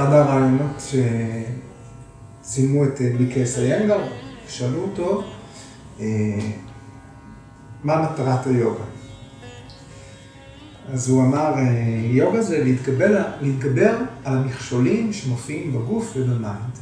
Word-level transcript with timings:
באחד 0.00 0.12
הראיונות 0.12 0.82
שצילמו 2.42 2.84
את 2.84 3.00
BKS 3.18 3.46
איינגר, 3.46 3.98
שאלו 4.48 4.82
אותו, 4.82 5.22
מה 7.84 8.02
מטרת 8.02 8.46
היוגה? 8.46 8.84
אז 10.92 11.08
הוא 11.08 11.22
אמר, 11.22 11.54
יוגה 12.04 12.42
זה 12.42 12.64
להתגבר, 12.64 13.24
להתגבר 13.40 13.96
על 14.24 14.36
המכשולים 14.36 15.12
שמופיעים 15.12 15.72
בגוף 15.72 16.12
וב 16.16 16.34
mind. 16.34 16.78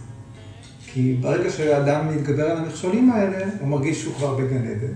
כי 0.87 1.17
ברגע 1.21 1.51
שהאדם 1.51 2.09
מתגבר 2.17 2.51
על 2.51 2.57
המכשולים 2.57 3.11
האלה, 3.11 3.47
הוא 3.61 3.69
מרגיש 3.69 4.03
שהוא 4.03 4.15
כבר 4.15 4.35
בגן 4.35 4.67
עדן. 4.67 4.93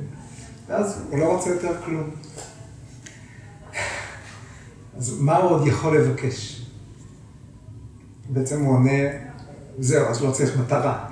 ואז 0.69 1.03
הוא 1.11 1.19
לא 1.19 1.25
רוצה 1.25 1.51
יותר 1.51 1.73
כלום. 1.85 2.11
אז 4.97 5.21
מה 5.21 5.37
הוא 5.37 5.51
עוד 5.51 5.67
יכול 5.67 5.97
לבקש? 5.99 6.62
בעצם 8.31 8.65
הוא 8.65 8.75
עונה, 8.75 9.01
זהו, 9.79 10.09
אז 10.09 10.23
לא 10.23 10.31
צריך 10.31 10.57
מטרה. 10.59 11.09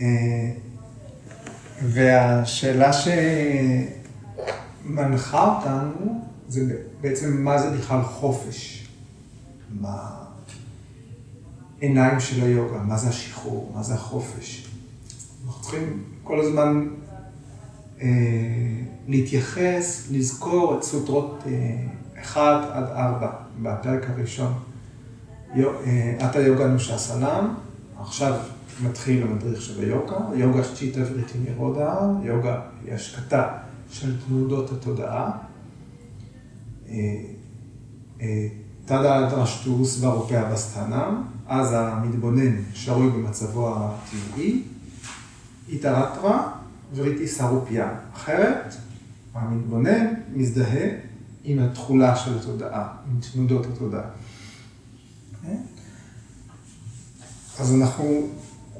אה, 0.00 0.50
והשאלה 1.82 2.90
שמנחה 4.82 5.56
אותנו, 5.56 6.24
זה 6.48 6.76
בעצם 7.00 7.44
מה 7.44 7.58
זה 7.58 7.70
בכלל 7.70 8.02
חופש. 8.02 8.86
בעיניים 11.80 12.20
של 12.20 12.44
היוגה, 12.44 12.78
מה 12.78 12.96
זה 12.96 13.08
השחרור, 13.08 13.72
מה 13.74 13.82
זה 13.82 13.94
החופש. 13.94 14.68
אנחנו 15.46 15.62
צריכים 15.62 16.02
כל 16.24 16.40
הזמן 16.40 16.88
אה, 18.00 18.06
להתייחס, 19.08 20.08
לזכור 20.10 20.78
את 20.78 20.82
סוטרות 20.82 21.42
אה, 21.46 21.52
1 22.22 22.40
עד 22.72 22.84
4 22.84 23.30
בפרק 23.62 24.10
הראשון. 24.10 24.52
אה, 25.56 26.40
יוגה 26.40 26.66
נושה 26.66 26.98
סלאם, 26.98 27.44
עכשיו 28.00 28.34
מתחיל 28.82 29.22
המדריך 29.22 29.62
של 29.62 29.80
היוגה, 29.80 30.16
יוגה 30.34 30.62
צ'יטה 30.74 31.00
וריטי 31.00 31.38
נירודה, 31.38 31.94
יוגה 32.22 32.60
היא 32.84 32.94
השקטה 32.94 33.48
של 33.90 34.16
תנודות 34.26 34.72
התודעה. 34.72 35.30
אה, 36.88 36.94
אה, 38.20 38.48
תדא 38.84 39.30
דרשטו 39.30 39.84
סברופיה 39.84 40.44
בסטנם, 40.44 41.22
אז 41.46 41.72
המתבונן 41.72 42.56
שרוי 42.74 43.10
במצבו 43.10 43.74
הטבעי, 43.76 44.62
איתרטרה 45.68 46.52
וריטי 46.94 47.28
סרופיה. 47.28 47.88
אחרת, 48.14 48.74
המתבונן 49.34 50.06
מזדהה 50.34 50.88
עם 51.48 51.58
התכולה 51.58 52.16
של 52.16 52.38
התודעה, 52.38 52.88
עם 53.10 53.18
תנודות 53.32 53.66
התודעה. 53.66 54.02
אז 57.58 57.74
אנחנו 57.74 58.28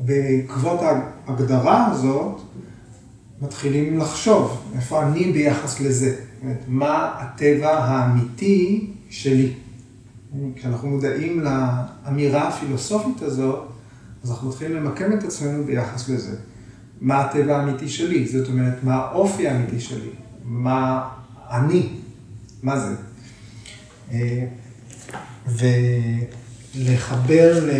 בעקבות 0.00 0.80
ההגדרה 0.82 1.86
הזאת, 1.86 2.40
מתחילים 3.42 3.98
לחשוב, 3.98 4.62
איפה 4.74 5.02
אני 5.02 5.32
ביחס 5.32 5.80
לזה? 5.80 6.16
אומרת, 6.42 6.64
מה 6.68 7.14
הטבע 7.18 7.78
האמיתי 7.78 8.90
שלי? 9.10 9.52
כשאנחנו 10.56 10.88
מודעים 10.88 11.40
לאמירה 11.40 12.48
הפילוסופית 12.48 13.22
הזאת, 13.22 13.68
אז 14.22 14.30
אנחנו 14.30 14.48
מתחילים 14.48 14.76
למקם 14.76 15.12
את 15.12 15.24
עצמנו 15.24 15.64
ביחס 15.64 16.08
לזה. 16.08 16.36
מה 17.00 17.20
הטבע 17.20 17.56
האמיתי 17.56 17.88
שלי? 17.88 18.28
זאת 18.28 18.48
אומרת, 18.48 18.84
מה 18.84 18.94
האופי 18.94 19.48
האמיתי 19.48 19.80
שלי? 19.80 20.10
מה 20.44 21.08
אני? 21.50 21.88
מה 22.62 22.80
זה? 22.80 22.94
אה, 24.12 24.46
ולחבר 26.74 27.70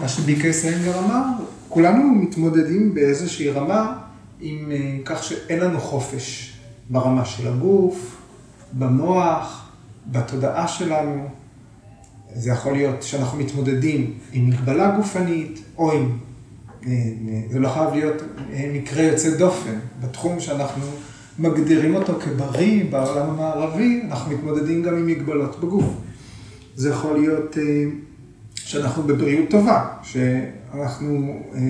מה 0.00 0.08
שביקי 0.08 0.52
סיינגר 0.52 0.98
אמר, 0.98 1.24
כולנו 1.68 2.14
מתמודדים 2.14 2.94
באיזושהי 2.94 3.50
רמה 3.50 3.98
עם 4.40 4.72
אה, 4.72 4.98
כך 5.04 5.24
שאין 5.24 5.60
לנו 5.60 5.80
חופש 5.80 6.56
ברמה 6.90 7.24
של 7.24 7.48
הגוף, 7.48 8.16
במוח, 8.72 9.68
בתודעה 10.06 10.68
שלנו. 10.68 11.28
זה 12.34 12.50
יכול 12.50 12.72
להיות 12.72 13.02
שאנחנו 13.02 13.38
מתמודדים 13.38 14.14
עם 14.32 14.50
מגבלה 14.50 14.96
גופנית 14.96 15.62
או 15.78 15.92
עם, 15.92 16.18
אה, 16.86 16.92
זה 17.50 17.58
לא 17.58 17.68
חייב 17.68 17.94
להיות 17.94 18.22
מקרה 18.72 19.02
יוצא 19.02 19.36
דופן. 19.36 19.78
בתחום 20.00 20.40
שאנחנו 20.40 20.84
מגדירים 21.38 21.94
אותו 21.94 22.12
כבריא 22.20 22.84
בעולם 22.90 23.30
המערבי, 23.30 24.02
אנחנו 24.10 24.32
מתמודדים 24.32 24.82
גם 24.82 24.96
עם 24.96 25.06
מגבלות 25.06 25.60
בגוף. 25.60 25.84
זה 26.74 26.90
יכול 26.90 27.18
להיות 27.18 27.56
שאנחנו 28.54 29.02
בבריאות 29.02 29.50
טובה, 29.50 29.88
שאנחנו 30.02 31.40
אה, 31.54 31.60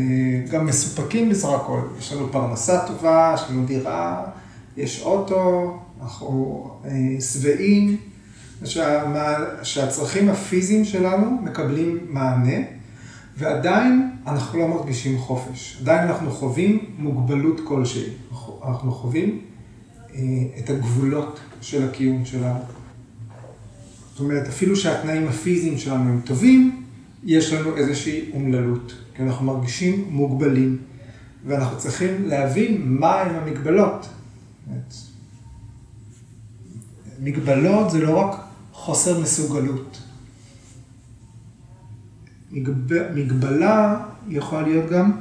גם 0.50 0.66
מסופקים 0.66 1.28
בסך 1.28 1.48
הכל, 1.48 1.80
יש 1.98 2.12
לנו 2.12 2.32
פרנסה 2.32 2.86
טובה, 2.86 3.34
יש 3.34 3.50
לנו 3.50 3.66
דירה, 3.66 4.24
יש 4.76 5.02
אוטו, 5.02 5.78
אנחנו 6.02 6.70
אה, 6.84 7.20
שבעים, 7.20 7.96
שה, 8.64 9.02
שהצרכים 9.62 10.28
הפיזיים 10.28 10.84
שלנו 10.84 11.30
מקבלים 11.42 11.98
מענה, 12.08 12.56
ועדיין 13.38 14.10
אנחנו 14.26 14.58
לא 14.58 14.68
מרגישים 14.68 15.18
חופש, 15.18 15.78
עדיין 15.80 16.08
אנחנו 16.08 16.30
חווים 16.30 16.84
מוגבלות 16.98 17.60
כלשהי, 17.64 18.10
אנחנו 18.68 18.92
חווים 18.92 19.28
אה, 19.28 19.55
את 20.58 20.70
הגבולות 20.70 21.40
של 21.60 21.88
הקיום 21.88 22.24
שלנו. 22.24 22.60
זאת 24.10 24.20
אומרת, 24.20 24.46
אפילו 24.48 24.76
שהתנאים 24.76 25.28
הפיזיים 25.28 25.78
שלנו 25.78 26.10
הם 26.10 26.20
טובים, 26.24 26.82
יש 27.24 27.52
לנו 27.52 27.76
איזושהי 27.76 28.30
אומללות, 28.32 28.94
כי 29.14 29.22
אנחנו 29.22 29.46
מרגישים 29.46 30.06
מוגבלים, 30.10 30.78
ואנחנו 31.46 31.78
צריכים 31.78 32.28
להבין 32.28 32.82
מהן 32.84 33.34
המגבלות. 33.34 34.08
מגבלות 37.20 37.90
זה 37.90 38.00
לא 38.00 38.18
רק 38.18 38.40
חוסר 38.72 39.20
מסוגלות. 39.20 40.02
מגבלה 43.14 44.04
יכולה 44.28 44.62
להיות 44.62 44.90
גם 44.90 45.12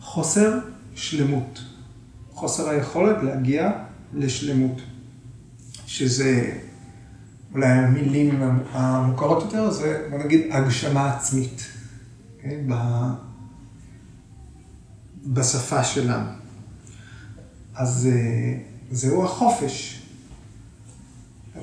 חוסר 0.00 0.58
שלמות, 0.94 1.60
חוסר 2.30 2.68
היכולת 2.68 3.22
להגיע 3.22 3.70
לשלמות, 4.14 4.80
שזה 5.86 6.60
אולי 7.54 7.66
המילים 7.66 8.42
המוכרות 8.72 9.42
יותר, 9.42 9.70
זה 9.70 10.06
בוא 10.10 10.18
נגיד 10.18 10.40
הגשמה 10.50 11.14
עצמית, 11.14 11.66
כן? 12.42 12.66
בשפה 15.26 15.84
שלנו. 15.84 16.30
אז 17.74 18.08
אה, 18.12 18.58
זהו 18.90 19.24
החופש. 19.24 20.02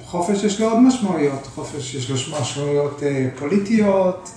חופש 0.03 0.43
יש 0.43 0.61
לו 0.61 0.69
עוד 0.69 0.79
משמעויות, 0.79 1.47
חופש 1.47 1.95
יש 1.95 2.09
לו 2.09 2.39
משמעויות 2.41 3.03
אה, 3.03 3.29
פוליטיות, 3.39 4.31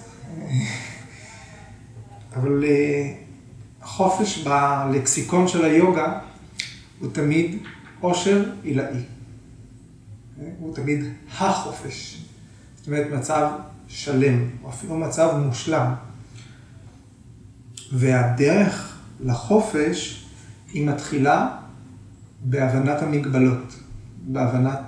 אבל 2.37 2.65
אה, 2.65 3.12
החופש 3.82 4.38
בלקסיקון 4.38 5.49
של 5.49 5.65
היוגה 5.65 6.19
הוא 7.00 7.10
תמיד 7.12 7.56
עושר 8.00 8.50
עילאי. 8.62 9.03
הוא 10.59 10.75
תמיד 10.75 11.05
החופש. 11.38 12.25
זאת 12.77 12.87
אומרת, 12.87 13.06
מצב 13.12 13.50
שלם, 13.88 14.50
או 14.62 14.69
אפילו 14.69 14.97
מצב 14.97 15.37
מושלם. 15.47 15.94
והדרך 17.93 18.99
לחופש 19.20 20.26
היא 20.73 20.87
מתחילה 20.87 21.56
בהבנת 22.44 23.02
המגבלות, 23.02 23.79
בהבנת 24.26 24.79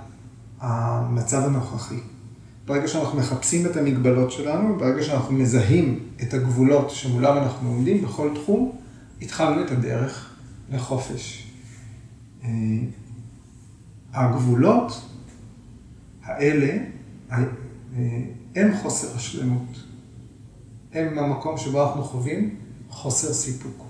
המצב 0.60 1.44
הנוכחי. 1.44 2.00
ברגע 2.66 2.88
שאנחנו 2.88 3.18
מחפשים 3.18 3.66
את 3.66 3.76
המגבלות 3.76 4.32
שלנו, 4.32 4.78
ברגע 4.78 5.02
שאנחנו 5.02 5.34
מזהים 5.34 5.98
את 6.22 6.34
הגבולות 6.34 6.90
שמולם 6.90 7.36
אנחנו 7.36 7.68
עומדים 7.68 8.02
בכל 8.02 8.30
תחום, 8.34 8.72
התחלנו 9.22 9.64
את 9.64 9.70
הדרך 9.70 10.30
לחופש. 10.70 11.46
אה, 14.14 14.28
הגבולות 14.28 15.08
האלה 16.24 16.78
הם 18.56 18.76
חוסר 18.82 19.16
השלמות. 19.16 19.84
הם 20.92 21.18
המקום 21.18 21.58
שבו 21.58 21.82
אנחנו 21.82 22.04
חווים 22.04 22.54
חוסר 22.88 23.32
סיפוק. 23.32 23.84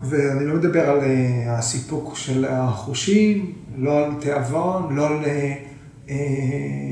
ואני 0.00 0.46
לא 0.46 0.54
מדבר 0.54 0.90
על 0.90 1.00
אה, 1.00 1.58
הסיפוק 1.58 2.16
של 2.16 2.44
החושים, 2.44 3.52
לא 3.76 4.04
על 4.04 4.12
תיאבון, 4.20 4.96
לא 4.96 5.06
על 5.06 5.24
אה, 5.24 5.54
אה, 6.08 6.16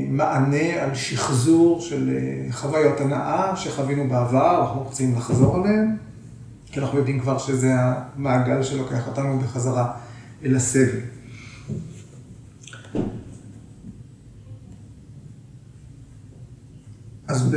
מענה, 0.08 0.82
על 0.82 0.94
שחזור 0.94 1.80
של 1.80 2.18
חוויות 2.50 3.00
הנאה 3.00 3.56
שחווינו 3.56 4.08
בעבר, 4.08 4.60
אנחנו 4.60 4.82
רוצים 4.82 5.14
לחזור 5.16 5.56
עליהן, 5.56 5.96
כי 6.66 6.80
אנחנו 6.80 6.98
יודעים 6.98 7.20
כבר 7.20 7.38
שזה 7.38 7.74
המעגל 7.76 8.62
שלוקח 8.62 9.06
אותנו 9.08 9.38
בחזרה 9.38 9.92
אל 10.44 10.56
הסבל. 10.56 10.98
אז 17.28 17.54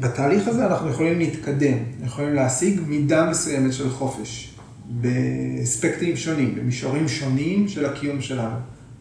בתהליך 0.00 0.48
הזה 0.48 0.66
אנחנו 0.66 0.88
יכולים 0.88 1.18
להתקדם, 1.18 1.78
יכולים 2.04 2.34
להשיג 2.34 2.80
מידה 2.86 3.30
מסוימת 3.30 3.72
של 3.72 3.90
חופש, 3.90 4.54
באספקטים 4.90 6.16
שונים, 6.16 6.54
במישורים 6.54 7.08
שונים 7.08 7.68
של 7.68 7.84
הקיום 7.84 8.20
שלנו, 8.20 8.56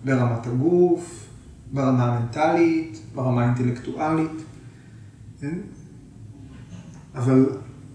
ברמת 0.06 0.48
הגוף, 0.48 1.28
ברמה 1.74 2.06
המנטלית, 2.06 3.00
ברמה 3.16 3.44
האינטלקטואלית. 3.44 4.32
כן? 5.42 5.58
אבל 7.16 7.50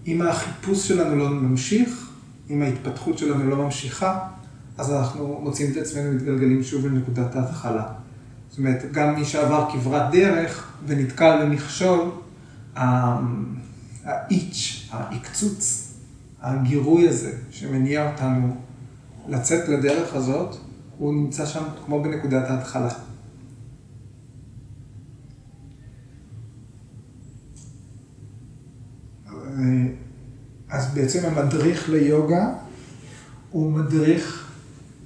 אם 0.07 0.21
החיפוש 0.21 0.87
שלנו 0.87 1.15
לא 1.15 1.29
ממשיך, 1.29 2.09
אם 2.49 2.61
ההתפתחות 2.61 3.17
שלנו 3.17 3.49
לא 3.49 3.55
ממשיכה, 3.65 4.19
אז 4.77 4.91
אנחנו 4.91 5.39
מוצאים 5.43 5.71
את 5.71 5.77
עצמנו 5.77 6.13
מתגלגלים 6.13 6.63
שוב 6.63 6.85
לנקודת 6.85 7.35
ההתחלה. 7.35 7.85
זאת 8.49 8.57
אומרת, 8.57 8.91
גם 8.91 9.15
מי 9.15 9.25
שעבר 9.25 9.69
כברת 9.73 10.11
דרך 10.11 10.77
ונתקל 10.85 11.45
במכשול, 11.45 12.11
האיץ', 14.03 14.89
העקצוץ, 14.91 15.93
הגירוי 16.41 17.09
הזה 17.09 17.31
שמניע 17.51 18.11
אותנו 18.11 18.55
לצאת 19.27 19.69
לדרך 19.69 20.15
הזאת, 20.15 20.55
הוא 20.97 21.13
נמצא 21.13 21.45
שם 21.45 21.63
כמו 21.85 22.03
בנקודת 22.03 22.49
ההתחלה. 22.49 22.89
אז 30.69 30.93
בעצם 30.93 31.19
המדריך 31.25 31.89
ליוגה 31.89 32.49
הוא 33.51 33.71
מדריך 33.71 34.44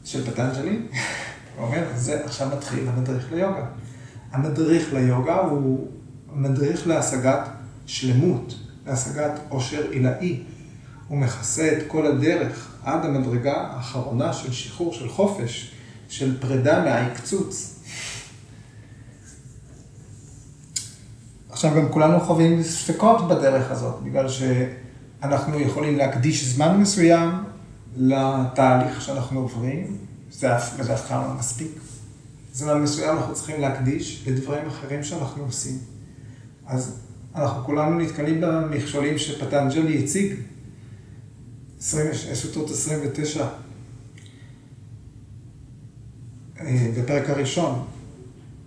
של 0.09 0.31
פטנג'לי, 0.31 0.79
אומר, 1.57 1.83
זה 1.95 2.25
עכשיו 2.25 2.47
מתחיל 2.57 2.87
המדריך 2.87 3.31
ליוגה. 3.31 3.65
המדריך 4.31 4.93
ליוגה 4.93 5.35
הוא 5.35 5.87
מדריך 6.33 6.87
להשגת 6.87 7.49
שלמות, 7.85 8.55
להשגת 8.87 9.31
עושר 9.49 9.89
עילאי. 9.91 10.43
הוא 11.07 11.17
מכסה 11.17 11.77
את 11.77 11.83
כל 11.87 12.05
הדרך 12.05 12.75
עד 12.83 13.05
המדרגה 13.05 13.53
האחרונה 13.53 14.33
של 14.33 14.53
שחרור, 14.53 14.93
של 14.93 15.09
חופש, 15.09 15.71
של 16.09 16.39
פרידה 16.39 16.83
מהעקצוץ. 16.83 17.79
עכשיו 21.49 21.75
גם 21.75 21.89
כולנו 21.89 22.19
חווים 22.19 22.63
ספקות 22.63 23.27
בדרך 23.27 23.71
הזאת, 23.71 24.03
בגלל 24.03 24.25
שאנחנו 24.29 25.59
יכולים 25.59 25.97
להקדיש 25.97 26.45
זמן 26.45 26.77
מסוים 26.77 27.29
לתהליך 27.97 29.01
שאנחנו 29.01 29.39
עוברים, 29.39 29.97
זה 30.31 30.55
אף 30.55 31.07
פעם 31.07 31.27
לא 31.27 31.33
מספיק. 31.39 31.71
זמן 32.53 32.81
מסוים 32.81 33.17
אנחנו 33.17 33.33
צריכים 33.33 33.61
להקדיש 33.61 34.27
לדברים 34.27 34.67
אחרים 34.67 35.03
שאנחנו 35.03 35.43
עושים. 35.43 35.77
אז 36.65 36.99
אנחנו 37.35 37.63
כולנו 37.63 37.99
נתקלים 37.99 38.41
במכשולים 38.41 39.17
שפטנג'לי 39.17 40.03
הציג, 40.03 40.35
סוטות 42.33 42.69
29, 42.69 43.47
אה, 46.59 46.91
בפרק 46.97 47.29
הראשון. 47.29 47.85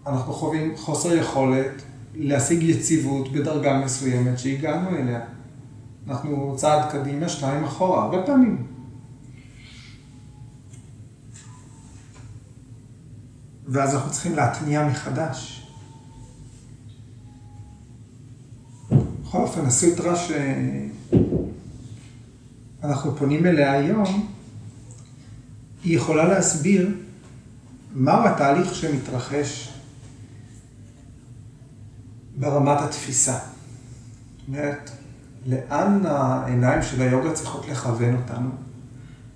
אנחנו 0.06 0.32
חווים 0.32 0.76
חוסר 0.76 1.16
יכולת 1.16 1.82
להשיג 2.14 2.62
יציבות 2.62 3.32
בדרגה 3.32 3.78
מסוימת 3.84 4.38
שהגענו 4.38 4.96
אליה. 4.96 5.20
אנחנו 6.08 6.54
צעד 6.56 6.92
קדימה, 6.92 7.28
שניים 7.28 7.64
אחורה, 7.64 8.02
הרבה 8.02 8.22
פעמים. 8.26 8.71
ואז 13.68 13.94
אנחנו 13.94 14.10
צריכים 14.10 14.36
להתניע 14.36 14.88
מחדש. 14.88 15.66
בכל 19.22 19.38
אופן, 19.38 19.66
הסוטרה 19.66 20.14
שאנחנו 22.80 23.16
פונים 23.16 23.46
אליה 23.46 23.72
היום, 23.72 24.28
היא 25.84 25.96
יכולה 25.96 26.28
להסביר 26.28 26.90
מהו 27.94 28.26
התהליך 28.26 28.74
שמתרחש 28.74 29.72
ברמת 32.38 32.80
התפיסה. 32.80 33.38
זאת 33.38 34.48
אומרת, 34.48 34.90
לאן 35.46 36.06
העיניים 36.06 36.82
של 36.82 37.02
היוגה 37.02 37.32
צריכות 37.32 37.68
לכוון 37.68 38.16
אותנו, 38.16 38.50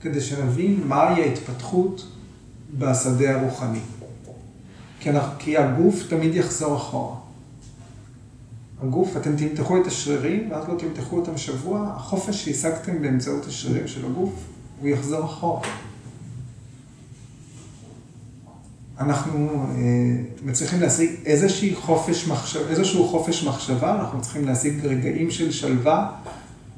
כדי 0.00 0.20
שנבין 0.20 0.87
מהי 0.87 1.23
ההתפתחות 1.23 2.06
בשדה 2.78 3.40
הרוחני. 3.40 3.81
כי, 5.06 5.11
אנחנו, 5.11 5.38
כי 5.38 5.56
הגוף 5.56 6.03
תמיד 6.08 6.35
יחזור 6.35 6.76
אחורה. 6.76 7.17
הגוף, 8.82 9.17
אתם 9.17 9.37
תמתחו 9.37 9.81
את 9.82 9.87
השרירים, 9.87 10.50
ואז 10.50 10.69
לא 10.69 10.75
תמתחו 10.79 11.17
אותם 11.17 11.38
שבוע, 11.38 11.93
החופש 11.97 12.44
שהשגתם 12.44 13.03
באמצעות 13.03 13.47
השרירים 13.47 13.88
של 13.88 14.06
הגוף, 14.06 14.31
הוא 14.81 14.88
יחזור 14.88 15.25
אחורה. 15.25 15.61
אנחנו 18.99 19.49
אה, 19.49 19.76
מצליחים 20.44 20.81
להשיג 20.81 21.11
איזושהי 21.26 21.75
חופש 21.75 22.29
מחשב, 22.29 22.67
איזשהו 22.69 23.09
חופש 23.09 23.44
מחשבה, 23.44 24.00
אנחנו 24.00 24.20
צריכים 24.20 24.44
להשיג 24.44 24.87
רגעים 24.87 25.31
של 25.31 25.52
שלווה, 25.52 26.12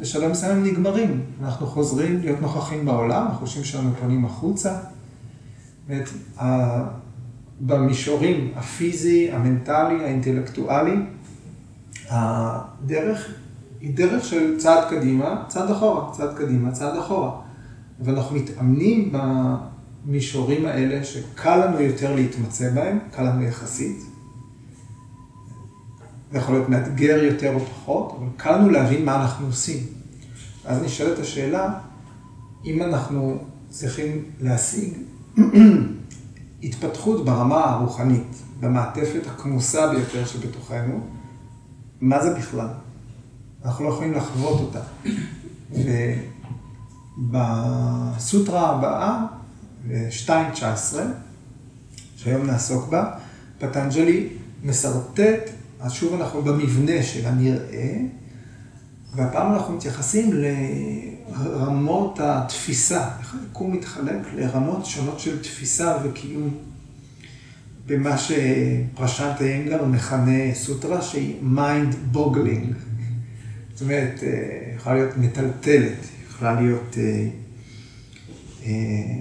בשלב 0.01 0.31
מסוים 0.31 0.65
נגמרים. 0.65 1.21
אנחנו 1.43 1.67
חוזרים 1.67 2.21
להיות 2.21 2.41
נוכחים 2.41 2.85
בעולם, 2.85 3.27
החושים 3.27 3.65
שלנו 3.65 3.91
פונים 4.01 4.25
החוצה. 4.25 4.79
ואת, 5.87 6.09
במישורים 7.61 8.53
הפיזי, 8.57 9.31
המנטלי, 9.33 10.05
האינטלקטואלי, 10.05 10.97
הדרך 12.11 13.35
היא 13.81 13.97
דרך 13.97 14.25
של 14.25 14.59
צעד 14.59 14.91
קדימה, 14.91 15.45
צעד 15.49 15.71
אחורה, 15.71 16.13
צעד 16.13 16.35
קדימה, 16.37 16.73
צעד 16.73 16.97
אחורה. 16.97 17.41
ואנחנו 18.01 18.37
מתאמנים 18.37 19.13
במישורים 19.13 20.67
האלה 20.67 21.05
שקל 21.05 21.67
לנו 21.67 21.81
יותר 21.81 22.15
להתמצא 22.15 22.71
בהם, 22.71 22.99
קל 23.11 23.23
לנו 23.23 23.43
יחסית. 23.43 23.99
זה 26.33 26.39
יכול 26.39 26.55
להיות 26.55 26.69
מאתגר 26.69 27.25
יותר 27.25 27.55
או 27.55 27.61
פחות, 27.61 28.17
אבל 28.19 28.27
קל 28.37 28.57
לנו 28.57 28.71
להבין 28.71 29.05
מה 29.05 29.23
אנחנו 29.23 29.47
עושים. 29.47 29.83
אז 30.65 30.83
נשאלת 30.83 31.19
השאלה, 31.19 31.75
אם 32.65 32.83
אנחנו 32.83 33.39
צריכים 33.69 34.25
להשיג 34.41 34.95
התפתחות 36.63 37.25
ברמה 37.25 37.65
הרוחנית, 37.65 38.43
במעטפת 38.61 39.27
הכמוסה 39.27 39.91
ביותר 39.91 40.27
שבתוכנו, 40.27 41.01
מה 42.01 42.23
זה 42.23 42.35
בכלל? 42.35 42.69
אנחנו 43.65 43.85
לא 43.85 43.91
יכולים 43.91 44.13
לחוות 44.13 44.61
אותה. 44.61 44.81
ובסוטרה 47.19 48.71
הבאה, 48.71 49.27
2.19, 50.27 50.97
שהיום 52.17 52.47
נעסוק 52.47 52.89
בה, 52.89 53.11
פטנג'לי 53.59 54.29
משרטט, 54.65 55.51
אז 55.81 55.93
שוב 55.93 56.21
אנחנו 56.21 56.43
במבנה 56.43 57.03
של 57.03 57.27
הנראה, 57.27 57.97
והפעם 59.15 59.53
אנחנו 59.53 59.77
מתייחסים 59.77 60.31
לרמות 60.33 62.19
התפיסה, 62.23 63.09
איך 63.21 63.35
היקום 63.35 63.73
מתחלק 63.73 64.27
לרמות 64.35 64.87
שונות 64.87 65.21
של 65.21 65.43
תפיסה 65.43 65.97
וקיום, 66.05 66.51
במה 67.87 68.19
שפרשנט 68.19 69.41
איינגר 69.41 69.85
מכנה 69.85 70.55
סוטרה 70.55 71.03
שהיא 71.03 71.41
mind 71.57 72.17
boggling. 72.17 72.75
זאת 73.73 73.83
אומרת, 73.83 74.23
אה, 74.23 74.73
יכולה 74.77 74.95
להיות 74.95 75.17
מטלטלת, 75.17 76.07
יכולה 76.29 76.61
להיות 76.61 76.97
אה, 76.99 77.29
אה, 78.65 79.21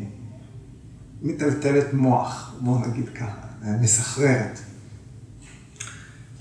מטלטלת 1.21 1.93
מוח, 1.93 2.55
בואו 2.61 2.87
נגיד 2.87 3.09
ככה, 3.09 3.47
מסחררת. 3.81 4.59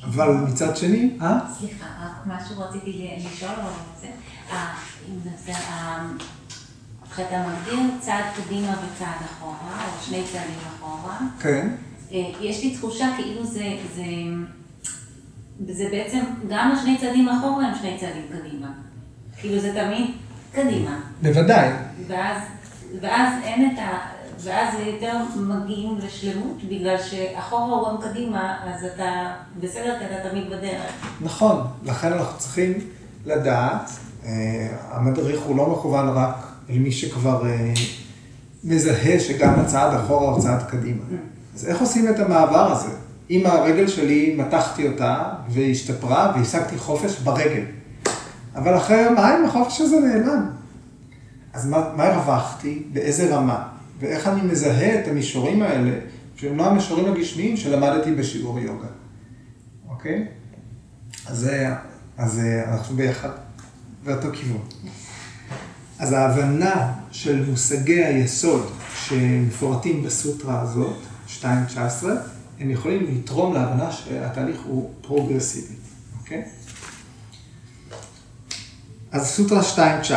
אבל 0.07 0.31
מצד 0.31 0.77
שני, 0.77 1.11
אה? 1.23 1.39
סליחה, 1.59 1.87
משהו 2.27 2.63
רציתי 2.63 3.11
לשאול, 3.19 3.55
או 3.65 3.71
זה, 4.01 4.09
אתה 7.29 7.45
מגדיר 7.49 7.81
צעד 8.01 8.25
קדימה 8.37 8.73
וצעד 8.73 9.23
אחורה, 9.25 9.85
או 9.87 10.03
שני 10.03 10.23
צעדים 10.33 10.59
אחורה. 10.77 11.19
כן. 11.41 11.69
יש 12.41 12.65
לי 12.65 12.77
תחושה 12.77 13.07
כאילו 13.17 13.47
זה, 13.47 13.77
זה, 13.95 14.05
זה 15.73 15.89
בעצם, 15.91 16.21
גם 16.49 16.73
השני 16.73 16.99
צעדים 16.99 17.29
אחורה 17.29 17.67
הם 17.67 17.75
שני 17.75 17.97
צעדים 18.01 18.27
קדימה. 18.29 18.69
כאילו 19.37 19.61
זה 19.61 19.73
תמיד 19.75 20.11
קדימה. 20.53 21.01
בוודאי. 21.23 21.71
ואז, 22.07 22.43
ואז 23.01 23.33
אין 23.43 23.71
את 23.71 23.79
ה... 23.79 24.16
ואז 24.47 24.75
יותר 24.87 25.12
מגיעים 25.37 25.99
לשלמות, 25.99 26.65
בגלל 26.71 26.97
שאחורה 27.03 27.76
הוא 27.76 27.88
גם 27.88 28.11
קדימה, 28.11 28.57
אז 28.65 28.85
אתה 28.85 29.33
בסדר, 29.61 29.99
כי 29.99 30.05
אתה 30.05 30.29
תמיד 30.31 30.47
בדרך. 30.47 30.93
נכון, 31.21 31.67
לכן 31.85 32.12
אנחנו 32.12 32.38
צריכים 32.38 32.73
לדעת, 33.26 33.91
אה, 34.25 34.69
המדריך 34.91 35.43
הוא 35.43 35.57
לא 35.57 35.71
מכוון 35.71 36.09
רק 36.09 36.37
אל 36.71 36.79
מי 36.79 36.93
שכבר 36.93 37.47
אה, 37.47 37.73
מזהה 38.65 39.21
שגם 39.21 39.61
הצעד 39.61 39.95
אחורה 39.95 40.33
הוא 40.33 40.43
צעד 40.43 40.62
קדימה. 40.62 41.03
אז 41.55 41.67
איך 41.67 41.81
עושים 41.81 42.09
את 42.09 42.19
המעבר 42.19 42.73
הזה? 42.73 42.91
עם 43.29 43.47
הרגל 43.47 43.88
שלי 43.88 44.37
מתחתי 44.38 44.88
אותה 44.88 45.29
והשתפרה 45.49 46.33
והשגתי 46.37 46.79
חופש 46.79 47.19
ברגל. 47.19 47.65
אבל 48.57 48.76
אחרי 48.76 49.00
יומיים 49.00 49.45
החופש 49.45 49.81
הזה 49.81 50.00
נעלם. 50.00 50.47
אז 51.55 51.67
מה, 51.67 51.79
מה 51.97 52.05
הרווחתי? 52.05 52.83
באיזה 52.93 53.37
רמה? 53.37 53.75
ואיך 53.99 54.26
אני 54.26 54.43
מזהה 54.43 55.00
את 55.00 55.09
המישורים 55.09 55.62
האלה, 55.62 55.99
שהם 56.37 56.57
לא 56.57 56.67
המישורים 56.67 57.12
הגשמיים 57.12 57.57
שלמדתי 57.57 58.15
בשיעור 58.15 58.59
יוגה. 58.59 58.88
אוקיי? 59.88 60.26
אז, 61.26 61.50
אז 62.19 62.41
אנחנו 62.69 62.97
ביחד, 62.97 63.31
באותו 64.05 64.29
כיוון. 64.33 64.62
אז 65.99 66.12
ההבנה 66.12 66.93
של 67.11 67.45
מושגי 67.50 68.05
היסוד 68.05 68.71
שמפורטים 68.97 70.03
בסוטרה 70.03 70.61
הזאת, 70.61 70.97
2.19, 71.41 71.45
הם 72.61 72.71
יכולים 72.71 73.07
לתרום 73.15 73.55
להבנה 73.55 73.93
שהתהליך 73.93 74.61
הוא 74.67 74.91
פרוגרסיבי, 75.00 75.75
אוקיי? 76.21 76.43
אז 79.17 79.27
סוטרה 79.27 79.61
2.19, 79.61 80.13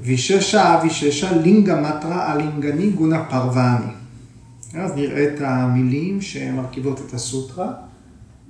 ויששה 0.00 0.80
ויששה 0.82 1.32
לינגה 1.32 1.80
מטרה 1.80 2.32
אלינגני 2.32 2.90
גונה 2.90 3.24
פרווני. 3.24 3.92
אז 4.74 4.92
נראה 4.94 5.34
את 5.34 5.40
המילים 5.40 6.20
שמרכיבות 6.20 7.00
את 7.06 7.14
הסוטרה 7.14 7.72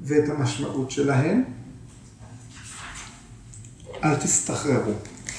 ואת 0.02 0.28
המשמעות 0.28 0.90
שלהן. 0.90 1.42
אל 4.04 4.16
תסתחררו. 4.16 4.92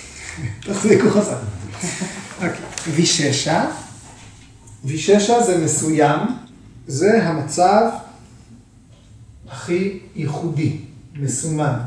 תחזיקו 0.65 1.09
חזק. 1.11 1.37
אוקיי. 2.35 2.93
ויששה, 2.95 3.65
ויששה 4.85 5.43
זה 5.43 5.63
מסוים, 5.65 6.19
זה 6.87 7.27
המצב 7.27 7.89
הכי 9.49 9.99
ייחודי, 10.15 10.77
מסומן, 11.15 11.79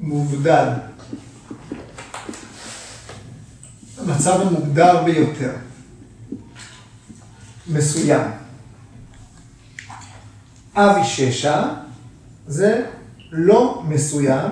מובדל. 0.00 0.68
המצב 3.98 4.40
המוגדר 4.40 5.04
ביותר, 5.04 5.52
מסוים. 7.68 8.30
אביששה 10.74 11.74
זה 12.46 12.86
לא 13.32 13.82
מסוים, 13.88 14.50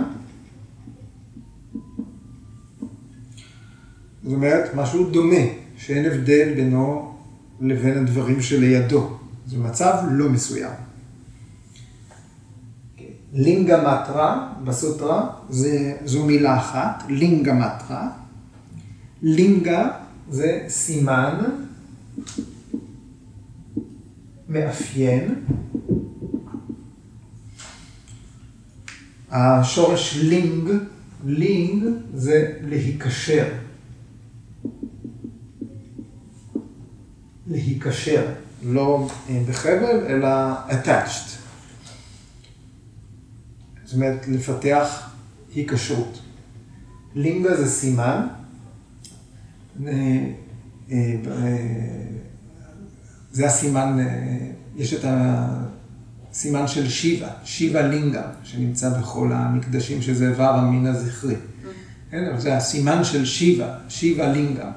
זאת 4.23 4.33
אומרת, 4.33 4.75
משהו 4.75 5.11
דומה, 5.11 5.37
שאין 5.77 6.05
הבדל 6.05 6.55
בינו 6.55 7.15
לבין 7.61 7.99
הדברים 7.99 8.41
שלידו. 8.41 9.19
זה 9.47 9.59
מצב 9.59 9.95
לא 10.11 10.29
מסוים. 10.29 10.88
לינגה 13.33 13.77
מטרה 13.81 14.53
בסוטרה, 14.65 15.31
זה, 15.49 15.97
זו 16.05 16.25
מילה 16.25 16.57
אחת, 16.57 17.03
לינגה 17.09 17.53
מטרה. 17.53 18.09
לינגה 19.23 19.91
זה 20.31 20.65
סימן, 20.69 21.45
מאפיין. 24.49 25.35
השורש 29.31 30.17
לינג, 30.23 30.71
לינג 31.25 31.85
זה 32.15 32.53
להיקשר. 32.63 33.49
להיקשר, 37.47 38.27
לא 38.65 39.09
בחבל, 39.49 40.07
אלא 40.09 40.29
attached. 40.69 41.38
זאת 43.89 43.95
אומרת, 43.95 44.29
לפתח 44.29 45.11
היקשרות. 45.55 46.21
לינגה 47.15 47.57
זה 47.57 47.71
סימן. 47.71 48.27
אה, 49.87 50.31
אה, 50.91 51.15
זה 53.33 53.47
הסימן, 53.47 53.99
אה, 54.01 54.51
יש 54.77 54.95
את 54.95 55.05
הסימן 55.05 56.69
של 56.69 56.89
שיבה, 56.89 57.29
שיבה 57.45 57.83
לינגה, 57.83 58.23
שנמצא 58.43 58.99
בכל 58.99 59.33
המקדשים, 59.33 60.03
שזה 60.03 60.29
איבר 60.29 60.55
המין 60.55 60.87
הזכרי. 60.87 61.37
כן, 62.11 62.39
זה 62.39 62.57
הסימן 62.57 63.05
של 63.05 63.25
שיבה, 63.25 63.79
שיבה 63.89 64.33
לינגה. 64.33 64.71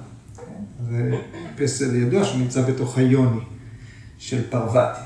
זה 0.89 1.12
פסל 1.56 1.96
ידוע 1.96 2.24
שנמצא 2.25 2.62
בתוך 2.62 2.98
היוני 2.98 3.41
של 4.18 4.41
פרווטי. 4.50 5.01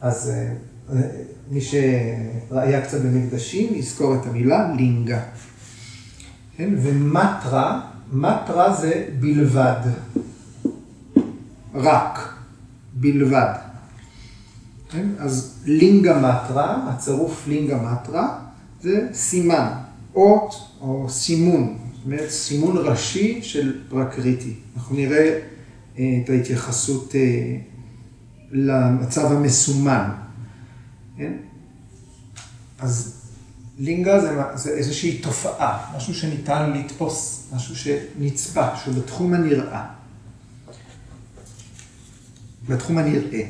אז 0.00 0.32
מי 1.50 1.60
שראה 1.60 2.80
קצת 2.80 3.00
במקדשים, 3.00 3.74
יזכור 3.74 4.14
את 4.14 4.26
המילה 4.26 4.72
לינגה. 4.76 5.20
כן? 6.56 6.74
ומטרה, 6.82 7.80
מטרה 8.12 8.74
זה 8.74 9.04
בלבד. 9.20 9.80
רק, 11.74 12.34
בלבד. 12.92 13.52
כן? 14.90 15.06
אז 15.18 15.58
לינגה 15.64 16.18
מטרה, 16.18 16.88
הצירוף 16.88 17.48
לינגה 17.48 17.76
מטרה, 17.82 18.38
זה 18.80 19.08
סימן, 19.12 19.68
אות 20.14 20.54
או 20.80 21.06
סימון, 21.08 21.78
זאת 21.94 22.04
אומרת 22.04 22.30
סימון 22.30 22.76
ראשי 22.76 23.42
של 23.42 23.80
פרקריטי. 23.88 24.54
אנחנו 24.76 24.96
נראה 24.96 25.38
אה, 25.98 26.20
את 26.24 26.30
ההתייחסות 26.30 27.14
אה, 27.14 27.56
למצב 28.50 29.32
המסומן. 29.32 30.10
כן? 31.22 31.32
אז 32.78 33.22
לינגה 33.78 34.20
זה, 34.20 34.42
זה 34.54 34.70
איזושהי 34.70 35.18
תופעה, 35.18 35.92
משהו 35.96 36.14
שניתן 36.14 36.72
לתפוס, 36.72 37.48
משהו 37.54 37.76
שנצפה, 37.76 38.76
שהוא 38.76 38.94
בתחום 38.94 39.34
הנראה. 39.34 39.84
בתחום 42.68 42.98
הנראה. 42.98 43.42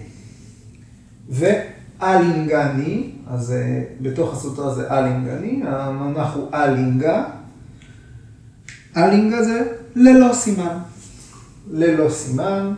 ואלינגני, 1.28 3.12
אז 3.26 3.52
אה, 3.52 3.84
בתוך 4.00 4.32
הסוטרה 4.32 4.74
זה 4.74 4.90
אלינגני, 4.90 5.62
המונח 5.66 6.34
הוא 6.34 6.48
אלינגה. 6.54 7.24
אלינגה 8.96 9.42
זה 9.42 9.72
ללא 9.94 10.32
סימן. 10.32 10.78
ללא 11.70 12.10
סימן, 12.10 12.74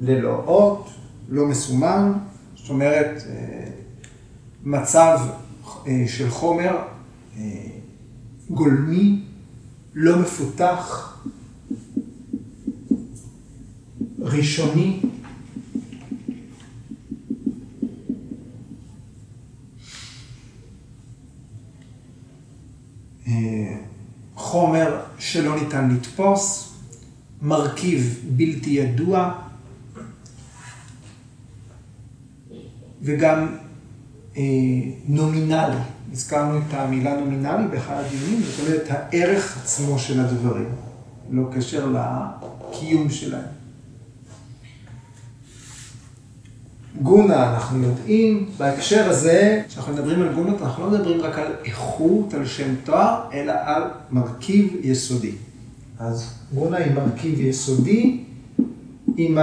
ללא 0.00 0.42
אות, 0.46 0.88
לא 1.28 1.46
מסומן, 1.46 2.12
זאת 2.54 2.70
אומרת, 2.70 3.22
אה, 3.28 3.70
מצב 4.64 5.18
אה, 5.86 6.04
של 6.06 6.30
חומר 6.30 6.76
אה, 7.36 7.42
גולמי, 8.50 9.22
לא 9.94 10.18
מפותח, 10.18 11.12
ראשוני. 14.18 15.00
חומר 24.34 25.00
שלא 25.18 25.60
ניתן 25.60 25.90
לתפוס, 25.90 26.72
מרכיב 27.42 28.20
בלתי 28.36 28.70
ידוע, 28.70 29.45
וגם 33.02 33.46
אה, 34.36 34.42
נומינלי. 35.08 35.76
הזכרנו 36.12 36.58
את 36.58 36.74
המילה 36.74 37.20
נומינלי 37.20 37.68
באחד 37.70 37.94
הדיונים, 38.06 38.42
זאת 38.42 38.66
אומרת 38.66 38.84
הערך 38.88 39.56
עצמו 39.62 39.98
של 39.98 40.20
הדברים, 40.20 40.68
לא 41.30 41.42
קשר 41.52 41.86
לקיום 41.92 43.10
שלהם. 43.10 43.56
גונה, 47.02 47.54
אנחנו 47.54 47.82
יודעים, 47.82 48.48
בהקשר 48.58 49.08
הזה, 49.10 49.62
כשאנחנו 49.68 49.92
מדברים 49.92 50.22
על 50.22 50.32
גונות, 50.34 50.62
אנחנו 50.62 50.84
לא 50.84 50.90
מדברים 50.90 51.20
רק 51.20 51.38
על 51.38 51.52
איכות, 51.64 52.34
על 52.34 52.46
שם 52.46 52.74
תואר, 52.84 53.20
אלא 53.32 53.52
על 53.64 53.82
מרכיב 54.10 54.76
יסודי. 54.82 55.32
אז 55.98 56.34
גונה 56.54 56.76
היא 56.76 56.92
מרכיב 56.94 57.40
יסודי 57.40 58.24
עם 59.16 59.38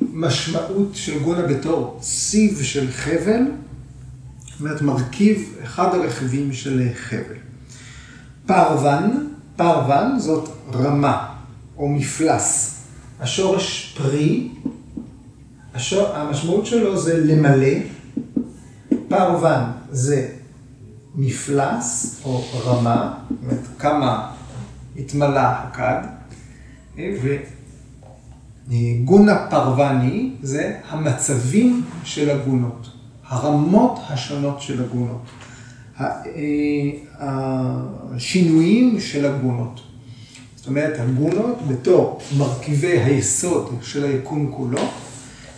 המשמעות 0.00 0.90
של 0.94 1.18
גונה 1.18 1.42
בתור 1.42 1.98
סיב 2.02 2.62
של 2.62 2.90
חבל, 2.90 3.42
זאת 4.50 4.60
אומרת 4.60 4.82
מרכיב, 4.82 5.54
אחד 5.62 5.94
הרכיבים 5.94 6.52
של 6.52 6.88
חבל. 6.94 7.38
פרוון, 8.46 9.28
פרוון 9.56 10.18
זאת 10.18 10.48
רמה 10.74 11.34
או 11.76 11.88
מפלס. 11.88 12.74
השורש 13.20 13.94
פרי 13.98 14.48
השור, 15.74 16.08
המשמעות 16.08 16.66
שלו 16.66 16.98
זה 16.98 17.24
למלא, 17.24 17.74
פרוון 19.08 19.62
זה 19.90 20.28
מפלס 21.14 22.20
או 22.24 22.44
רמה, 22.64 23.14
זאת 23.30 23.38
אומרת 23.42 23.66
כמה 23.78 24.30
התמלא 24.96 25.40
הכד, 25.40 26.02
גונה 29.04 29.46
פרוואני 29.50 30.30
זה 30.42 30.74
המצבים 30.88 31.82
של 32.04 32.30
הגונות, 32.30 32.88
הרמות 33.26 33.98
השונות 34.08 34.62
של 34.62 34.82
הגונות, 34.84 35.22
השינויים 37.18 39.00
של 39.00 39.26
הגונות. 39.26 39.80
זאת 40.56 40.66
אומרת, 40.66 41.00
הגונות 41.00 41.58
בתור 41.68 42.20
מרכיבי 42.38 43.00
היסוד 43.00 43.74
של 43.82 44.04
היקום 44.04 44.52
כולו, 44.56 44.82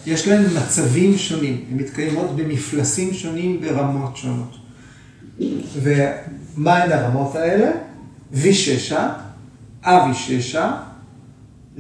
יש 0.07 0.29
להן 0.29 0.45
מצבים 0.57 1.19
שונים, 1.19 1.65
הן 1.71 1.77
מתקיימות 1.79 2.37
במפלסים 2.37 3.15
שונים 3.15 3.61
ברמות 3.61 4.17
שונות. 4.17 4.57
ומהן 5.83 6.93
הרמות 6.93 7.35
האלה? 7.35 7.71
ויששה, 8.33 9.13
אביששה, 9.83 10.77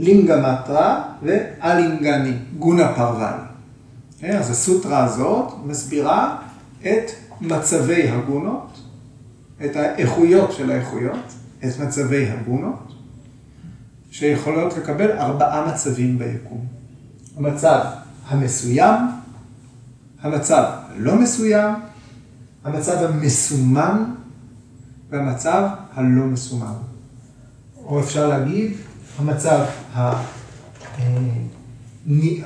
לינגה 0.01 0.37
מטרה 0.37 1.03
ואלינגני, 1.23 2.33
גונה. 2.59 2.93
אה, 4.23 4.39
אז 4.39 4.51
הסוטרה 4.51 5.05
הזאת 5.05 5.53
מסבירה 5.65 6.37
את 6.83 7.11
מצבי 7.41 8.09
הגונות, 8.09 8.81
את 9.65 9.77
האיכויות 9.77 10.53
של 10.53 10.71
האיכויות, 10.71 11.33
את 11.59 11.79
מצבי 11.79 12.27
הגונות, 12.31 12.93
שיכולות 14.11 14.77
לקבל 14.77 15.13
ארבעה 15.13 15.73
מצבים 15.73 16.19
ביקום. 16.19 16.67
המצב 17.37 17.81
המסוים, 18.29 18.97
המצב 20.23 20.65
הלא 20.89 21.17
מסוים, 21.17 21.75
המצב 22.65 22.97
המסומן 23.05 24.05
והמצב 25.11 25.69
הלא 25.95 26.25
מסומן. 26.25 26.73
או 27.85 28.01
אפשר 28.01 28.29
להגיד, 28.29 28.73
המצב 29.19 29.65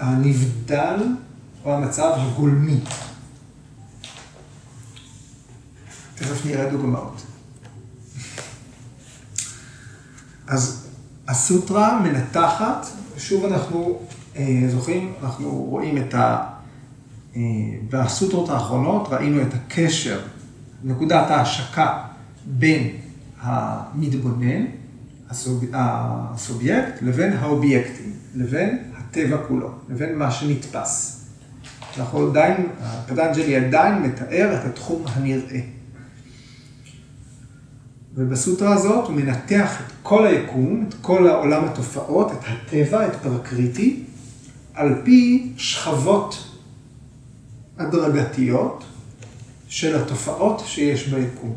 הנבדל 0.01 1.03
או 1.65 1.75
המצב 1.75 2.13
הגולמי. 2.17 2.81
תכף 6.15 6.47
נראה 6.47 6.71
דוגמאות. 6.71 7.23
אז 10.47 10.87
הסוטרה 11.29 12.01
מנתחת, 12.01 12.87
שוב 13.19 13.45
אנחנו 13.45 13.99
אה, 14.37 14.61
זוכרים, 14.69 15.13
אנחנו 15.23 15.51
רואים 15.51 15.99
את 15.99 16.15
ה... 16.15 16.47
אה, 17.37 17.41
בסוטרות 17.91 18.49
האחרונות 18.49 19.09
ראינו 19.11 19.43
את 19.43 19.55
הקשר, 19.55 20.21
נקודת 20.85 21.31
ההשקה 21.31 22.03
בין 22.47 22.89
המתבונן, 23.41 24.65
הסובייקט, 25.31 27.03
לבין 27.03 27.33
האובייקטים, 27.33 28.13
לבין 28.35 28.79
הטבע 28.97 29.37
כולו, 29.49 29.71
לבין 29.89 30.19
מה 30.19 30.31
שנתפס. 30.31 31.21
אנחנו 31.97 32.27
עדיין, 32.27 32.67
פטנג'לי 33.07 33.57
עדיין 33.57 34.03
מתאר 34.03 34.55
את 34.55 34.65
התחום 34.65 35.05
הנראה. 35.07 35.61
ובסוטרה 38.15 38.75
הזאת 38.75 39.07
הוא 39.07 39.17
מנתח 39.17 39.81
את 39.81 39.93
כל 40.03 40.27
היקום, 40.27 40.87
את 40.89 40.95
כל 41.01 41.29
העולם 41.29 41.65
התופעות, 41.65 42.33
את 42.33 42.45
הטבע, 42.47 43.07
את 43.07 43.17
פרקריטי, 43.23 44.05
על 44.75 45.01
פי 45.05 45.53
שכבות 45.57 46.59
הדרגתיות 47.79 48.85
של 49.69 50.03
התופעות 50.03 50.63
שיש 50.67 51.09
ביקום. 51.09 51.57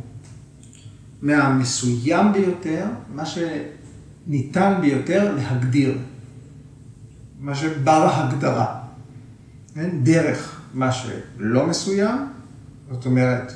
מהמסוים 1.22 2.34
ביותר, 2.34 2.86
מה 3.16 3.24
שניתן 3.26 4.74
ביותר 4.82 5.36
להגדיר, 5.36 5.98
מה 7.40 7.56
שבר 7.56 8.10
הגדרה. 8.14 8.80
כן? 9.74 9.90
דרך 10.04 10.62
מה 10.74 10.92
שלא 10.92 11.68
מסוים, 11.68 12.18
זאת 12.92 13.06
אומרת, 13.06 13.54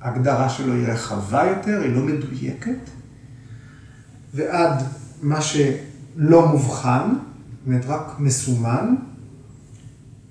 ההגדרה 0.00 0.48
שלו 0.48 0.72
היא 0.72 0.86
רחבה 0.86 1.44
יותר, 1.44 1.80
היא 1.82 1.94
לא 1.94 2.02
מדויקת, 2.02 2.90
ועד 4.34 4.82
מה 5.22 5.40
שלא 5.40 6.48
מובחן, 6.48 7.08
זאת 7.08 7.66
אומרת 7.66 7.84
רק 7.86 8.16
מסומן, 8.18 8.94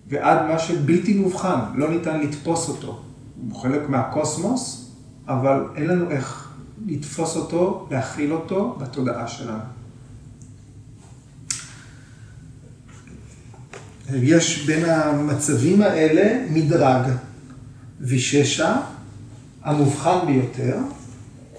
ועד 0.09 0.47
מה 0.47 0.59
שבלתי 0.59 1.13
מובחן, 1.13 1.59
לא 1.75 1.89
ניתן 1.89 2.19
לתפוס 2.19 2.69
אותו. 2.69 3.03
הוא 3.41 3.61
חלק 3.61 3.89
מהקוסמוס, 3.89 4.91
אבל 5.27 5.63
אין 5.75 5.87
לנו 5.87 6.11
איך 6.11 6.50
לתפוס 6.87 7.35
אותו, 7.35 7.87
להכיל 7.91 8.33
אותו 8.33 8.77
בתודעה 8.79 9.27
שלנו. 9.27 9.63
יש 14.13 14.65
בין 14.65 14.85
המצבים 14.85 15.81
האלה 15.81 16.45
מדרג. 16.49 17.11
ויששה, 18.01 18.77
המובחן 19.63 20.17
ביותר, 20.27 20.77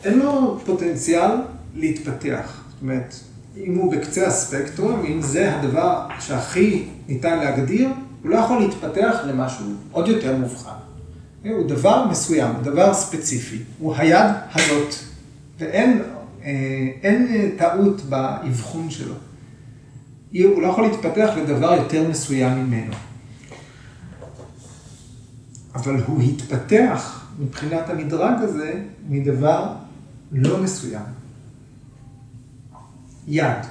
אין 0.04 0.18
לו 0.18 0.60
פוטנציאל 0.66 1.30
להתפתח. 1.74 2.62
זאת 2.70 2.82
אומרת, 2.82 3.14
אם 3.56 3.74
הוא 3.74 3.92
בקצה 3.92 4.26
הספקטרום, 4.26 5.04
אם 5.06 5.22
זה 5.22 5.56
הדבר 5.56 6.06
שהכי 6.20 6.84
ניתן 7.08 7.38
להגדיר, 7.38 7.88
הוא 8.22 8.30
לא 8.30 8.36
יכול 8.36 8.58
להתפתח 8.58 9.16
למשהו 9.26 9.66
עוד 9.90 10.08
יותר 10.08 10.36
מובחן. 10.36 10.70
הוא 11.44 11.68
דבר 11.68 12.06
מסוים, 12.10 12.52
דבר 12.62 12.94
ספציפי, 12.94 13.58
הוא 13.78 13.94
היד 13.96 14.30
הזאת, 14.54 14.94
ואין 15.62 16.02
אה, 16.44 17.48
טעות 17.58 18.00
באבחון 18.00 18.90
שלו. 18.90 19.14
הוא 20.32 20.62
לא 20.62 20.66
יכול 20.66 20.84
להתפתח 20.84 21.30
לדבר 21.36 21.74
יותר 21.74 22.08
מסוים 22.08 22.58
ממנו. 22.58 22.92
אבל 25.74 26.02
הוא 26.06 26.22
התפתח 26.22 27.28
מבחינת 27.38 27.88
המדרג 27.88 28.42
הזה 28.42 28.84
מדבר 29.08 29.72
לא 30.32 30.62
מסוים. 30.62 31.02
יד, 33.26 33.66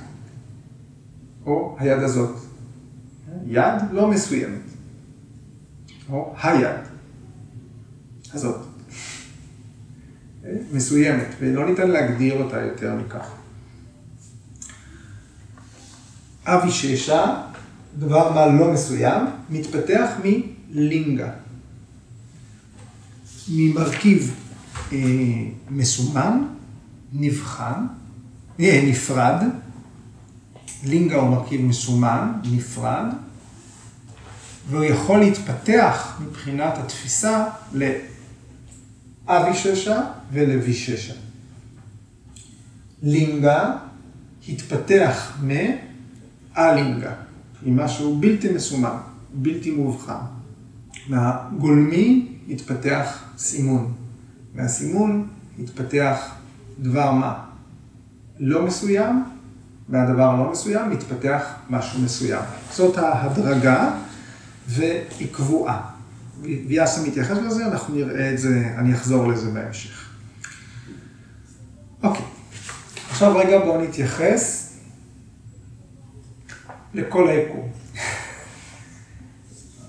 או 1.46 1.76
היד 1.80 2.00
הזאת. 2.04 2.36
יד 3.46 3.82
לא 3.92 4.08
מסוימת, 4.08 4.62
או 6.10 6.36
היד 6.44 6.80
הזאת. 8.34 8.71
מסוימת, 10.72 11.28
ולא 11.40 11.66
ניתן 11.70 11.88
להגדיר 11.92 12.44
אותה 12.44 12.62
יותר 12.62 12.96
מכך. 12.96 13.28
אביששה, 16.46 17.42
דבר 18.00 18.34
מה 18.34 18.46
לא 18.46 18.74
מסוים, 18.74 19.26
מתפתח 19.50 20.10
מלינגה. 20.24 21.32
ממרכיב 23.50 24.36
אה, 24.92 24.98
מסומן, 25.70 26.44
נבחן, 27.14 27.86
אה, 28.60 28.84
נפרד, 28.88 29.44
לינגה 30.84 31.16
הוא 31.16 31.30
מרכיב 31.30 31.62
מסומן, 31.62 32.32
נפרד, 32.52 33.06
והוא 34.70 34.84
יכול 34.84 35.20
להתפתח 35.20 36.20
מבחינת 36.22 36.78
התפיסה 36.78 37.46
לאביששה 39.28 40.02
ולוויששה. 40.34 41.14
לינגה 43.04 43.78
התפתח 44.50 45.38
מ... 45.44 45.52
אלינגה, 46.58 47.14
היא 47.66 47.74
משהו 47.74 48.18
בלתי 48.20 48.54
מסומן, 48.54 48.98
בלתי 49.34 49.72
מאובחן. 49.72 50.20
מהגולמי 51.08 52.28
התפתח 52.50 53.24
סימון, 53.38 53.94
מהסימון 54.56 55.28
התפתח 55.60 56.36
דבר 56.80 57.12
מה 57.12 57.44
לא 58.40 58.66
מסוים, 58.66 59.24
מהדבר 59.90 60.24
הלא 60.24 60.52
מסוים 60.52 60.90
מתפתח 60.90 61.44
משהו 61.70 62.02
מסוים. 62.02 62.44
זאת 62.74 62.98
ההדרגה 62.98 63.92
והיא 64.68 65.28
קבועה. 65.32 65.82
ויאסה 66.42 67.08
מתייחס 67.08 67.38
לזה, 67.38 67.66
אנחנו 67.66 67.96
נראה 67.96 68.34
את 68.34 68.38
זה, 68.38 68.74
אני 68.78 68.94
אחזור 68.94 69.28
לזה 69.28 69.52
בהמשך. 69.52 70.11
אוקיי, 72.04 72.26
עכשיו 73.10 73.38
רגע 73.38 73.66
בואו 73.66 73.82
נתייחס 73.82 74.74
לכל 76.94 77.30
היקום. 77.30 77.70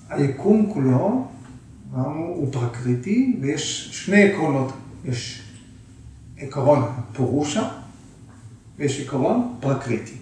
היקום 0.08 0.72
כולו, 0.72 1.28
אמרנו, 1.94 2.26
הוא 2.26 2.52
פרקריטי, 2.52 3.36
ויש 3.40 3.88
שני 3.92 4.22
עקרונות. 4.22 4.72
יש 5.04 5.42
עקרון 6.38 6.84
פורושה, 7.12 7.68
ויש 8.78 9.00
עקרון 9.00 9.56
פרקריטי. 9.60 10.16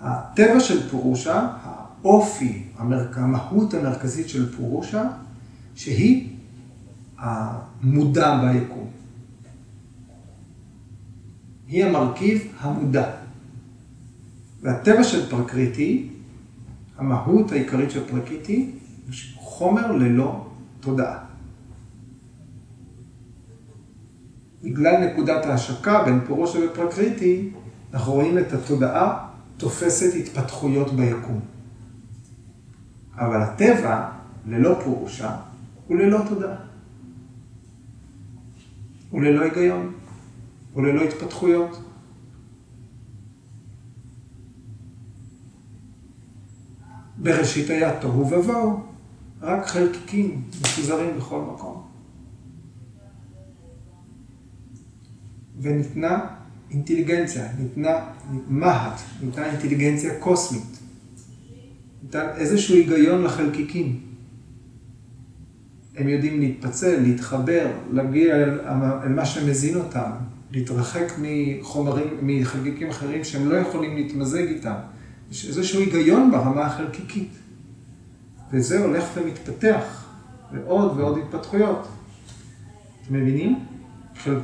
הטבע 0.00 0.60
של 0.60 0.90
פורושה, 0.90 1.48
האופי, 1.62 2.62
המהות 3.14 3.74
המרכזית 3.74 4.28
של 4.28 4.56
פורושה, 4.56 5.02
שהיא 5.74 6.28
המודע 7.18 8.40
ביקום. 8.40 8.93
היא 11.68 11.84
המרכיב 11.84 12.52
המודע. 12.60 13.10
והטבע 14.62 15.04
של 15.04 15.30
פרקריטי 15.30 16.08
המהות 16.96 17.52
העיקרית 17.52 17.90
של 17.90 18.04
פרקיטי, 18.06 18.70
חומר 19.36 19.92
ללא 19.92 20.46
תודעה. 20.80 21.18
בגלל 24.62 25.06
נקודת 25.06 25.46
ההשקה 25.46 26.04
בין 26.04 26.20
פורושה 26.26 26.58
ופרקריטי, 26.66 27.50
אנחנו 27.94 28.12
רואים 28.12 28.38
את 28.38 28.52
התודעה 28.52 29.28
תופסת 29.56 30.14
התפתחויות 30.18 30.92
ביקום. 30.92 31.40
אבל 33.14 33.42
הטבע, 33.42 34.08
ללא 34.46 34.80
פורושה, 34.84 35.36
הוא 35.86 35.96
ללא 35.96 36.18
תודעה. 36.28 36.56
הוא 39.10 39.22
ללא 39.22 39.42
היגיון, 39.42 39.92
הוא 40.74 40.82
ללא 40.82 41.02
התפתחויות. 41.02 41.80
בראשית 47.16 47.70
היה 47.70 48.00
תוהו 48.00 48.30
ובוהו, 48.30 48.82
רק 49.40 49.66
חלקיקים 49.66 50.42
מפוזרים 50.60 51.16
בכל 51.16 51.40
מקום. 51.40 51.86
וניתנה 55.60 56.26
אינטליגנציה, 56.70 57.48
ניתנה 57.58 58.10
מהט, 58.48 59.00
ניתנה 59.22 59.46
אינטליגנציה 59.46 60.20
קוסמית. 60.20 60.78
ניתן 62.02 62.26
איזשהו 62.36 62.74
היגיון 62.74 63.22
לחלקיקים. 63.22 64.00
הם 65.96 66.08
יודעים 66.08 66.40
להתפצל, 66.40 67.00
להתחבר, 67.00 67.66
להגיע 67.92 68.36
אל, 68.36 68.60
אל 69.04 69.08
מה 69.08 69.26
שמזין 69.26 69.76
אותם, 69.76 70.10
להתרחק 70.54 71.12
מחומרים, 71.18 72.06
מחלקיקים 72.22 72.90
אחרים 72.90 73.24
שהם 73.24 73.50
לא 73.50 73.56
יכולים 73.56 73.96
להתמזג 73.96 74.46
איתם. 74.46 74.74
יש 75.30 75.48
איזשהו 75.48 75.80
היגיון 75.80 76.30
ברמה 76.30 76.66
החלקיקית. 76.66 77.30
וזה 78.52 78.84
הולך 78.84 79.04
ומתפתח 79.14 80.04
לעוד 80.52 80.98
ועוד 80.98 81.18
התפתחויות. 81.18 81.88
אתם 83.02 83.14
מבינים? 83.14 83.64
חל... 84.22 84.40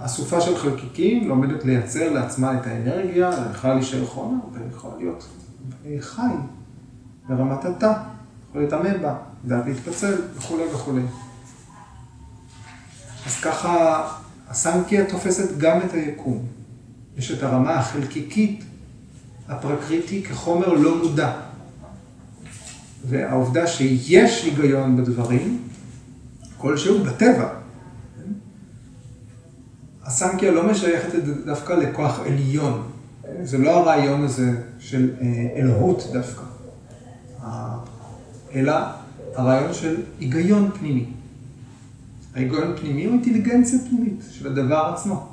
אסופה 0.00 0.40
של 0.40 0.56
חלקיקים 0.56 1.28
לומדת 1.28 1.64
לייצר 1.64 2.12
לעצמה 2.12 2.60
את 2.60 2.66
האנרגיה, 2.66 3.30
יכולה 3.54 3.74
להישאר 3.74 4.06
חומר 4.06 4.38
ויכולה 4.52 4.96
להיות 4.96 5.28
חי 6.00 6.22
ברמת 7.28 7.64
התא, 7.64 7.92
יכול 8.48 8.62
להתאמן 8.62 9.02
בה, 9.02 9.14
לדעת 9.44 9.66
להתפצל 9.66 10.14
וכולי 10.34 10.64
וכולי. 10.74 11.02
אז 13.26 13.40
ככה 13.40 14.02
הסנקיה 14.50 15.04
תופסת 15.04 15.58
גם 15.58 15.80
את 15.80 15.92
היקום. 15.92 16.46
יש 17.16 17.30
את 17.32 17.42
הרמה 17.42 17.74
החלקיקית, 17.74 18.64
הפרקריטי, 19.48 20.22
כחומר 20.22 20.72
לא 20.72 20.98
מודע. 21.02 21.32
והעובדה 23.08 23.66
שיש 23.66 24.44
היגיון 24.44 24.96
בדברים, 24.96 25.62
כלשהו 26.58 27.04
בטבע. 27.04 27.48
הסנקיה 30.04 30.50
לא 30.50 30.70
משייכת 30.70 31.18
דווקא 31.44 31.72
לכוח 31.72 32.20
עליון. 32.20 32.88
זה 33.42 33.58
לא 33.58 33.70
הרעיון 33.70 34.24
הזה 34.24 34.50
של 34.78 35.10
אה, 35.20 35.26
אלוהות 35.56 36.02
דווקא, 36.12 36.42
אלא 38.54 38.74
הרעיון 39.34 39.74
של 39.74 40.02
היגיון 40.20 40.70
פנימי. 40.78 41.06
ההיגיון 42.36 42.76
פנימי 42.76 43.04
הוא 43.04 43.12
אינטליגנציה 43.12 43.78
פנימית 43.88 44.24
של 44.30 44.46
הדבר 44.46 44.92
עצמו. 44.94 45.28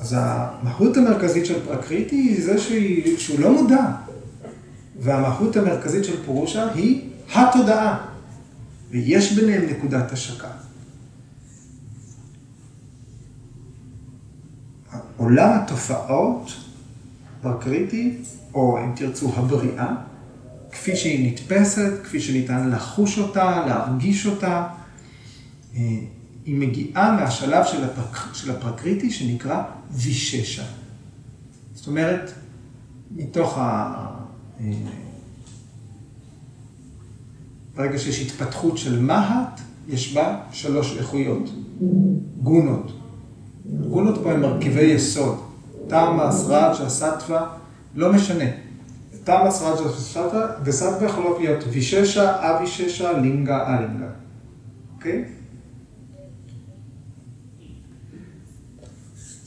אז 0.00 0.16
המהות 0.18 0.96
המרכזית 0.96 1.46
של 1.46 1.64
פרקריטי 1.64 2.16
היא 2.16 2.44
זה 2.44 2.58
שהיא, 2.58 3.18
שהוא 3.18 3.40
לא 3.40 3.52
מודע. 3.62 3.92
והמהות 5.00 5.56
המרכזית 5.56 6.04
של 6.04 6.24
פורושה 6.24 6.72
היא 6.72 7.10
התודעה. 7.34 8.06
ויש 8.90 9.32
ביניהם 9.32 9.70
נקודת 9.70 10.12
השקה. 10.12 10.50
עולם 15.16 15.50
התופעות 15.58 16.52
פרקריטי, 17.42 18.16
או 18.54 18.78
אם 18.78 18.92
תרצו 18.96 19.32
הבריאה, 19.36 19.94
כפי 20.78 20.96
שהיא 20.96 21.32
נתפסת, 21.32 21.92
כפי 22.04 22.20
שניתן 22.20 22.70
לחוש 22.70 23.18
אותה, 23.18 23.64
להרגיש 23.66 24.26
אותה, 24.26 24.66
אה, 25.76 25.80
היא 26.44 26.58
מגיעה 26.58 27.16
מהשלב 27.16 27.64
של, 27.64 27.84
הפרק, 27.84 28.34
של 28.34 28.50
הפרקריטי 28.50 29.10
שנקרא 29.10 29.62
ויששה. 29.90 30.64
זאת 31.74 31.86
אומרת, 31.86 32.32
מתוך 33.16 33.58
ה... 33.58 33.94
אה, 34.60 34.72
ברגע 37.74 37.98
שיש 37.98 38.20
התפתחות 38.20 38.78
של 38.78 39.00
מהט, 39.00 39.60
יש 39.88 40.14
בה 40.14 40.40
שלוש 40.52 40.96
איכויות, 40.96 41.50
גונות. 42.42 42.92
גונות 43.90 44.20
פה 44.22 44.32
הם 44.32 44.40
מרכיבי 44.40 44.82
יסוד, 44.82 45.38
תמאס, 45.88 46.44
רג'ה, 46.46 46.88
סטווה, 46.88 47.46
לא 47.94 48.12
משנה. 48.12 48.67
תמאס, 49.28 49.62
רג'ה 49.62 50.46
וסטווה 50.64 51.06
יכולות 51.06 51.38
להיות 51.40 51.64
ויששה, 51.70 52.50
אביששה, 52.50 53.12
לינגה, 53.12 53.78
אלינגה. 53.78 54.06
אוקיי? 54.94 55.24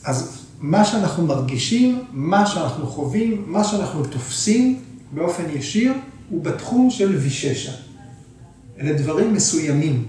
אז 0.03 0.45
מה 0.59 0.85
שאנחנו 0.85 1.27
מרגישים, 1.27 2.03
מה 2.11 2.45
שאנחנו 2.45 2.87
חווים, 2.87 3.43
מה 3.47 3.63
שאנחנו 3.63 4.05
תופסים 4.05 4.79
באופן 5.11 5.43
ישיר, 5.49 5.93
הוא 6.29 6.43
בתחום 6.43 6.89
של 6.89 7.15
ויששה. 7.15 7.71
אלה 8.79 8.93
דברים 8.93 9.33
מסוימים. 9.33 10.07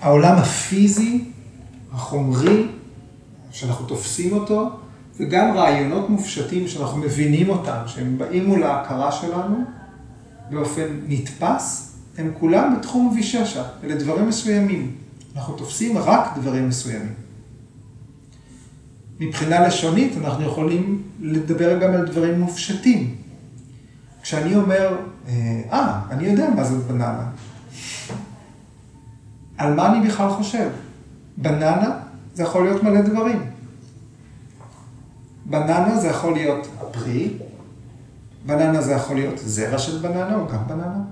העולם 0.00 0.36
הפיזי, 0.36 1.24
החומרי, 1.92 2.66
שאנחנו 3.52 3.86
תופסים 3.86 4.32
אותו, 4.32 4.70
וגם 5.16 5.56
רעיונות 5.56 6.10
מופשטים 6.10 6.68
שאנחנו 6.68 6.98
מבינים 6.98 7.48
אותם, 7.48 7.78
שהם 7.86 8.18
באים 8.18 8.46
מול 8.46 8.62
ההכרה 8.62 9.12
שלנו 9.12 9.64
באופן 10.50 10.86
נתפס, 11.08 11.92
הם 12.18 12.32
כולם 12.40 12.76
בתחום 12.78 13.12
ויששה, 13.16 13.64
אלה 13.84 13.94
דברים 13.94 14.28
מסוימים. 14.28 14.96
אנחנו 15.36 15.56
תופסים 15.56 15.98
רק 15.98 16.38
דברים 16.38 16.68
מסוימים. 16.68 17.14
מבחינה 19.20 19.66
לשונית 19.66 20.12
אנחנו 20.16 20.44
יכולים 20.44 21.02
לדבר 21.20 21.78
גם 21.78 21.94
על 21.94 22.06
דברים 22.06 22.40
מופשטים. 22.40 23.14
כשאני 24.22 24.56
אומר, 24.56 24.96
אה, 25.28 26.00
אני 26.10 26.24
יודע 26.24 26.50
מה 26.56 26.64
זאת 26.64 26.84
בננה. 26.84 27.30
על 29.58 29.74
מה 29.74 29.92
אני 29.92 30.08
בכלל 30.08 30.30
חושב? 30.30 30.68
בננה 31.36 32.01
זה 32.34 32.42
יכול 32.42 32.64
להיות 32.64 32.82
מלא 32.82 33.00
דברים. 33.00 33.50
בננה 35.46 36.00
זה 36.00 36.08
יכול 36.08 36.32
להיות 36.34 36.68
הפרי, 36.80 37.38
בננה 38.46 38.82
זה 38.82 38.92
יכול 38.92 39.16
להיות 39.16 39.38
זרע 39.38 39.78
של 39.78 39.98
בננה 39.98 40.36
או 40.36 40.46
גם 40.46 40.66
בננה. 40.66 41.02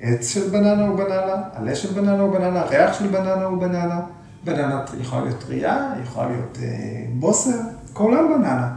עץ 0.00 0.28
של 0.28 0.48
בננה 0.50 0.86
הוא 0.86 0.98
בננה, 0.98 1.42
עלה 1.54 1.74
של 1.74 1.92
בננה 1.92 2.20
הוא 2.20 2.32
בננה, 2.32 2.62
ריח 2.62 2.98
של 2.98 3.06
בננה 3.06 3.44
הוא 3.44 3.60
בננה. 3.60 4.00
בננה 4.44 4.84
יכולה 5.00 5.22
להיות 5.22 5.40
טריה, 5.40 5.92
יכולה 6.02 6.28
להיות 6.28 6.58
אה, 6.62 7.04
בוסר, 7.14 7.58
כולם 7.92 8.28
בננה. 8.34 8.72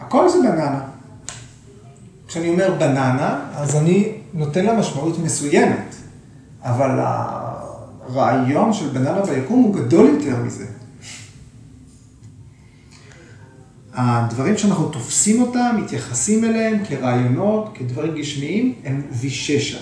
הכל 0.00 0.28
זה 0.28 0.38
בננה. 0.38 0.80
כשאני 2.26 2.48
אומר 2.48 2.74
בננה, 2.78 3.40
אז 3.54 3.76
אני 3.76 4.12
נותן 4.34 4.64
לה 4.64 4.78
משמעות 4.78 5.18
מסוימת, 5.18 5.94
אבל 6.62 7.00
הרעיון 8.10 8.72
של 8.72 8.88
בננה 8.88 9.20
ביקום 9.20 9.62
הוא 9.62 9.74
גדול 9.74 10.06
יותר 10.08 10.42
מזה. 10.42 10.66
הדברים 13.92 14.58
שאנחנו 14.58 14.88
תופסים 14.88 15.42
אותם, 15.42 15.76
מתייחסים 15.84 16.44
אליהם 16.44 16.84
כרעיונות, 16.84 17.70
כדברים 17.74 18.14
גשמיים, 18.14 18.74
הם 18.84 19.02
ויששה. 19.12 19.78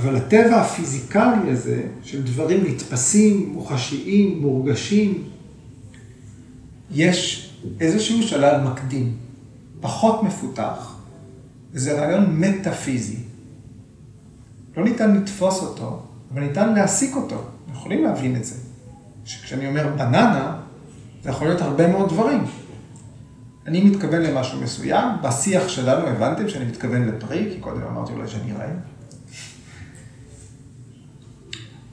אבל 0.00 0.16
הטבע 0.16 0.60
הפיזיקלי 0.60 1.50
הזה, 1.50 1.82
של 2.02 2.22
דברים 2.22 2.64
נתפסים, 2.66 3.50
מוחשיים, 3.52 4.40
מורגשים, 4.40 5.22
יש 6.90 7.50
איזשהו 7.80 8.22
שלב 8.22 8.62
מקדים, 8.70 9.12
פחות 9.80 10.22
מפותח, 10.22 10.94
וזה 11.72 12.00
רעיון 12.00 12.40
מטאפיזי. 12.40 13.16
לא 14.76 14.84
ניתן 14.84 15.16
לתפוס 15.16 15.62
אותו, 15.62 16.02
אבל 16.34 16.42
ניתן 16.42 16.74
להסיק 16.74 17.16
אותו. 17.16 17.42
יכולים 17.72 18.04
להבין 18.04 18.36
את 18.36 18.44
זה. 18.44 18.54
כשאני 19.24 19.66
אומר 19.66 19.88
בננה, 19.96 20.56
זה 21.22 21.30
יכול 21.30 21.46
להיות 21.46 21.60
הרבה 21.60 21.88
מאוד 21.88 22.08
דברים. 22.08 22.44
אני 23.66 23.84
מתכוון 23.84 24.22
למשהו 24.22 24.60
מסוים, 24.60 25.08
בשיח 25.22 25.68
שלנו 25.68 26.06
הבנתם 26.06 26.48
שאני 26.48 26.64
מתכוון 26.64 27.08
לפרי, 27.08 27.50
כי 27.52 27.60
קודם 27.60 27.82
אמרתי 27.82 28.12
אולי 28.12 28.28
שאני 28.28 28.52
רעב. 28.52 28.70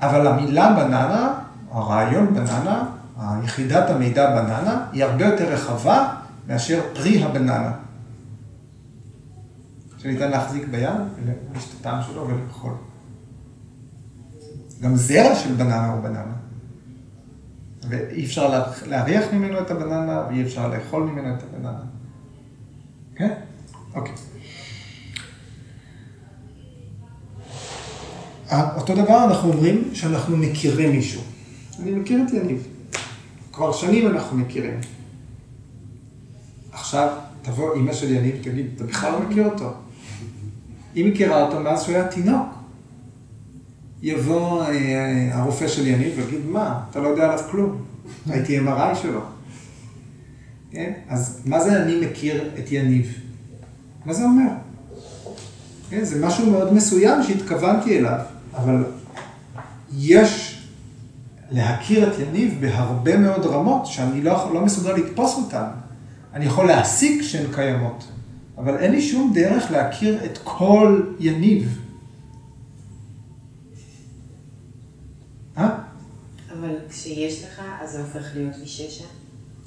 אבל 0.01 0.27
המילה 0.27 0.73
בננה, 0.73 1.39
הרעיון 1.71 2.33
בננה, 2.33 2.85
היחידת 3.17 3.89
המידע 3.89 4.41
בננה, 4.41 4.85
היא 4.91 5.03
הרבה 5.03 5.25
יותר 5.25 5.53
רחבה 5.53 6.13
מאשר 6.47 6.81
פרי 6.93 7.23
הבננה. 7.23 7.71
שניתן 9.97 10.31
להחזיק 10.31 10.67
ביד, 10.67 10.99
הטעם 11.79 12.01
שלו 12.01 12.27
ולאכול. 12.27 12.73
גם 14.81 14.95
זרע 14.95 15.35
של 15.35 15.53
בננה 15.53 15.93
הוא 15.93 16.01
בננה. 16.03 16.33
ואי 17.89 18.25
אפשר 18.25 18.63
להריח 18.87 19.25
ממנו 19.33 19.59
את 19.59 19.71
הבננה, 19.71 20.25
ואי 20.29 20.43
אפשר 20.43 20.67
לאכול 20.67 21.03
ממנו 21.03 21.35
את 21.35 21.43
הבננה. 21.43 21.79
כן? 23.15 23.33
אוקיי. 23.95 24.13
אותו 28.75 28.95
דבר 28.95 29.23
אנחנו 29.23 29.51
אומרים 29.53 29.89
שאנחנו 29.93 30.37
מכירים 30.37 30.91
מישהו. 30.91 31.21
אני 31.79 31.91
מכיר 31.91 32.23
את 32.27 32.33
יניב. 32.33 32.67
כבר 33.51 33.73
שנים 33.73 34.07
אנחנו 34.07 34.37
מכירים. 34.37 34.79
עכשיו 36.71 37.17
תבוא 37.41 37.75
אימא 37.75 37.93
של 37.93 38.11
יניב 38.11 38.35
ותגיד, 38.39 38.65
אתה 38.75 38.83
בכלל 38.83 39.11
לא 39.11 39.19
מכיר 39.19 39.45
אותו. 39.45 39.73
היא 40.95 41.11
מכירה 41.11 41.43
אותו 41.43 41.59
מאז 41.59 41.83
שהוא 41.83 41.95
היה 41.95 42.07
תינוק. 42.07 42.60
יבוא 44.01 44.63
אה, 44.63 45.29
הרופא 45.31 45.67
של 45.67 45.87
יניב 45.87 46.13
ויגיד, 46.17 46.45
מה, 46.45 46.83
אתה 46.89 46.99
לא 46.99 47.07
יודע 47.07 47.23
עליו 47.23 47.39
כלום. 47.51 47.81
הייתי 48.29 48.59
MRI 48.59 48.95
שלו. 49.01 49.21
כן? 50.71 50.93
אז 51.09 51.41
מה 51.45 51.63
זה 51.63 51.83
אני 51.83 52.05
מכיר 52.05 52.49
את 52.59 52.71
יניב? 52.71 53.19
מה 54.05 54.13
זה 54.13 54.23
אומר? 54.23 54.49
כן? 55.89 56.03
זה 56.03 56.25
משהו 56.25 56.51
מאוד 56.51 56.73
מסוים 56.73 57.23
שהתכוונתי 57.23 57.99
אליו, 57.99 58.19
אבל 58.55 58.83
יש 59.97 60.61
להכיר 61.51 62.13
את 62.13 62.19
יניב 62.19 62.57
בהרבה 62.61 63.17
מאוד 63.17 63.45
רמות 63.45 63.85
שאני 63.85 64.21
לא, 64.21 64.53
לא 64.53 64.61
מסוגל 64.61 64.93
לתפוס 64.93 65.37
אותן. 65.37 65.65
אני 66.33 66.45
יכול 66.45 66.67
להסיק 66.67 67.21
שהן 67.21 67.45
קיימות, 67.53 68.07
אבל 68.57 68.77
אין 68.77 68.91
לי 68.91 69.01
שום 69.01 69.31
דרך 69.35 69.71
להכיר 69.71 70.25
את 70.25 70.39
כל 70.43 71.01
יניב. 71.19 71.79
אה? 75.57 75.69
אבל 76.91 76.99
כשיש 76.99 77.43
לך, 77.43 77.61
אז 77.81 77.91
זה 77.91 78.01
הופך 78.01 78.25
להיות 78.35 78.53
מששע? 78.63 79.03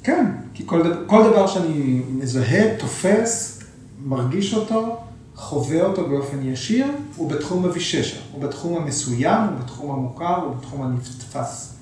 כן, 0.03 0.27
כי 0.55 0.63
כל 0.67 0.83
דבר, 0.83 1.05
כל 1.07 1.23
דבר 1.31 1.47
שאני 1.47 2.03
מזהה, 2.09 2.79
תופס, 2.79 3.61
מרגיש 3.99 4.55
אותו, 4.55 5.01
חווה 5.35 5.83
אותו 5.83 6.09
באופן 6.09 6.43
ישיר, 6.43 6.87
הוא 7.17 7.31
בתחום 7.31 7.65
הוויששה, 7.65 8.21
הוא 8.33 8.43
בתחום 8.43 8.83
המסוים, 8.83 9.43
הוא 9.49 9.59
בתחום 9.59 9.91
המוכר, 9.91 10.37
הוא 10.37 10.57
בתחום 10.57 10.83
הנתפס. 10.83 11.75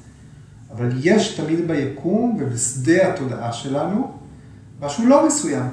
אבל 0.70 0.90
יש 1.00 1.34
תמיד 1.34 1.68
ביקום 1.68 2.36
ובשדה 2.40 3.12
התודעה 3.12 3.52
שלנו 3.52 4.12
משהו 4.80 5.06
לא 5.06 5.26
מסוים. 5.26 5.68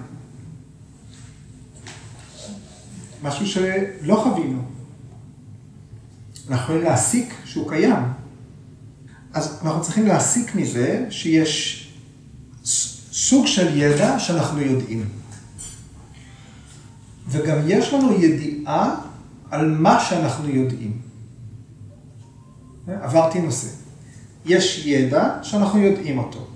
משהו 3.24 3.48
שלא 3.48 4.16
חווינו. 4.16 4.62
אנחנו 6.50 6.64
יכולים 6.64 6.84
להסיק 6.84 7.34
שהוא 7.46 7.70
קיים. 7.70 8.19
אז 9.34 9.60
אנחנו 9.64 9.82
צריכים 9.82 10.08
להסיק 10.08 10.56
מזה 10.56 11.06
שיש 11.10 11.86
סוג 13.12 13.48
של 13.48 13.78
ידע 13.78 14.20
שאנחנו 14.20 14.62
יודעים. 14.62 15.06
וגם 17.28 17.58
יש 17.68 17.94
לנו 17.94 18.22
ידיעה 18.22 18.96
על 19.52 19.72
מה 19.72 20.00
שאנחנו 20.00 20.50
יודעים. 20.50 21.02
עברתי 22.88 23.42
נושא. 23.42 23.68
יש 24.46 24.86
ידע 24.86 25.40
שאנחנו 25.44 25.80
יודעים 25.80 26.18
אותו, 26.18 26.48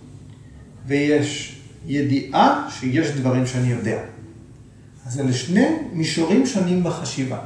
ויש 0.87 1.59
ידיעה 1.85 2.69
שיש 2.69 3.11
דברים 3.11 3.47
שאני 3.47 3.67
יודע. 3.67 4.03
אז 5.05 5.19
אלה 5.19 5.33
שני 5.33 5.67
מישורים 5.93 6.45
שונים 6.45 6.83
בחשיבה. 6.83 7.39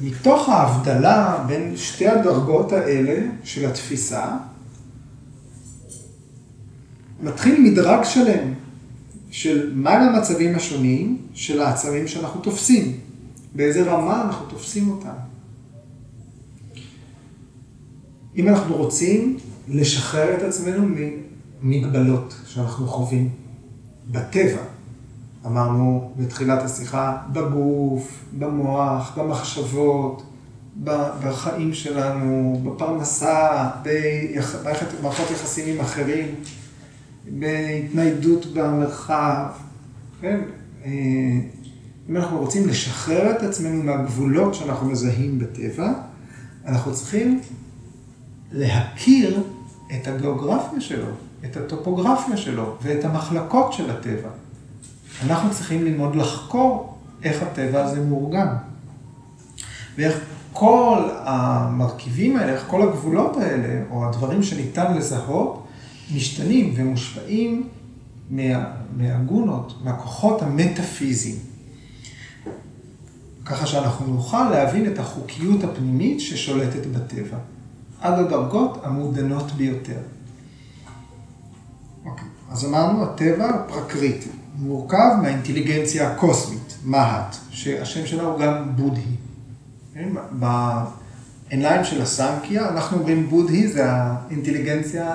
מתוך 0.00 0.48
ההבדלה 0.48 1.44
בין 1.46 1.76
שתי 1.76 2.08
הדרגות 2.08 2.72
האלה 2.72 3.26
של 3.44 3.66
התפיסה, 3.70 4.36
מתחיל 7.22 7.60
מדרג 7.60 8.04
שלם 8.04 8.54
של 9.30 9.72
מהם 9.74 10.02
המצבים 10.02 10.56
השונים 10.56 11.18
של 11.34 11.62
העצבים 11.62 12.08
שאנחנו 12.08 12.40
תופסים, 12.40 13.00
באיזה 13.54 13.92
רמה 13.92 14.22
אנחנו 14.22 14.46
תופסים 14.46 14.88
אותם. 14.88 15.14
אם 18.36 18.48
אנחנו 18.48 18.76
רוצים 18.76 19.38
לשחרר 19.68 20.34
את 20.36 20.42
עצמנו 20.42 20.88
ממגבלות 21.62 22.34
שאנחנו 22.46 22.86
חווים 22.86 23.30
בטבע, 24.10 24.62
אמרנו 25.46 26.12
בתחילת 26.16 26.62
השיחה, 26.62 27.16
בגוף, 27.32 28.24
במוח, 28.38 29.18
במחשבות, 29.18 30.22
בחיים 31.24 31.74
שלנו, 31.74 32.60
בפרנסה, 32.64 33.70
במערכות 35.00 35.30
יחסים 35.30 35.74
עם 35.74 35.80
אחרים, 35.80 36.26
בהתניידות 37.30 38.46
במרחב, 38.46 39.46
כן? 40.20 40.40
אה, 40.84 40.90
אם 42.10 42.16
אנחנו 42.16 42.38
רוצים 42.38 42.68
לשחרר 42.68 43.30
את 43.30 43.42
עצמנו 43.42 43.82
מהגבולות 43.82 44.54
שאנחנו 44.54 44.86
מזהים 44.86 45.38
בטבע, 45.38 45.92
אנחנו 46.66 46.94
צריכים 46.94 47.40
להכיר 48.52 49.42
את 49.94 50.08
הגיאוגרפיה 50.08 50.80
שלו, 50.80 51.10
את 51.44 51.56
הטופוגרפיה 51.56 52.36
שלו 52.36 52.76
ואת 52.82 53.04
המחלקות 53.04 53.72
של 53.72 53.90
הטבע. 53.90 54.28
אנחנו 55.24 55.50
צריכים 55.50 55.84
ללמוד 55.84 56.16
לחקור 56.16 56.98
איך 57.22 57.42
הטבע 57.42 57.84
הזה 57.84 58.00
מאורגן. 58.00 58.48
ואיך 59.96 60.20
כל 60.52 61.08
המרכיבים 61.12 62.36
האלה, 62.36 62.52
איך 62.52 62.64
כל 62.66 62.82
הגבולות 62.82 63.36
האלה, 63.36 63.82
או 63.90 64.08
הדברים 64.08 64.42
שניתן 64.42 64.96
לזהות, 64.96 65.66
משתנים 66.14 66.74
ומושפעים 66.76 67.68
מה, 68.30 68.64
מהגונות, 68.96 69.74
מהכוחות 69.84 70.42
המטאפיזיים. 70.42 71.36
ככה 73.44 73.66
שאנחנו 73.66 74.06
נוכל 74.06 74.50
להבין 74.50 74.92
את 74.92 74.98
החוקיות 74.98 75.64
הפנימית 75.64 76.20
ששולטת 76.20 76.86
בטבע. 76.86 77.38
עד 78.00 78.18
הדרגות 78.18 78.78
המעודנות 78.82 79.52
ביותר. 79.52 80.00
אוקיי, 82.04 82.28
אז 82.50 82.64
אמרנו, 82.64 83.04
הטבע 83.04 83.62
פרקריטי, 83.68 84.28
מורכב 84.58 85.10
מהאינטליגנציה 85.22 86.12
הקוסמית, 86.12 86.78
מהט, 86.84 87.36
שהשם 87.50 88.06
שלה 88.06 88.22
הוא 88.22 88.38
גם 88.38 88.76
בודהי. 88.76 89.02
כן, 89.94 90.08
בעיניים 90.30 91.84
של 91.84 92.02
הסנקיה, 92.02 92.68
אנחנו 92.68 92.98
אומרים 92.98 93.28
בודהי 93.28 93.68
זה 93.68 93.92
האינטליגנציה 93.92 95.14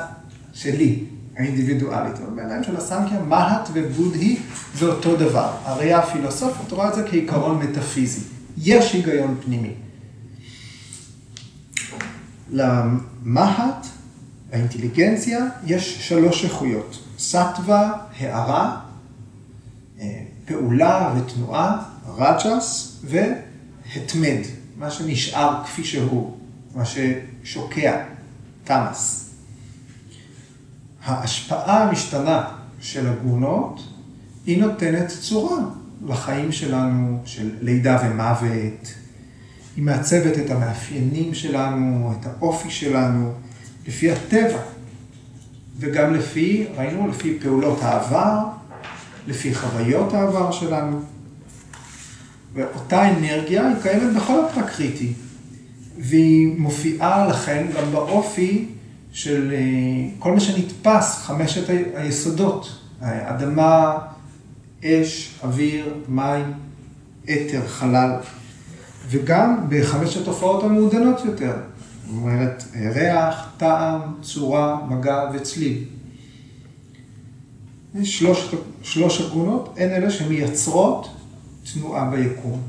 שלי, 0.53 1.03
האינדיבידואלית. 1.37 2.15
אבל 2.15 2.35
בעיניים 2.35 2.63
של 2.63 2.77
הסנקיה, 2.77 3.19
מהט 3.19 3.69
ובודהי 3.73 4.39
זה 4.75 4.85
אותו 4.85 5.15
דבר. 5.15 5.51
הראייה 5.63 5.99
הפילוסופית 5.99 6.71
רואה 6.71 6.89
את 6.89 6.95
זה 6.95 7.03
כעיקרון 7.09 7.59
מטאפיזי. 7.59 8.21
יש 8.57 8.93
היגיון 8.93 9.35
פנימי. 9.45 9.73
למהט, 12.51 13.87
האינטליגנציה, 14.51 15.45
יש 15.65 16.07
שלוש 16.07 16.43
איכויות. 16.45 16.99
סטווה, 17.19 17.93
הערה, 18.19 18.79
פעולה 20.45 21.13
ותנועה, 21.17 21.83
רג'ס, 22.17 23.01
והתמד, 23.03 24.39
מה 24.77 24.91
שנשאר 24.91 25.63
כפי 25.63 25.83
שהוא, 25.83 26.37
מה 26.75 26.83
ששוקע, 26.85 28.03
תמאס. 28.63 29.29
ההשפעה 31.03 31.83
המשתנה 31.83 32.49
של 32.79 33.09
הגונות, 33.09 33.83
היא 34.45 34.61
נותנת 34.61 35.07
צורה 35.07 35.57
לחיים 36.07 36.51
שלנו, 36.51 37.19
של 37.25 37.51
לידה 37.61 37.99
ומוות, 38.03 38.93
היא 39.75 39.83
מעצבת 39.83 40.37
את 40.37 40.49
המאפיינים 40.49 41.33
שלנו, 41.33 42.13
את 42.19 42.25
האופי 42.25 42.69
שלנו, 42.69 43.33
לפי 43.87 44.11
הטבע, 44.11 44.59
וגם 45.79 46.13
לפי, 46.13 46.67
ראינו, 46.77 47.07
לפי 47.07 47.39
פעולות 47.41 47.81
העבר, 47.81 48.39
לפי 49.27 49.55
חוויות 49.55 50.13
העבר 50.13 50.51
שלנו. 50.51 51.01
ואותה 52.53 53.09
אנרגיה 53.09 53.67
היא 53.67 53.75
קיימת 53.81 54.15
בכל 54.15 54.45
הפרקריטי, 54.45 55.13
והיא 55.99 56.59
מופיעה 56.59 57.27
לכן 57.27 57.67
גם 57.77 57.91
באופי 57.91 58.67
של 59.11 59.53
אה, 59.53 59.59
כל 60.19 60.31
מה 60.31 60.39
שנתפס, 60.39 61.17
חמשת 61.17 61.69
היסודות, 61.95 62.79
אדמה, 63.01 63.97
אש, 64.83 65.39
אוויר, 65.43 65.93
מים, 66.07 66.53
אתר, 67.23 67.67
חלל. 67.67 68.11
וגם 69.09 69.65
בחמש 69.69 70.17
התופעות 70.17 70.63
המעודנות 70.63 71.25
יותר. 71.25 71.55
זאת 72.05 72.15
אומרת, 72.15 72.63
ריח, 72.93 73.49
טעם, 73.57 74.01
צורה, 74.21 74.77
מגע 74.89 75.23
וצליל. 75.33 75.83
שלוש, 78.01 78.55
שלוש 78.81 79.21
הגונות 79.21 79.73
הן 79.77 79.89
אלה 79.89 80.11
שמייצרות 80.11 81.07
תנועה 81.73 82.09
ביקום. 82.09 82.61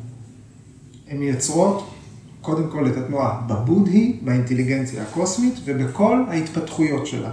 הן 1.09 1.17
מייצרות 1.17 1.91
קודם 2.41 2.71
כל 2.71 2.87
את 2.87 2.97
התנועה 2.97 3.41
בבודהי, 3.47 4.19
באינטליגנציה 4.25 5.03
הקוסמית 5.03 5.55
ובכל 5.65 6.25
ההתפתחויות 6.29 7.07
שלה. 7.07 7.33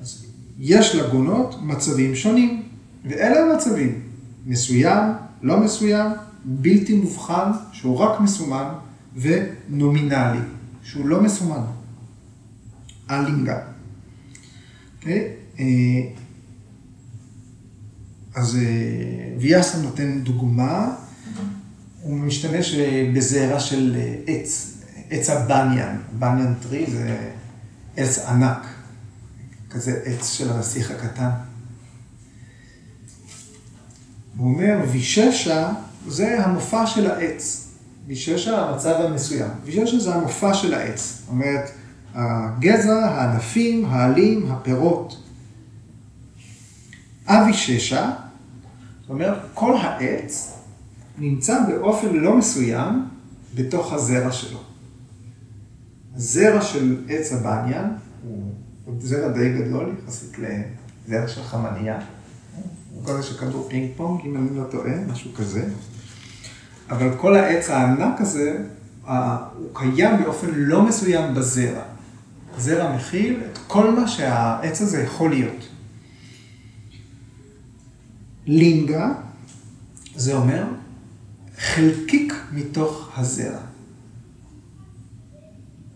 אז 0.00 0.26
יש 0.58 0.94
לגונות 0.94 1.54
מצבים 1.62 2.14
שונים, 2.14 2.62
ואלה 3.04 3.52
המצבים, 3.52 4.02
מסוים, 4.46 5.12
לא 5.42 5.60
מסוים, 5.60 6.10
בלתי 6.44 6.94
מובחן, 6.96 7.50
שהוא 7.72 7.98
רק 7.98 8.20
מסומן, 8.20 8.68
ונומינלי, 9.16 10.38
שהוא 10.82 11.06
לא 11.06 11.20
מסומן. 11.20 11.62
הלינגה. 13.08 13.58
Okay? 15.00 15.62
אה, 18.36 18.40
אז 18.40 18.56
אה, 18.56 18.62
ויאסה 19.38 19.78
נותן 19.78 20.20
דוגמה, 20.20 20.94
הוא 22.02 22.18
משתמש 22.18 22.74
בזעירה 23.14 23.60
של 23.60 23.96
אה, 23.96 24.14
עץ, 24.26 24.78
עץ 25.10 25.30
הבניאן, 25.30 25.96
בניאן 26.18 26.54
טרי 26.62 26.86
זה 26.90 27.30
עץ 27.96 28.18
ענק, 28.18 28.66
כזה 29.70 30.00
עץ 30.04 30.32
של 30.32 30.52
הנסיך 30.52 30.90
הקטן. 30.90 31.30
הוא 34.36 34.54
אומר, 34.54 34.78
ויששה 34.92 35.72
זה 36.08 36.44
המופע 36.44 36.86
של 36.86 37.10
העץ. 37.10 37.68
ויששה 38.06 38.60
המצב 38.60 38.94
המסוים. 39.00 39.50
ויששה 39.64 39.98
זה 39.98 40.14
המופע 40.14 40.54
של 40.54 40.74
העץ. 40.74 41.18
זאת 41.20 41.28
אומרת, 41.28 41.70
הגזע, 42.14 42.94
הענפים, 42.94 43.84
העלים, 43.84 44.52
הפירות. 44.52 45.22
אביששה, 47.26 48.10
זאת 49.02 49.10
אומרת, 49.10 49.38
כל 49.54 49.76
העץ 49.76 50.58
נמצא 51.18 51.58
באופן 51.68 52.14
לא 52.14 52.36
מסוים 52.36 53.04
בתוך 53.54 53.92
הזרע 53.92 54.32
שלו. 54.32 54.58
הזרע 56.16 56.62
של 56.62 57.04
עץ 57.08 57.32
הבניאן 57.32 57.88
הוא 58.84 58.94
זרע 59.00 59.28
די 59.28 59.52
גדול 59.52 59.94
יחסית 60.04 60.36
לזרע 60.38 61.28
של 61.28 61.42
חמניה. 61.42 61.98
הוא 62.94 63.06
כזה 63.06 63.22
של 63.22 63.38
כדור 63.38 63.68
פינג 63.68 63.90
פונג, 63.96 64.20
אם 64.24 64.36
אני 64.36 64.56
לא 64.56 64.64
טועה, 64.64 64.92
משהו 65.12 65.30
כזה. 65.34 65.68
אבל 66.90 67.10
כל 67.16 67.36
העץ 67.36 67.70
הענק 67.70 68.20
הזה, 68.20 68.58
הוא 69.04 69.68
קיים 69.72 70.22
באופן 70.22 70.48
לא 70.54 70.82
מסוים 70.82 71.34
בזרע. 71.34 71.82
זרע 72.58 72.96
מכיל 72.96 73.40
את 73.52 73.58
כל 73.66 73.90
מה 73.90 74.08
שהעץ 74.08 74.82
הזה 74.82 75.02
יכול 75.02 75.30
להיות. 75.30 75.68
לינגה, 78.46 79.12
זה 80.14 80.36
אומר 80.36 80.64
חלקיק 81.58 82.34
מתוך 82.52 83.10
הזרע. 83.16 83.60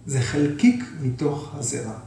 זה 0.06 0.20
חלקיק 0.20 0.84
מתוך 1.02 1.54
הזרע. 1.54 1.98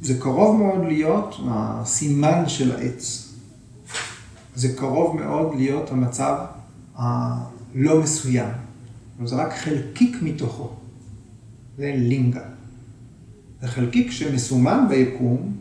זה 0.00 0.18
קרוב 0.20 0.56
מאוד 0.56 0.86
להיות 0.86 1.34
הסימן 1.48 2.48
של 2.48 2.72
העץ. 2.76 3.32
זה 4.54 4.76
קרוב 4.76 5.16
מאוד 5.16 5.54
להיות 5.54 5.90
המצב 5.90 6.36
הלא 6.94 8.02
מסוים. 8.02 8.50
זה 9.24 9.36
רק 9.36 9.52
חלקיק 9.52 10.16
מתוכו. 10.22 10.70
זה 11.78 11.94
לינגה. 11.96 12.44
זה 13.60 13.68
חלקיק 13.68 14.10
שמסומן 14.10 14.86
ביקום 14.88 15.56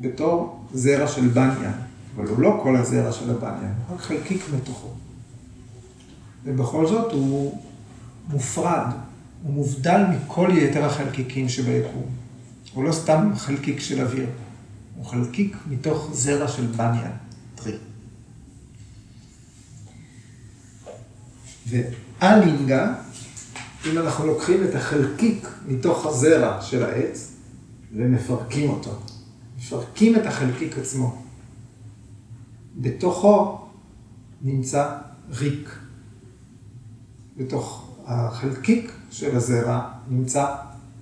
בתור 0.00 0.53
זרע 0.74 1.08
של 1.08 1.28
בניאן, 1.28 1.72
אבל 2.16 2.28
הוא 2.28 2.38
לא 2.38 2.60
כל 2.62 2.76
הזרע 2.76 3.12
של 3.12 3.30
הבניאן, 3.30 3.72
רק 3.94 4.00
חלקיק 4.00 4.42
מתוכו. 4.56 4.88
ובכל 6.44 6.86
זאת 6.86 7.12
הוא 7.12 7.58
מופרד, 8.28 8.86
הוא 9.42 9.52
מובדל 9.54 10.02
מכל 10.10 10.48
יתר 10.52 10.84
החלקיקים 10.84 11.48
שביקום. 11.48 12.06
הוא 12.74 12.84
לא 12.84 12.92
סתם 12.92 13.30
חלקיק 13.36 13.80
של 13.80 14.00
אוויר, 14.00 14.26
הוא 14.96 15.06
חלקיק 15.06 15.56
מתוך 15.70 16.10
זרע 16.12 16.48
של 16.48 16.66
בניאן, 16.66 17.10
טרי. 17.54 17.76
ואלינגה, 21.68 22.94
אם 23.86 23.98
אנחנו 23.98 24.26
לוקחים 24.26 24.64
את 24.64 24.74
החלקיק 24.74 25.48
מתוך 25.66 26.06
הזרע 26.06 26.62
של 26.62 26.84
העץ 26.84 27.32
ומפרקים 27.96 28.70
אותו, 28.70 29.00
מפרקים 29.74 30.16
את 30.16 30.26
החלקיק 30.26 30.78
עצמו, 30.78 31.22
בתוכו 32.76 33.68
נמצא 34.42 34.98
ריק. 35.30 35.78
בתוך 37.36 37.96
החלקיק 38.06 38.92
של 39.10 39.36
הזרע 39.36 39.92
נמצא 40.08 40.56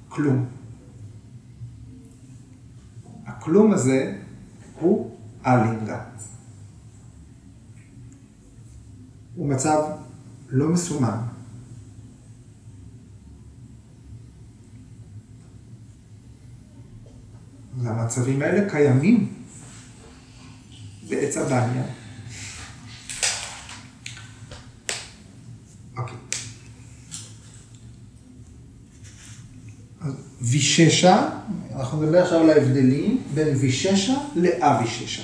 כלום. 0.09 0.47
הכלום 3.27 3.73
הזה 3.73 4.19
הוא 4.81 5.17
אלינגה. 5.47 6.05
הוא 9.35 9.49
מצב 9.49 9.83
לא 10.49 10.69
מסומן. 10.69 11.32
והמצבים 17.79 18.43
האלה 18.43 18.71
קיימים 18.71 19.33
בעץ 21.09 21.37
הבניה. 21.37 21.83
אוקיי. 25.97 26.17
ויששה, 30.41 31.29
אנחנו 31.77 32.03
נדבר 32.03 32.23
עכשיו 32.23 32.41
על 32.41 32.51
ההבדלים 32.51 33.23
בין 33.35 33.57
ויששה 33.57 34.15
לאביששה. 34.37 35.23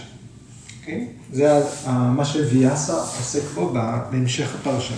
אוקיי? 0.80 1.08
זה 1.32 1.62
מה 1.86 2.24
שוויאסה 2.24 2.92
עוסק 2.92 3.42
בו 3.54 3.72
בהמשך 4.10 4.54
הפרשה. 4.54 4.94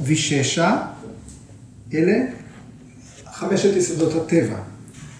ויששה, 0.00 0.82
אלה 1.94 2.24
חמשת 3.32 3.76
יסודות 3.76 4.14
הטבע. 4.14 4.58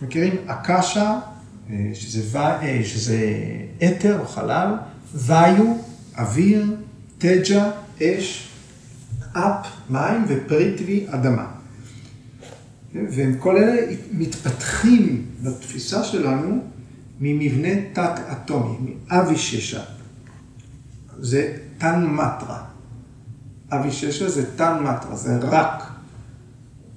מכירים 0.02 0.36
אקשה, 0.46 1.20
אה, 1.70 1.90
שזה, 1.94 2.36
אה, 2.42 2.80
שזה 2.84 3.18
אתר 3.76 4.20
או 4.20 4.26
חלל, 4.26 4.74
ויו, 5.14 5.76
אוויר, 6.18 6.76
תג'ה, 7.18 7.70
אש, 8.02 8.48
אפ, 9.32 9.66
מים 9.90 10.24
ופריטבי, 10.28 11.06
אדמה. 11.08 11.46
והם 12.94 13.38
כל 13.38 13.56
אלה 13.56 13.96
מתפתחים 14.12 15.26
בתפיסה 15.42 16.04
שלנו 16.04 16.64
ממבנה 17.20 17.68
תת-אטומי, 17.92 18.94
מאביששה. 19.10 19.82
זה 21.18 21.56
תן 21.78 22.06
מטרה. 22.06 22.64
אביששה 23.70 24.28
זה 24.28 24.56
תן 24.56 24.82
מטרה, 24.82 25.16
זה 25.16 25.38
רק. 25.42 25.97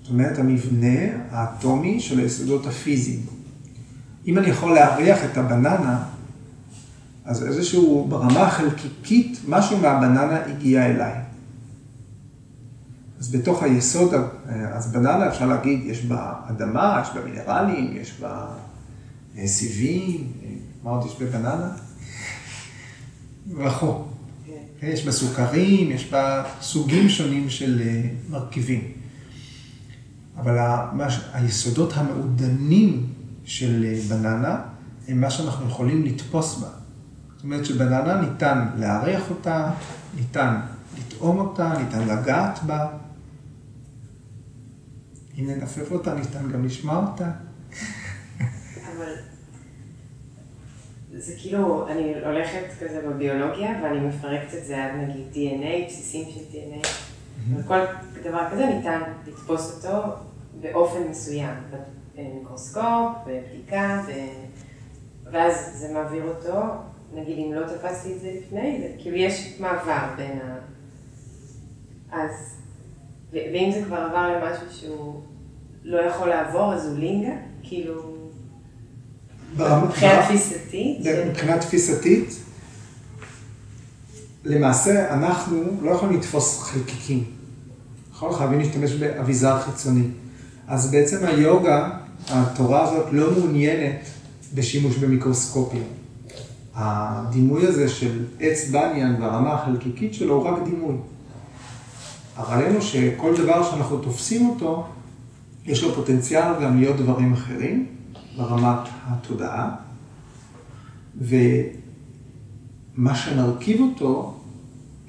זאת 0.02 0.10
אומרת, 0.10 0.40
המבנה 0.40 1.00
האטומי 1.32 2.00
של 2.00 2.20
היסודות 2.20 2.68
הפיזיים. 2.68 3.20
אם 4.28 4.38
אני 4.38 4.48
יכול 4.48 4.74
להריח 4.74 5.20
את 5.26 5.38
הבננה, 5.38 6.04
אז 7.26 7.44
איזשהו, 7.44 8.08
ברמה 8.10 8.42
החלקיקית, 8.42 9.40
משהו 9.48 9.78
מהבננה 9.78 10.46
הגיע 10.46 10.86
אליי. 10.86 11.14
אז 13.20 13.32
בתוך 13.32 13.64
היסוד, 13.64 14.14
אז 14.74 14.92
בננה 14.92 15.28
אפשר 15.28 15.46
להגיד, 15.46 15.80
יש 15.86 16.06
בה 16.06 16.34
אדמה, 16.50 17.02
יש 17.04 17.10
בה 17.16 17.26
מינרלים, 17.26 17.98
יש 18.02 18.20
בה 18.20 18.48
אה, 19.38 19.48
סיבים, 19.48 20.32
אה, 20.44 20.50
מה 20.84 20.92
עוד 20.92 21.06
יש 21.06 21.16
בבננה? 21.20 21.72
וכו'. 23.58 24.04
כן. 24.80 24.88
יש 24.88 25.06
בה 25.06 25.12
סוכרים, 25.12 25.92
יש 25.92 26.12
בה 26.12 26.44
סוגים 26.62 27.10
שונים 27.10 27.50
של 27.50 27.82
אה, 27.86 28.02
מרכיבים. 28.30 29.01
אבל 30.42 30.58
היסודות 31.34 31.94
המעודנים 31.96 33.08
של 33.46 33.86
בננה 34.10 34.62
הם 35.08 35.22
מה 35.22 35.30
שאנחנו 35.30 35.68
יכולים 35.68 36.06
לתפוס 36.06 36.60
בה. 36.60 36.68
זאת 37.36 37.44
אומרת 37.44 37.66
שבננה 37.66 38.22
ניתן 38.22 38.68
לארח 38.78 39.30
אותה, 39.30 39.72
ניתן 40.16 40.60
לטעום 40.98 41.40
אותה, 41.40 41.74
ניתן 41.78 42.08
לגעת 42.08 42.60
בה. 42.64 42.88
אם 45.40 45.48
ננפף 45.48 45.92
אותה, 45.92 46.14
ניתן 46.14 46.52
גם 46.52 46.66
לשמוע 46.66 47.06
אותה. 47.12 47.32
אבל 48.96 49.14
זה 51.18 51.34
כאילו, 51.38 51.88
אני 51.88 52.14
הולכת 52.26 52.66
כזה 52.80 53.02
בביולוגיה, 53.10 53.70
ואני 53.84 54.00
מפרקת 54.00 54.54
את 54.58 54.66
זה 54.66 54.86
עד 54.86 54.92
נגיד 54.96 55.26
DNA, 55.34 55.88
בסיסים 55.88 56.26
של 56.34 56.42
DNA, 56.52 56.88
וכל 57.58 57.80
דבר 58.24 58.48
כזה 58.52 58.66
ניתן 58.66 59.02
לתפוס 59.28 59.72
אותו 59.76 60.14
באופן 60.62 61.00
מסוים, 61.10 61.56
במיקרוסקופ, 62.16 63.16
בבדיקה, 63.28 64.02
ב... 64.08 64.12
ואז 65.32 65.56
זה 65.74 65.94
מעביר 65.94 66.24
אותו, 66.24 66.62
נגיד 67.14 67.38
אם 67.38 67.54
לא 67.54 67.68
תפסתי 67.68 68.14
את 68.14 68.22
זה 68.22 68.32
לפני, 68.38 68.80
זה 68.82 68.88
כאילו 69.02 69.18
יש 69.18 69.58
מעבר 69.60 70.04
בין 70.18 70.40
ה... 70.44 70.58
אז, 72.12 72.32
ואם 73.32 73.72
זה 73.74 73.86
כבר 73.86 73.98
עבר 73.98 74.38
למשהו 74.38 74.66
שהוא 74.72 75.22
לא 75.84 76.02
יכול 76.02 76.30
לעבור, 76.30 76.74
אז 76.74 76.88
הוא 76.88 76.98
לינגה, 76.98 77.34
כאילו... 77.64 78.16
מבחינה 79.58 80.26
תפיסתית? 80.26 80.98
מבחינה 81.28 81.60
תפיסתית, 81.60 82.30
למעשה 84.46 85.14
אנחנו 85.14 85.64
לא 85.82 85.92
יכולים 85.92 86.20
לתפוס 86.20 86.60
חלקיקים. 86.60 87.24
נכון? 88.12 88.34
חייבים 88.34 88.60
להשתמש 88.60 88.92
באביזר 88.92 89.60
חיצוני. 89.60 90.08
אז 90.72 90.92
בעצם 90.92 91.26
היוגה, 91.26 91.90
התורה 92.30 92.84
הזאת 92.84 93.06
לא 93.12 93.32
מעוניינת 93.32 94.00
בשימוש 94.54 94.98
במיקרוסקופיה. 94.98 95.82
הדימוי 96.76 97.68
הזה 97.68 97.90
של 97.90 98.26
עץ 98.40 98.70
בניאן 98.70 99.22
והרמה 99.22 99.54
החלקיקית 99.54 100.14
שלו 100.14 100.36
הוא 100.36 100.44
רק 100.44 100.64
דימוי. 100.64 100.96
הרעיון 102.36 102.74
הוא 102.74 102.82
שכל 102.82 103.38
דבר 103.38 103.72
שאנחנו 103.72 103.98
תופסים 103.98 104.50
אותו, 104.50 104.88
יש 105.66 105.84
לו 105.84 105.96
פוטנציאל 105.96 106.64
גם 106.64 106.80
להיות 106.80 106.98
דברים 106.98 107.34
אחרים 107.34 107.86
ברמת 108.38 108.88
התודעה, 109.06 109.76
ומה 111.22 113.16
שנרכיב 113.16 113.82
אותו 113.82 114.42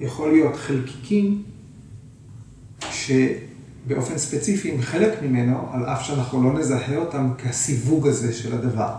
יכול 0.00 0.32
להיות 0.32 0.56
חלקיקים 0.56 1.42
שבאופן 3.84 4.18
ספציפי 4.18 4.70
הם 4.70 4.82
חלק 4.82 5.22
ממנו, 5.22 5.68
על 5.72 5.84
אף 5.84 6.02
שאנחנו 6.02 6.42
לא 6.42 6.58
נזהה 6.58 6.96
אותם 6.96 7.30
כסיווג 7.38 8.06
הזה 8.06 8.32
של 8.32 8.54
הדבר. 8.54 8.94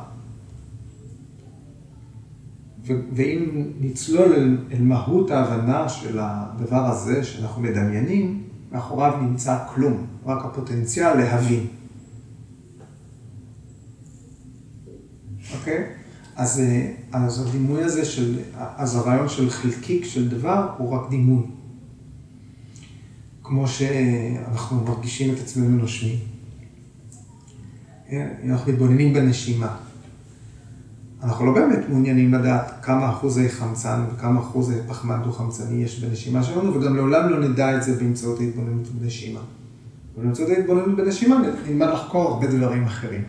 ואם 2.86 3.72
נצלול 3.80 4.34
אל, 4.34 4.58
אל 4.72 4.82
מהות 4.82 5.32
ההבנה 5.32 5.90
של 5.90 6.18
הדבר 6.22 6.86
הזה 6.86 7.24
שאנחנו 7.24 7.62
מדמיינים, 7.62 8.44
מאחוריו 8.72 9.14
נמצא 9.22 9.58
כלום, 9.74 10.06
רק 10.26 10.46
הפוטנציאל 10.46 11.14
להבין. 11.18 11.68
אוקיי? 15.60 15.86
אז, 16.36 16.60
אה, 16.60 16.92
אז 17.12 17.48
הדימוי 17.48 17.84
הזה 17.84 18.06
של, 18.06 18.40
אז 18.58 18.96
הרעיון 18.96 19.30
של 19.30 19.50
חלקיק 19.50 20.06
של 20.06 20.30
דבר 20.30 20.70
הוא 20.78 20.90
רק 20.90 21.10
דימוי. 21.10 21.44
כמו 23.44 23.68
שאנחנו 23.68 24.84
מרגישים 24.84 25.34
את 25.34 25.39
עצמנו 25.39 25.78
נושמים. 25.78 26.20
אה, 28.12 28.28
אנחנו 28.50 28.72
מתבוננים 28.72 29.14
בנשימה. 29.14 29.76
אנחנו 31.24 31.46
לא 31.46 31.54
באמת 31.54 31.89
מעוניינים 31.89 32.34
לדעת 32.34 32.72
כמה 32.82 33.10
אחוזי 33.10 33.50
חמצן 33.50 34.04
וכמה 34.14 34.39
אחוזי 34.39 34.76
פחמן 34.88 35.22
דו-חמצני 35.24 35.84
יש 35.84 36.04
בנשימה 36.04 36.44
שלנו, 36.44 36.76
וגם 36.76 36.96
לעולם 36.96 37.30
לא 37.30 37.39
נדע 37.39 37.78
את 37.78 37.84
זה 37.84 37.96
באמצעות 37.96 38.39
ההתבוננות 38.39 38.88
בנשימה. 38.88 39.39
ובאמצעות 40.18 40.50
ההתבוננות 40.50 40.96
בנשימה 40.98 41.41
נלמד 41.68 41.88
לחקור 41.88 42.30
הרבה 42.30 42.48
דברים 42.48 42.84
אחרים. 42.84 43.24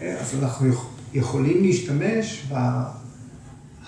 אז 0.00 0.34
אנחנו 0.42 0.66
יכולים 1.14 1.62
להשתמש 1.62 2.52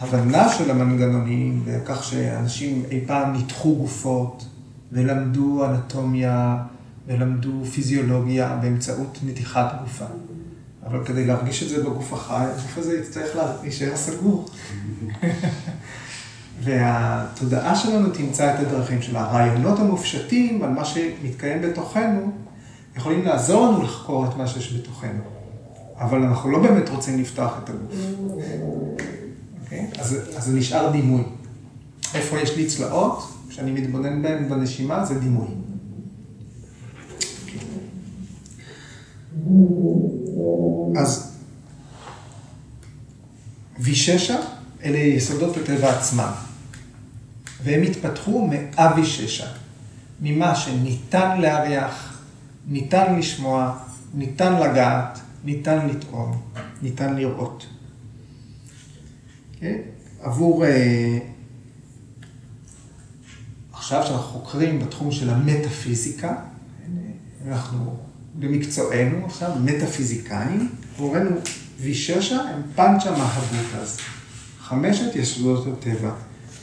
בהבנה 0.00 0.48
של 0.48 0.70
המנגנונים, 0.70 1.62
בכך 1.66 2.04
שאנשים 2.04 2.82
אי 2.90 3.00
פעם 3.06 3.32
ניתחו 3.32 3.76
גופות 3.76 4.44
ולמדו 4.94 5.64
אנטומיה 5.64 6.56
ולמדו 7.06 7.64
פיזיולוגיה 7.64 8.58
באמצעות 8.62 9.18
נתיחת 9.26 9.80
גופה. 9.80 10.04
אבל 10.86 11.04
כדי 11.04 11.26
להרגיש 11.26 11.62
את 11.62 11.68
זה 11.68 11.84
בגוף 11.84 12.12
החי, 12.12 12.44
הגוף 12.50 12.78
הזה 12.78 12.98
יצטרך 12.98 13.36
להישאר 13.62 13.96
סגור. 13.96 14.48
והתודעה 16.64 17.76
שלנו 17.76 18.10
תמצא 18.10 18.54
את 18.54 18.60
הדרכים 18.60 19.02
שלה. 19.02 19.20
הרעיונות 19.20 19.78
המופשטים 19.78 20.62
על 20.62 20.70
מה 20.70 20.84
שמתקיים 20.84 21.62
בתוכנו, 21.62 22.32
יכולים 22.96 23.24
לעזור 23.24 23.66
לנו 23.66 23.82
לחקור 23.82 24.26
את 24.26 24.36
מה 24.36 24.46
שיש 24.46 24.74
בתוכנו. 24.74 25.20
אבל 25.98 26.22
אנחנו 26.22 26.50
לא 26.50 26.62
באמת 26.62 26.88
רוצים 26.88 27.20
לפתוח 27.20 27.58
את 27.64 27.70
הגוף. 27.70 27.92
Okay? 27.92 29.64
אוקיי? 29.64 29.86
אז, 29.98 30.18
אז 30.36 30.44
זה 30.44 30.52
נשאר 30.56 30.90
דימוי. 30.90 31.22
איפה 32.14 32.38
יש 32.38 32.56
לי 32.56 32.66
צלעות, 32.66 33.33
כשאני 33.54 33.72
מתבונן 33.72 34.22
בהן 34.22 34.48
בנשימה, 34.48 35.04
זה 35.04 35.20
דימוי. 35.20 35.46
אז 40.96 41.36
ויששה 43.80 44.40
אלה 44.84 44.98
יסודות 44.98 45.56
הטבע 45.56 45.98
עצמם, 45.98 46.30
והם 47.64 47.82
התפתחו 47.82 48.48
מאביששה, 48.50 49.46
ממה 50.20 50.54
שניתן 50.56 51.40
להריח, 51.40 52.22
ניתן 52.68 53.18
לשמוע, 53.18 53.78
ניתן 54.14 54.62
לגעת, 54.62 55.20
ניתן 55.44 55.88
לטעום, 55.88 56.40
ניתן 56.82 57.14
לראות. 57.14 57.66
Okay? 59.56 59.60
כן? 59.60 59.78
עבור... 60.20 60.64
Uh, 60.64 61.33
עכשיו 63.84 64.02
שאנחנו 64.06 64.40
חוקרים 64.40 64.80
בתחום 64.80 65.12
של 65.12 65.30
המטאפיזיקה, 65.30 66.34
אנחנו 67.48 67.96
במקצוענו 68.38 69.26
עכשיו, 69.26 69.50
מטאפיזיקאים, 69.64 70.68
עבורנו 70.94 71.30
ויששה 71.80 72.40
הם 72.40 72.62
פאנצ'ה 72.74 73.10
מהבוטז, 73.10 73.98
חמשת 74.60 75.16
יסודות 75.16 75.66
הטבע, 75.66 76.10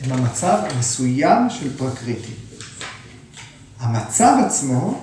הם 0.03 0.11
המצב 0.11 0.57
המסוים 0.69 1.49
של 1.49 1.77
פרקריטי. 1.77 2.33
המצב 3.79 4.37
עצמו, 4.45 5.01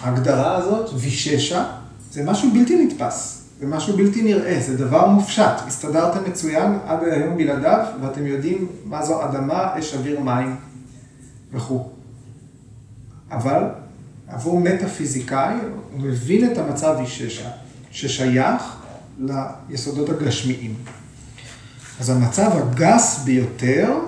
ההגדרה 0.00 0.56
הזאת, 0.56 0.90
ויששה, 0.94 1.64
זה 2.10 2.24
משהו 2.24 2.50
בלתי 2.52 2.86
נתפס, 2.86 3.42
זה 3.60 3.66
משהו 3.66 3.96
בלתי 3.96 4.22
נראה, 4.22 4.60
זה 4.66 4.76
דבר 4.76 5.08
מופשט. 5.08 5.52
הסתדרתם 5.66 6.30
מצוין 6.30 6.78
עד 6.86 7.04
היום 7.04 7.36
בלעדיו, 7.36 7.86
ואתם 8.02 8.26
יודעים 8.26 8.66
מה 8.84 9.06
זו 9.06 9.24
אדמה, 9.24 9.78
אש, 9.78 9.94
אוויר, 9.94 10.20
מים 10.20 10.56
וכו'. 11.52 11.88
אבל 13.30 13.62
עבור 14.28 14.60
מטאפיזיקאי, 14.60 15.54
הוא 15.92 16.00
מבין 16.00 16.52
את 16.52 16.58
המצב 16.58 16.96
איששה, 17.00 17.50
ששייך 17.90 18.76
ליסודות 19.68 20.08
הגשמיים. 20.08 20.74
אז 22.00 22.10
המצב 22.10 22.50
הגס 22.54 23.22
ביותר 23.24 23.98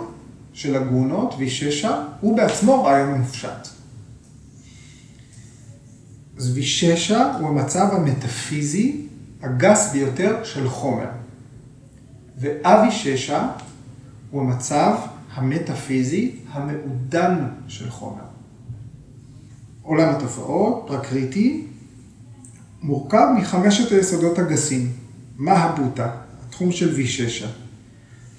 של 0.52 0.76
הגונות 0.76 1.34
ויששה 1.38 2.04
הוא 2.20 2.36
בעצמו 2.36 2.84
רעיון 2.84 3.20
מופשט. 3.20 3.68
אז 6.36 6.50
ויששה 6.54 7.36
הוא 7.38 7.48
המצב 7.48 7.86
המטאפיזי 7.92 9.06
הגס 9.42 9.92
ביותר 9.92 10.44
של 10.44 10.68
חומר. 10.68 11.08
ואביששה 12.38 13.48
הוא 14.30 14.40
המצב 14.40 14.94
המטאפיזי 15.34 16.36
המעודן 16.54 17.46
של 17.68 17.90
חומר. 17.90 18.22
עולם 19.82 20.08
התופעות, 20.08 20.84
פרקריטי, 20.86 21.66
מורכב 22.82 23.26
מחמשת 23.38 23.92
היסודות 23.92 24.38
הגסים, 24.38 24.92
מהבוטה, 25.36 26.10
התחום 26.46 26.72
של 26.72 26.94
ויששה. 26.94 27.48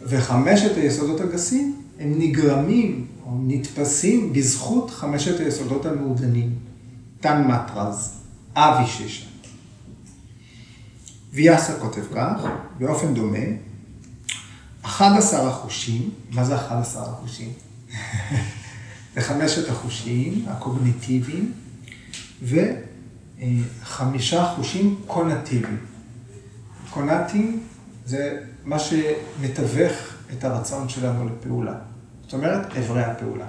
וחמשת 0.02 0.78
היסודות 0.78 1.22
הגסים 1.22 1.82
הם 2.00 2.14
נגרמים 2.18 3.08
או 3.26 3.38
נתפסים 3.48 4.34
בזכות 4.34 4.92
חמשת 4.92 5.40
היסודות 5.40 5.86
המעודנים, 5.86 6.56
תן 7.20 7.48
מטרז, 7.48 8.14
אביששה. 8.56 9.26
ויאסה 11.34 11.80
כותב 11.80 12.04
כך, 12.16 12.42
באופן 12.80 13.14
דומה, 13.14 13.46
11 14.82 15.50
החושים, 15.50 16.10
מה 16.32 16.46
זה 16.46 16.56
11 16.56 17.04
החושים? 17.04 17.54
לחמשת 19.18 19.70
החושים 19.70 20.46
הקוגניטיביים 20.48 21.54
וחמישה 22.44 24.54
חושים 24.56 25.02
קונטיביים. 25.08 25.78
קונטים 26.90 27.64
זה 28.06 28.38
מה 28.66 28.80
שמתווך 28.80 29.94
את 30.34 30.44
הרצון 30.44 30.90
שלנו 30.90 31.30
לפעולה. 31.30 31.76
זאת 32.24 32.34
אומרת, 32.34 32.78
אברי 32.78 33.04
הפעולה. 33.04 33.48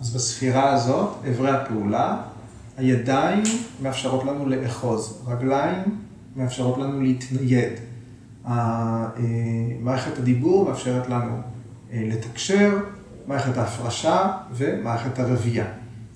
אז 0.00 0.14
בספירה 0.14 0.72
הזאת, 0.72 1.08
אברי 1.30 1.50
הפעולה, 1.50 2.22
הידיים 2.76 3.42
מאפשרות 3.82 4.24
לנו 4.24 4.46
לאחוז, 4.46 5.22
רגליים 5.26 5.82
מאפשרות 6.36 6.78
לנו 6.78 7.00
להתנייד, 7.00 7.72
אה, 8.46 9.08
מערכת 9.80 10.18
הדיבור 10.18 10.68
מאפשרת 10.68 11.08
לנו 11.08 11.40
אה, 11.92 12.04
לתקשר, 12.08 12.78
מערכת 13.28 13.56
ההפרשה 13.56 14.32
ומערכת 14.52 15.18
הרבייה. 15.18 15.66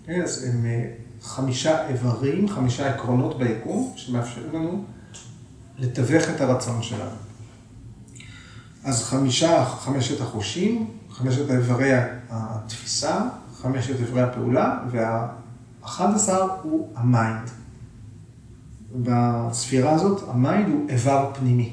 כן, 0.06 0.22
אז 0.22 0.44
הם 0.44 0.66
אה, 0.66 0.90
חמישה 1.22 1.88
איברים, 1.88 2.48
חמישה 2.48 2.94
עקרונות 2.94 3.38
ביקום, 3.38 3.92
שמאפשרים 3.96 4.48
לנו 4.52 4.84
לתווך 5.78 6.30
את 6.30 6.40
הרצון 6.40 6.82
שלנו. 6.82 7.16
אז 8.84 9.04
חמישה, 9.04 9.64
חמשת 9.64 10.20
החושים, 10.20 10.90
חמשת 11.10 11.50
איברי 11.50 11.90
התפיסה, 12.30 13.20
חמשת 13.54 14.00
איברי 14.00 14.22
הפעולה, 14.22 14.78
והאחד 14.90 16.14
עשר 16.14 16.48
הוא 16.62 16.88
ה 16.94 17.03
mind. 17.03 17.50
בספירה 19.02 19.92
הזאת, 19.92 20.22
ה 20.28 20.36
mind 20.36 20.68
הוא 20.68 20.88
איבר 20.88 21.30
פנימי. 21.34 21.72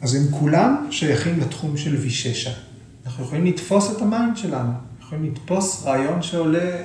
אז 0.00 0.14
הם 0.14 0.22
כולם 0.30 0.88
שייכים 0.90 1.40
לתחום 1.40 1.76
של 1.76 1.96
vishesha. 1.96 2.71
אנחנו 3.06 3.24
יכולים 3.24 3.44
לתפוס 3.44 3.96
את 3.96 4.02
ה 4.02 4.09
mind 4.09 4.36
שלנו, 4.36 4.72
יכולים 5.00 5.32
לתפוס 5.32 5.82
רעיון 5.84 6.22
שעולה 6.22 6.82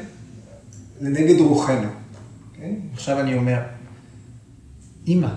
לנגד 1.02 1.40
רוחנו. 1.40 1.88
Okay? 2.56 2.94
עכשיו 2.94 3.20
אני 3.20 3.38
אומר, 3.38 3.60
אימא, 5.08 5.34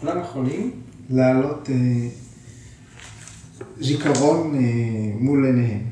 כולם 0.00 0.20
יכולים 0.20 0.70
להעלות 1.10 1.70
אה, 1.70 2.08
זיכרון 3.80 4.54
אה, 4.54 4.60
מול 5.20 5.46
עיניהם. 5.46 5.82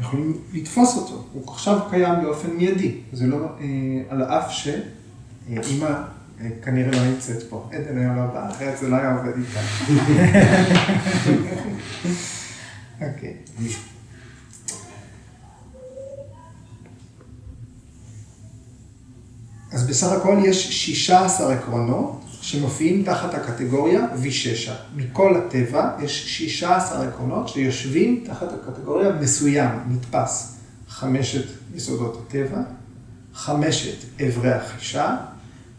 יכולים 0.00 0.38
לתפוס 0.52 0.96
אותו, 0.96 1.24
הוא 1.32 1.52
עכשיו 1.52 1.80
קיים 1.90 2.14
באופן 2.22 2.50
מיידי, 2.50 3.00
זה 3.12 3.26
לא 3.26 3.36
אה, 3.36 4.02
על 4.08 4.22
אף 4.22 4.50
שאימא 4.50 5.86
אה, 6.40 6.48
כנראה 6.62 6.90
לא 6.90 7.04
נמצאת 7.10 7.42
פה. 7.42 7.68
עדן 7.72 7.98
היה 7.98 8.14
לא 8.16 8.26
בא, 8.26 8.50
אחרת 8.50 8.78
זה 8.78 8.88
לא 8.88 8.96
היה 8.96 9.16
עובד 9.16 9.32
איתה. 9.38 9.60
אוקיי. 13.00 13.36
אז 19.72 19.86
בסך 19.86 20.12
הכל 20.12 20.38
יש 20.44 20.86
16 20.86 21.54
עקרונות 21.54 22.24
שמופיעים 22.40 23.04
תחת 23.04 23.34
הקטגוריה 23.34 24.06
ויששה. 24.18 24.74
מכל 24.96 25.36
הטבע 25.36 25.96
יש 26.02 26.38
16 26.38 27.08
עקרונות 27.08 27.48
שיושבים 27.48 28.24
תחת 28.26 28.48
הקטגוריה 28.52 29.12
מסוים, 29.12 29.70
נתפס. 29.88 30.54
חמשת 30.88 31.44
יסודות 31.74 32.26
הטבע, 32.26 32.62
חמשת 33.34 34.20
אברי 34.26 34.52
החישה, 34.52 35.16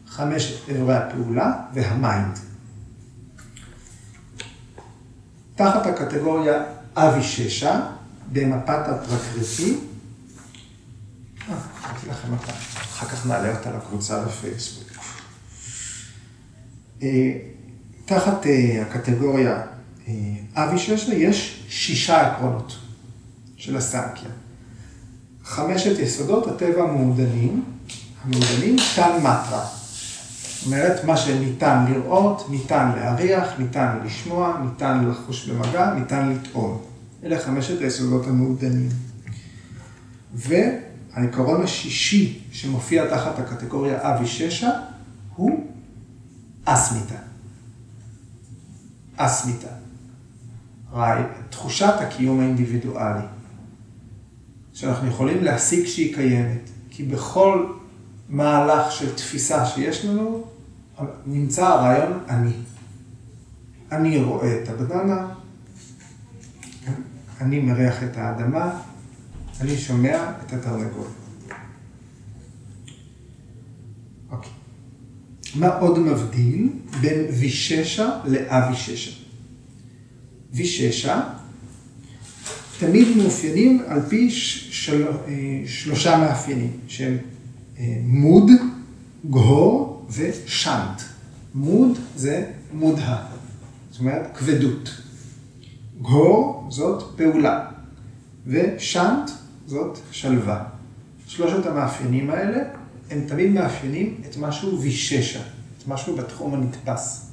חמשת 0.08 0.70
אברי 0.70 0.96
הפעולה 0.96 1.54
והמיינד. 1.74 2.40
תחת 5.56 5.86
הקטגוריה 5.86 6.64
אביששה, 6.96 7.82
במפת 8.32 8.88
הפרקריטי, 8.88 9.78
אה, 11.50 11.56
אחר 12.96 13.08
כך 13.08 13.26
נעלה 13.26 13.58
אותה 13.58 13.72
לקבוצה 13.72 14.26
בפייסבוק. 14.26 14.90
אה, 17.04 17.38
תחת 18.06 18.46
אה, 18.46 18.82
הקטגוריה 18.82 19.62
אה, 20.08 20.14
אביששה 20.54 21.14
יש 21.14 21.64
שישה 21.70 22.32
עקרונות 22.32 22.76
של 23.58 23.78
הסנקיה. 23.78 24.30
חמשת 25.44 26.00
יסודות 26.00 26.48
הטבע 26.48 26.84
המעודנים, 26.84 27.64
המעודנים, 28.24 28.76
טן 28.96 29.18
מטרה. 29.20 29.68
זאת 30.56 30.66
אומרת, 30.66 31.04
מה 31.04 31.18
שניתן 31.18 31.86
לראות, 31.90 32.48
ניתן 32.50 32.92
להריח, 32.96 33.60
ניתן 33.60 33.98
לשמוע, 34.06 34.58
ניתן 34.64 35.06
לחוש 35.06 35.50
במגע, 35.50 35.94
ניתן 35.94 36.30
לטעון. 36.30 36.82
אלה 37.24 37.40
חמשת 37.40 37.82
היסודות 37.82 38.28
המעודנים. 38.28 38.90
והעיקרון 40.34 41.64
השישי 41.64 42.40
שמופיע 42.52 43.10
תחת 43.10 43.40
הקטגוריה 43.40 44.16
אביששה 44.16 44.70
הוא 45.36 45.68
אסמיתה. 46.66 47.16
אסמיתה. 49.16 49.68
תחושת 51.50 51.94
הקיום 52.00 52.40
האינדיבידואלי. 52.40 53.26
שאנחנו 54.74 55.08
יכולים 55.08 55.44
להשיג 55.44 55.86
שהיא 55.86 56.16
קיימת. 56.16 56.70
כי 56.90 57.04
בכל 57.04 57.75
מהלך 58.30 58.92
של 58.92 59.16
תפיסה 59.16 59.66
שיש 59.66 60.06
לנו, 60.06 60.46
נמצא 61.26 61.68
הרעיון 61.68 62.20
אני. 62.30 62.52
אני 63.92 64.18
רואה 64.24 64.64
את 64.64 64.70
הבננה, 64.70 65.28
אני 67.42 67.60
מריח 67.60 68.04
את 68.04 68.18
האדמה, 68.18 68.80
אני 69.62 69.78
שומע 69.78 70.32
את 70.46 70.54
התרנגול. 70.54 71.08
אוקיי. 74.32 74.52
מה 75.56 75.68
עוד 75.68 76.00
מבדיל 76.00 76.70
בין 77.02 77.26
ויששה 77.40 78.20
לאביששה? 78.26 79.12
ויששה 80.54 81.22
תמיד 82.80 83.18
מאופיינים 83.18 83.84
על 83.88 84.02
פי 84.10 84.32
של... 84.32 85.08
שלושה 85.66 86.18
מאפיינים, 86.18 86.72
שהם 86.88 87.18
מוד, 88.04 88.50
גהור 89.30 90.06
ושנט. 90.10 91.02
מוד 91.56 91.98
זה 92.16 92.52
מודה, 92.74 93.24
זאת 93.92 94.00
אומרת 94.00 94.38
כבדות. 94.38 95.02
גהור 96.02 96.68
זאת 96.72 97.18
פעולה, 97.18 97.66
ושנט 98.48 99.32
זאת 99.68 99.98
שלווה. 100.12 100.64
שלושת 101.28 101.66
המאפיינים 101.66 102.30
האלה 102.30 102.60
הם 103.10 103.22
תמיד 103.28 103.52
מאפיינים 103.52 104.22
את 104.30 104.38
משהו 104.38 104.82
ויששה, 104.82 105.42
את 105.78 105.88
משהו 105.88 106.16
בתחום 106.16 106.54
הנתפס. 106.54 107.32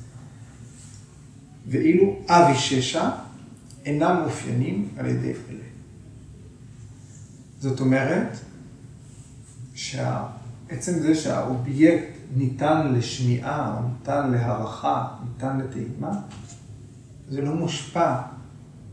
ואילו 1.67 2.17
אביששה 2.29 3.11
אינם 3.85 4.17
מאופיינים 4.21 4.89
על 4.97 5.07
ידי 5.07 5.33
אלה. 5.51 5.59
זאת 7.61 7.81
אומרת, 7.81 8.39
שעצם 9.75 10.93
זה 11.01 11.15
שהאובייקט 11.15 12.17
ניתן 12.37 12.93
לשמיעה, 12.93 13.77
או 13.79 13.89
ניתן 13.89 14.31
להערכה, 14.31 15.09
ניתן 15.29 15.59
לטעימה, 15.59 16.21
זה 17.29 17.43
לא 17.43 17.55
מושפע 17.55 18.21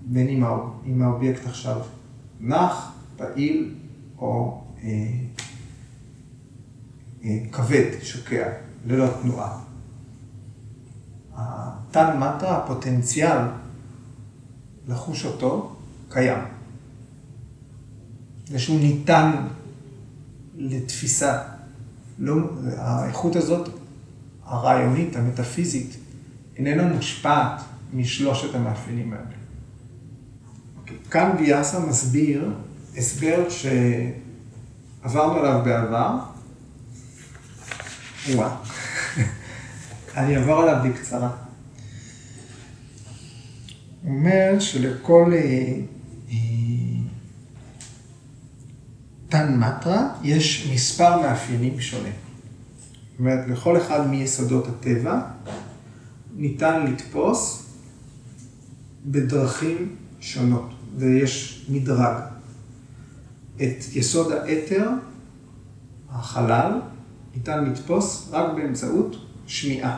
בין 0.05 0.27
אם, 0.27 0.43
אם 0.86 1.01
האובייקט 1.01 1.45
עכשיו 1.45 1.82
נח, 2.39 2.91
פעיל 3.17 3.75
או 4.17 4.63
אה, 4.84 4.89
אה, 7.23 7.39
כבד, 7.51 7.91
שוקע, 8.01 8.49
ללא 8.86 9.07
תנועה. 9.21 9.59
התן 11.36 12.17
מטרה, 12.17 12.57
הפוטנציאל 12.57 13.38
לחוש 14.88 15.25
אותו, 15.25 15.75
קיים. 16.09 16.39
זה 18.47 18.59
שהוא 18.59 18.80
ניתן 18.80 19.32
לתפיסה. 20.60 21.41
לא, 22.20 22.36
האיכות 22.78 23.36
הזאת, 23.36 23.70
הרעיונית, 24.45 25.16
המטאפיזית, 25.16 25.97
איננה 26.57 26.84
מושפעת 26.93 27.62
משלושת 27.93 28.55
המאפיינים 28.55 29.14
האלה. 29.14 29.26
כאן 31.12 31.36
ויאסה 31.39 31.80
מסביר 31.80 32.51
הסבר 32.97 33.47
שעברנו 33.49 35.34
עליו 35.34 35.62
בעבר. 35.66 36.18
וואו. 38.34 38.51
אני 40.18 40.38
אעבור 40.38 40.62
עליו 40.62 40.89
בקצרה. 40.89 41.30
הוא 44.03 44.16
אומר 44.16 44.60
שלכל 44.60 45.32
אה, 45.34 45.39
אה, 46.32 46.36
תן 49.30 49.59
מטרה 49.59 50.09
יש 50.23 50.69
מספר 50.73 51.21
מאפיינים 51.21 51.80
שונים. 51.80 52.13
זאת 53.11 53.19
אומרת, 53.19 53.47
לכל 53.47 53.77
אחד 53.77 54.07
מיסודות 54.07 54.67
הטבע 54.67 55.21
ניתן 56.36 56.86
לתפוס 56.86 57.65
בדרכים 59.05 59.95
שונות, 60.19 60.69
ויש 60.97 61.65
מדרג. 61.69 62.15
את 63.55 63.95
יסוד 63.95 64.32
האתר, 64.32 64.89
החלל, 66.09 66.82
ניתן 67.36 67.65
לתפוס 67.65 68.30
רק 68.32 68.53
באמצעות 68.55 69.15
שמיעה. 69.47 69.97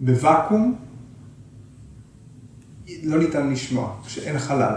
בוואקום 0.00 0.78
לא 3.02 3.18
ניתן 3.18 3.50
לשמוע, 3.50 3.96
כשאין 4.06 4.38
חלל. 4.38 4.76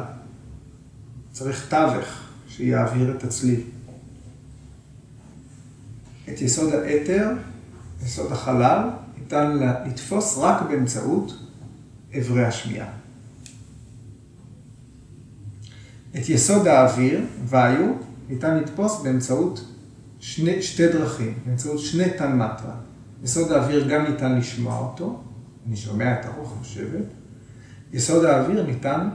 צריך 1.32 1.70
תווך 1.70 2.23
שיעביר 2.58 3.18
את 3.18 3.24
הצליל. 3.24 3.62
את 6.30 6.42
יסוד 6.42 6.74
האתר 6.74 7.32
יסוד 8.06 8.32
החלל, 8.32 8.90
ניתן 9.20 9.58
לתפוס 9.88 10.38
רק 10.38 10.62
באמצעות 10.70 11.34
אברי 12.18 12.46
השמיעה. 12.46 12.88
את 16.16 16.30
יסוד 16.30 16.68
האוויר, 16.68 17.26
ואיו, 17.46 17.94
ניתן 18.30 18.58
לתפוס 18.58 19.02
באמצעות 19.02 19.66
שני, 20.20 20.62
שתי 20.62 20.88
דרכים, 20.88 21.34
באמצעות 21.46 21.80
שני 21.80 22.10
תן 22.18 22.38
מטרה. 22.38 22.76
יסוד 23.24 23.52
האוויר 23.52 23.88
גם 23.90 24.06
ניתן 24.12 24.38
לשמוע 24.38 24.80
אותו, 24.80 25.24
אני 25.68 25.76
שומע 25.76 26.20
את 26.20 26.26
הרוח 26.26 26.54
נושבת. 26.58 27.06
יסוד 27.94 28.26
האוויר 28.26 28.66
ניתן 28.66 29.10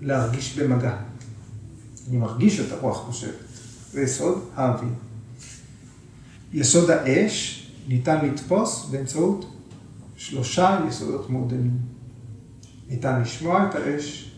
להרגיש 0.00 0.58
במגע. 0.58 0.96
אני 2.08 2.16
מרגיש 2.16 2.60
את 2.60 2.72
הרוח 2.72 3.06
נושבת. 3.06 3.34
זה 3.92 4.02
יסוד 4.02 4.44
האוויר. 4.54 4.92
יסוד 6.52 6.90
האש 6.90 7.66
ניתן 7.88 8.26
לתפוס 8.26 8.88
באמצעות 8.90 9.52
שלושה 10.16 10.80
יסודות 10.88 11.30
מעודנים. 11.30 11.78
ניתן 12.88 13.20
לשמוע 13.20 13.68
את 13.70 13.74
האש, 13.74 14.32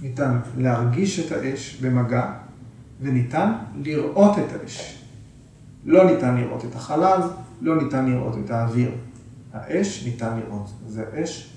ניתן 0.00 0.38
להרגיש 0.56 1.20
את 1.20 1.32
האש 1.32 1.76
במגע, 1.80 2.32
וניתן 3.00 3.52
לראות 3.82 4.38
את 4.38 4.60
האש. 4.62 4.98
לא 5.84 6.10
ניתן 6.10 6.36
לראות 6.36 6.64
את 6.64 6.74
החלב, 6.74 7.20
לא 7.60 7.82
ניתן 7.82 8.10
לראות 8.10 8.34
את 8.44 8.50
האוויר. 8.50 8.90
האש 9.52 10.04
ניתן 10.04 10.38
לראות. 10.38 10.70
זה 10.88 11.04
אש 11.14 11.50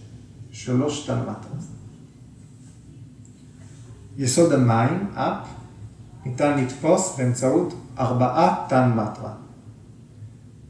שלוש 0.52 1.08
תן 1.08 1.20
מטרה. 1.20 1.77
יסוד 4.18 4.54
המים, 4.54 5.08
אפ, 5.14 5.48
ניתן 6.26 6.64
לתפוס 6.64 7.16
באמצעות 7.18 7.74
ארבעה 8.00 8.66
תן 8.70 8.92
מטרה. 8.92 9.34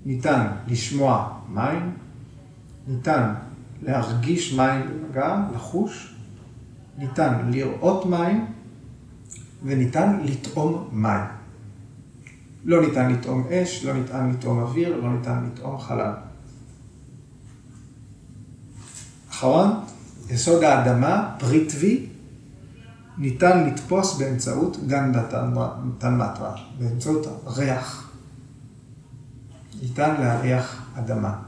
ניתן 0.06 0.48
לשמוע 0.68 1.40
מים, 1.54 1.94
ניתן 2.88 3.34
להרגיש 3.82 4.54
מים 4.54 4.82
במגע, 4.82 5.38
לחוש, 5.56 6.16
ניתן 6.98 7.52
לראות 7.52 8.06
מים 8.06 8.46
וניתן 9.64 10.20
לטעום 10.24 10.90
מים. 10.92 11.26
לא 12.66 12.82
ניתן 12.82 13.12
לטעום 13.12 13.48
אש, 13.48 13.86
לא 13.86 13.94
ניתן 13.94 14.30
לטעום 14.30 14.60
אוויר, 14.60 15.02
לא 15.02 15.14
ניתן 15.14 15.46
לטעום 15.46 15.80
חלל. 15.80 16.14
אחרון, 19.30 19.72
יסוד 20.30 20.64
האדמה, 20.64 21.36
פריטבי, 21.40 22.06
ניתן 23.18 23.68
לתפוס 23.68 24.18
באמצעות 24.18 24.78
גנדה 24.88 25.24
תנמטרה, 25.98 26.56
באמצעות 26.80 27.28
ריח. 27.48 28.12
ניתן 29.82 30.22
להריח 30.22 30.92
אדמה. 30.96 31.40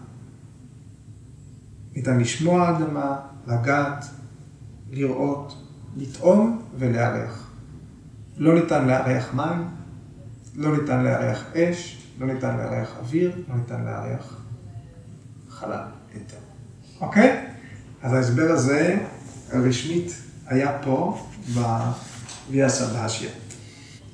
ניתן 1.96 2.20
לשמוע 2.20 2.70
אדמה, 2.70 3.20
לגעת, 3.48 4.06
לראות, 4.92 5.64
לטעום 5.98 6.62
ולארח. 6.78 7.52
לא 8.38 8.56
ניתן 8.56 8.88
לארח 8.88 9.34
מים, 9.34 9.68
לא 10.56 10.78
ניתן 10.78 11.04
לארח 11.04 11.44
אש, 11.56 12.08
לא 12.20 12.28
ניתן 12.34 12.58
לארח 12.58 12.96
אוויר, 13.00 13.32
לא 13.50 13.56
ניתן 13.56 13.86
לארח 13.86 14.42
חלל, 15.50 15.84
היתר. 16.14 16.38
אוקיי? 17.02 17.48
אז 18.02 18.14
ההסבר 18.14 18.52
הזה 18.52 19.06
הרשמית 19.52 20.12
היה 20.48 20.78
פה 20.84 21.26
בוויה 21.54 22.70
סבשיה. 22.70 23.30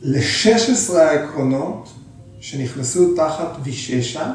ל-16 0.02 0.94
העקרונות 0.94 1.94
שנכנסו 2.40 3.16
תחת 3.16 3.58
ויששה, 3.64 4.34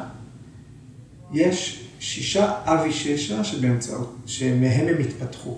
יש 1.33 1.87
שישה 1.99 2.53
אביששה 2.65 3.43
שבאמצעות, 3.43 4.15
שמהם 4.25 4.87
הם 4.87 5.01
התפתחו. 5.01 5.57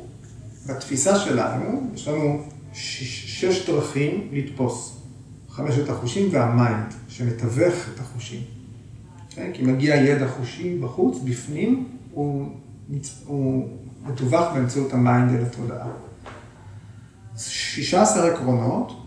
בתפיסה 0.66 1.20
שלנו, 1.20 1.92
יש 1.96 2.08
לנו 2.08 2.42
שש, 2.74 3.42
שש 3.42 3.70
דרכים 3.70 4.30
לתפוס. 4.32 4.98
חמשת 5.50 5.90
החושים 5.90 6.30
וה 6.32 6.50
mind, 6.50 6.94
שמתווך 7.10 7.74
את 7.94 8.00
החושים. 8.00 8.42
כן? 9.30 9.52
כי 9.54 9.64
מגיע 9.64 9.96
ידע 9.96 10.28
חושי 10.28 10.78
בחוץ, 10.80 11.18
בפנים, 11.26 11.88
הוא, 12.12 12.50
הוא 13.26 13.68
מתווך 14.06 14.54
באמצעות 14.54 14.94
ה 14.94 15.01
mind 15.01 15.32
אל 15.32 15.42
התודעה. 15.42 15.88
16 17.38 18.28
עקרונות 18.34 19.04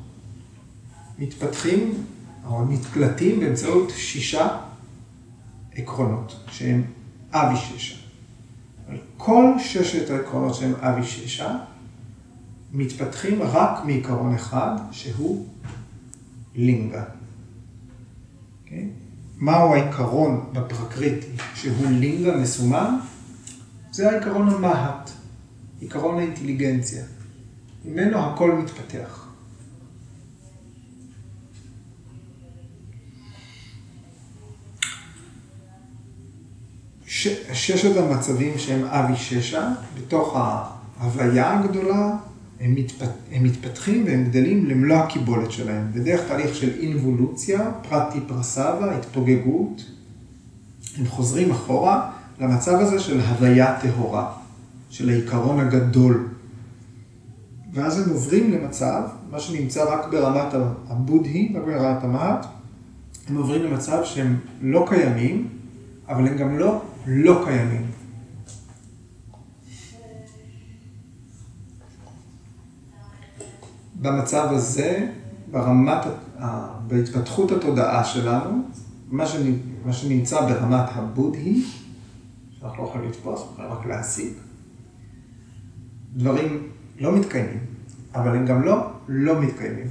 מתפתחים 1.18 2.04
או 2.46 2.64
מתקלטים 2.64 3.40
באמצעות 3.40 3.90
שישה 3.96 4.48
עקרונות, 5.74 6.36
שהם 6.50 6.82
אבי 7.32 7.56
ששה. 7.56 7.96
כל 9.16 9.44
ששת 9.58 10.10
העקרונות 10.10 10.54
שהם 10.54 10.74
אבי 10.74 11.06
ששה 11.06 11.56
מתפתחים 12.72 13.42
רק 13.42 13.84
מעיקרון 13.84 14.34
אחד, 14.34 14.76
שהוא 14.90 15.46
לינגה. 16.54 17.02
Okay? 17.02 17.06
אוקיי? 18.64 18.88
מהו 19.36 19.74
העיקרון 19.74 20.50
בפרקריטי 20.52 21.26
שהוא 21.54 21.86
לינגה 21.90 22.36
מסומן? 22.36 22.98
זה 23.92 24.10
העיקרון 24.10 24.48
המהט, 24.48 25.10
עיקרון 25.80 26.18
האינטליגנציה. 26.18 27.04
ממנו 27.86 28.18
הכל 28.18 28.52
מתפתח. 28.52 29.26
ש... 37.06 37.28
ששת 37.52 37.96
המצבים 37.96 38.58
שהם 38.58 38.84
אבי 38.84 39.16
ששה, 39.16 39.72
בתוך 39.98 40.36
ההוויה 40.36 41.58
הגדולה, 41.58 42.16
הם, 42.60 42.74
מתפת... 42.74 43.08
הם 43.32 43.44
מתפתחים 43.44 44.04
והם 44.06 44.24
גדלים 44.24 44.66
למלוא 44.66 44.96
הקיבולת 44.96 45.50
שלהם, 45.50 45.92
בדרך 45.92 46.20
תהליך 46.28 46.54
של 46.54 46.70
אינבולוציה, 46.80 47.70
פרטי 47.88 48.18
פרסבה, 48.26 48.96
התפוגגות, 48.96 49.84
הם 50.98 51.06
חוזרים 51.06 51.50
אחורה 51.50 52.10
למצב 52.40 52.72
הזה 52.72 53.00
של 53.00 53.20
הוויה 53.20 53.80
טהורה, 53.80 54.32
של 54.90 55.08
העיקרון 55.08 55.60
הגדול. 55.60 56.28
ואז 57.76 57.98
הם 58.00 58.10
עוברים 58.12 58.50
למצב, 58.50 59.02
מה 59.30 59.40
שנמצא 59.40 59.84
רק 59.84 60.06
ברמת 60.10 60.54
הבודהי, 60.88 61.52
רק 61.56 61.62
ברמת 61.64 62.04
המהט, 62.04 62.46
הם 63.28 63.36
עוברים 63.36 63.62
למצב 63.62 64.04
שהם 64.04 64.38
לא 64.62 64.86
קיימים, 64.88 65.48
אבל 66.08 66.28
הם 66.28 66.36
גם 66.36 66.58
לא 66.58 66.82
לא 67.06 67.42
קיימים. 67.44 67.86
במצב 74.00 74.48
הזה, 74.50 75.08
ברמת, 75.50 76.06
בהתפתחות 76.86 77.52
התודעה 77.52 78.04
שלנו, 78.04 78.62
מה 79.84 79.92
שנמצא 79.92 80.40
ברמת 80.40 80.88
הבודהי, 80.92 81.64
שאנחנו 82.50 82.82
לא 82.82 82.88
יכולים 82.88 83.08
לתפוס, 83.08 83.42
יכולים 83.52 83.70
רק 83.72 83.86
להשיג. 83.86 84.32
דברים 86.16 86.75
לא 86.98 87.18
מתקיימים, 87.18 87.66
אבל 88.14 88.36
הם 88.36 88.46
גם 88.46 88.62
לא 88.62 88.92
לא 89.08 89.42
מתקיימים. 89.42 89.86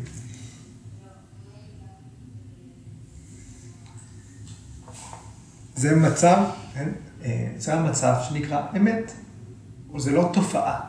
זה 5.75 5.95
מצב, 5.95 6.43
כן? 6.73 6.89
אה, 7.23 7.53
זה 7.57 7.73
המצב 7.73 8.15
שנקרא 8.29 8.61
אמת. 8.77 9.11
זה 9.97 10.11
לא 10.11 10.29
תופעה. 10.33 10.79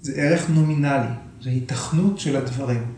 זה 0.00 0.12
ערך 0.16 0.50
נומינלי, 0.50 1.08
זה 1.40 1.50
היתכנות 1.50 2.18
של 2.18 2.36
הדברים. 2.36 2.94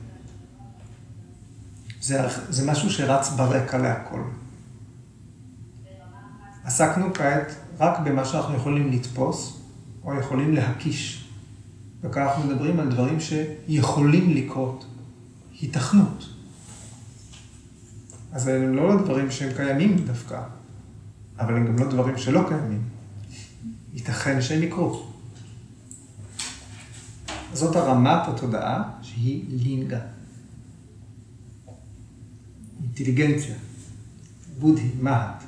זה, 2.00 2.20
זה 2.48 2.70
משהו 2.70 2.90
שרץ 2.90 3.28
ברקע 3.28 3.78
להכל. 3.78 4.22
עסקנו 6.64 7.14
כעת 7.14 7.54
רק 7.78 7.98
במה 8.04 8.24
שאנחנו 8.24 8.54
יכולים 8.54 8.92
לתפוס, 8.92 9.62
או 10.06 10.14
יכולים 10.14 10.54
להקיש. 10.54 11.28
וכאן 12.02 12.22
אנחנו 12.22 12.44
מדברים 12.44 12.80
על 12.80 12.90
דברים 12.90 13.20
שיכולים 13.20 14.30
לקרות. 14.30 14.86
היתכנות. 15.60 16.28
אז 18.32 18.48
אלה 18.48 18.66
לא 18.66 19.02
דברים 19.02 19.30
שהם 19.30 19.52
קיימים 19.56 19.96
דווקא, 19.96 20.42
אבל 21.38 21.56
הם 21.56 21.66
גם 21.66 21.78
לא 21.78 21.90
דברים 21.90 22.18
שלא 22.18 22.40
קיימים. 22.48 22.82
ייתכן 23.94 24.42
שהם 24.42 24.62
יקרו. 24.62 25.06
זאת 27.52 27.76
הרמת 27.76 28.28
התודעה 28.28 28.82
שהיא 29.02 29.44
לינגה. 29.48 30.00
אינטליגנציה, 32.82 33.54
בודהי, 34.58 34.90
מהט. 35.00 35.45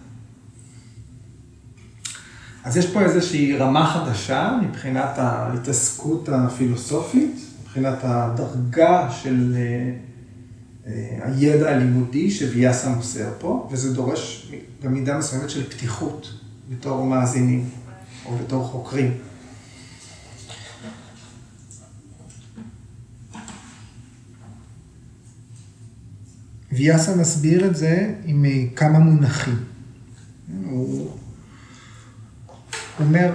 אז 2.65 2.77
יש 2.77 2.87
פה 2.87 3.03
איזושהי 3.03 3.57
רמה 3.57 3.87
חדשה 3.87 4.59
מבחינת 4.63 5.19
ההתעסקות 5.19 6.29
הפילוסופית, 6.29 7.41
מבחינת 7.63 7.99
הדרגה 8.03 9.11
של 9.11 9.57
אה, 9.57 9.93
אה, 10.87 11.19
הידע 11.23 11.71
הלימודי 11.71 12.31
שוויאסה 12.31 12.89
מוסר 12.89 13.29
פה, 13.39 13.69
וזה 13.73 13.95
דורש 13.95 14.53
גם 14.83 14.93
מידה 14.93 15.19
מסוימת 15.19 15.51
של 15.51 15.71
פתיחות 15.71 16.33
בתור 16.71 17.07
מאזינים 17.07 17.65
או 18.27 18.37
בתור 18.37 18.65
חוקרים. 18.65 19.13
ויאסה 26.73 27.17
מסביר 27.17 27.67
את 27.67 27.77
זה 27.77 28.15
עם 28.25 28.45
אה, 28.45 28.65
כמה 28.77 28.99
מונחים. 28.99 29.57
הוא 30.65 31.11
אומר, 33.01 33.33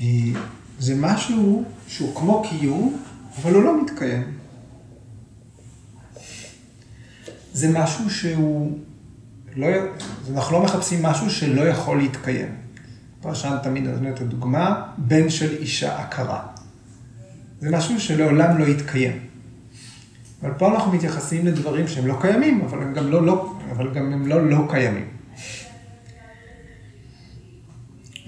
אה, 0.00 0.04
זה 0.78 0.94
משהו 0.96 1.64
שהוא 1.88 2.16
כמו 2.16 2.42
קיום, 2.50 3.02
אבל 3.42 3.54
הוא 3.54 3.62
לא 3.62 3.82
מתקיים. 3.82 4.24
זה 7.52 7.68
משהו 7.72 8.10
שהוא, 8.10 8.78
לא, 9.56 9.66
אנחנו 10.34 10.52
לא 10.52 10.62
מחפשים 10.62 11.02
משהו 11.02 11.30
שלא 11.30 11.60
יכול 11.60 11.98
להתקיים. 11.98 12.48
פרשן 13.20 13.56
תמיד 13.62 13.84
נותן 13.84 14.12
את 14.12 14.20
הדוגמה, 14.20 14.82
בן 14.98 15.30
של 15.30 15.56
אישה 15.56 15.98
עקרה. 16.02 16.46
זה 17.60 17.70
משהו 17.70 18.00
שלעולם 18.00 18.58
לא 18.58 18.64
יתקיים. 18.64 19.18
אבל 20.42 20.50
פה 20.58 20.74
אנחנו 20.74 20.92
מתייחסים 20.92 21.46
לדברים 21.46 21.88
שהם 21.88 22.06
לא 22.06 22.18
קיימים, 22.20 22.60
אבל 22.60 22.82
הם 22.82 22.94
גם 22.94 23.10
לא, 23.10 23.26
לא, 23.26 23.54
אבל 23.70 23.94
גם 23.94 24.12
הם 24.12 24.26
לא 24.26 24.50
לא 24.50 24.66
קיימים. 24.70 25.17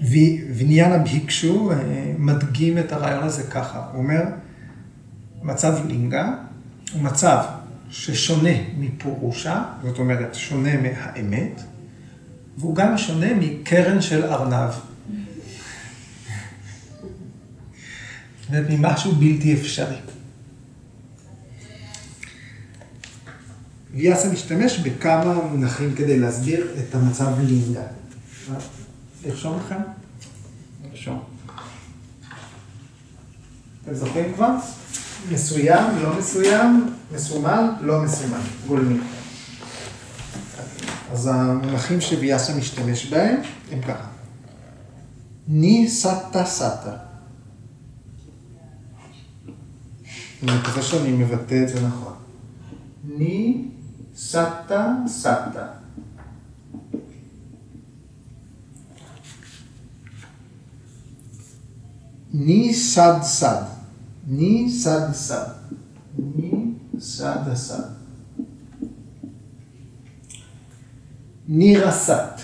ויניאנה 0.01 0.97
ביקשו 0.97 1.71
אה, 1.71 1.77
מדגים 2.17 2.77
את 2.77 2.91
הרעיון 2.91 3.23
הזה 3.23 3.43
ככה, 3.43 3.85
הוא 3.91 4.03
אומר, 4.03 4.21
מצב 5.43 5.87
לינגה 5.87 6.33
הוא 6.93 7.01
מצב 7.01 7.43
ששונה 7.89 8.49
מפורושה, 8.77 9.63
זאת 9.83 9.99
אומרת, 9.99 10.35
שונה 10.35 10.69
מהאמת, 10.81 11.61
והוא 12.57 12.75
גם 12.75 12.97
שונה 12.97 13.33
מקרן 13.33 14.01
של 14.01 14.23
ארנב. 14.23 14.69
זאת 18.51 18.69
ממשהו 18.69 19.11
בלתי 19.11 19.53
אפשרי. 19.53 19.95
ויאסה 23.93 24.29
משתמש 24.29 24.79
בכמה 24.79 25.33
מונחים 25.33 25.95
כדי 25.95 26.19
להסביר 26.19 26.67
את 26.79 26.95
המצב 26.95 27.39
לינגה. 27.39 27.83
לרשום 29.25 29.59
לכם? 29.65 29.81
לרשום. 30.83 31.23
אתם 33.83 33.93
זוכרים 33.93 34.33
כבר? 34.33 34.55
מסוים, 35.31 35.97
לא 36.03 36.19
מסוים, 36.19 36.93
מסומן, 37.11 37.67
לא 37.81 38.01
מסומן, 38.01 38.41
גולמי. 38.67 38.99
אז 41.11 41.27
המונחים 41.27 42.01
שוויאסה 42.01 42.55
משתמש 42.55 43.05
בהם 43.05 43.35
הם 43.71 43.81
ככה. 43.81 44.07
ני 45.47 45.89
סטה 45.89 46.45
סטה. 46.45 46.97
אני 50.43 50.51
מקווה 50.57 50.81
שאני 50.81 51.11
מבטא 51.11 51.63
את 51.63 51.69
זה 51.69 51.87
נכון. 51.87 52.13
ני 53.03 53.67
סטה 54.15 54.93
סטה. 55.07 55.80
ני 62.33 62.73
סד 62.73 63.19
סד. 63.21 63.63
ני 64.27 64.69
סד 64.69 65.11
סד. 65.13 65.47
ני 66.35 66.73
סד 66.99 67.53
סד. 67.53 67.89
נירסת. 71.47 72.41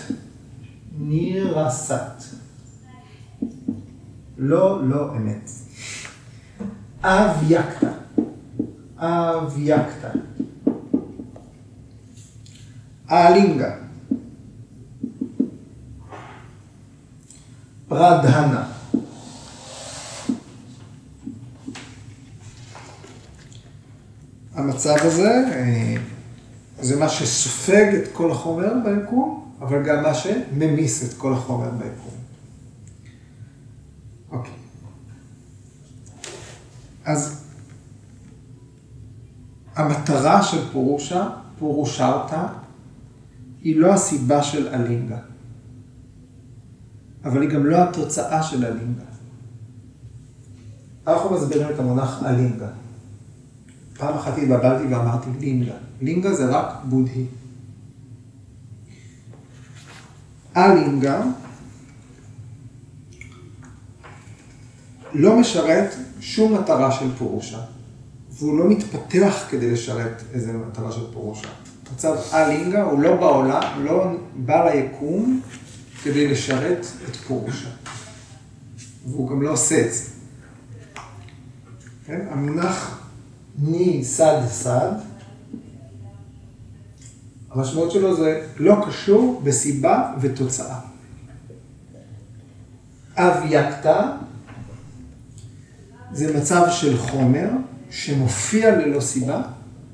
נירסת. 0.98 2.22
לא, 4.38 4.88
לא 4.88 5.16
אמת. 5.16 5.50
אבייקתא. 7.02 7.90
אבייקתא. 8.96 10.10
האלינגה. 13.08 13.76
פרדהנה. 17.88 18.77
המצב 24.58 24.94
הזה 25.00 25.44
אה, 25.52 25.94
זה 26.80 26.96
מה 26.96 27.08
שסופג 27.08 27.94
את 27.94 28.08
כל 28.12 28.30
החומר 28.30 28.72
ביקום, 28.84 29.52
אבל 29.60 29.82
גם 29.82 30.02
מה 30.02 30.14
שממיס 30.14 31.04
את 31.04 31.18
כל 31.18 31.32
החומר 31.32 31.70
ביקום. 31.70 32.14
אוקיי. 34.30 34.52
אז 37.04 37.44
המטרה 39.76 40.42
של 40.42 40.72
פורושה, 40.72 41.28
פורושרתא, 41.58 42.46
היא 43.62 43.76
לא 43.76 43.92
הסיבה 43.92 44.42
של 44.42 44.68
אלינגה, 44.68 45.18
אבל 47.24 47.42
היא 47.42 47.50
גם 47.50 47.66
לא 47.66 47.76
התוצאה 47.76 48.42
של 48.42 48.64
אלינגה. 48.64 49.02
אנחנו 51.06 51.30
מסבירים 51.30 51.68
את 51.74 51.78
המונח 51.78 52.22
אלינגה. 52.26 52.68
פעם 53.98 54.14
אחת 54.14 54.38
התבלבלתי 54.38 54.94
ואמרתי 54.94 55.30
לינגה. 55.40 55.72
לינגה 56.00 56.34
זה 56.34 56.46
רק 56.46 56.74
בודהי. 56.84 57.24
אלינגה 60.56 61.22
לא 65.12 65.36
משרת 65.40 65.94
שום 66.20 66.54
מטרה 66.54 66.92
של 66.92 67.16
פורושה, 67.18 67.58
והוא 68.30 68.58
לא 68.58 68.68
מתפתח 68.68 69.46
כדי 69.50 69.70
לשרת 69.70 70.22
איזה 70.32 70.52
מטרה 70.52 70.92
של 70.92 71.12
פורושה. 71.12 71.48
מצב 71.94 72.16
אלינגה 72.34 72.82
הוא 72.82 73.00
לא 73.00 73.16
בעולם, 73.16 73.62
הוא 73.76 73.84
לא 73.84 74.12
בא 74.36 74.70
ליקום 74.70 75.40
כדי 76.02 76.28
לשרת 76.28 76.86
את 77.08 77.16
פורושה. 77.16 77.68
והוא 79.06 79.30
גם 79.30 79.42
לא 79.42 79.50
עושה 79.50 79.86
את 79.86 79.92
זה. 79.94 80.02
כן? 82.06 82.26
המונח 82.30 82.97
ני 83.62 84.04
סד 84.04 84.40
סד, 84.48 84.92
המשמעות 87.50 87.90
שלו 87.90 88.16
זה 88.16 88.46
לא 88.56 88.76
קשור 88.86 89.40
בסיבה 89.44 90.14
ותוצאה. 90.20 90.80
אבייקתא 93.16 94.02
זה 96.12 96.38
מצב 96.38 96.66
של 96.70 96.98
חומר 96.98 97.48
שמופיע 97.90 98.78
ללא 98.78 99.00
סיבה, 99.00 99.42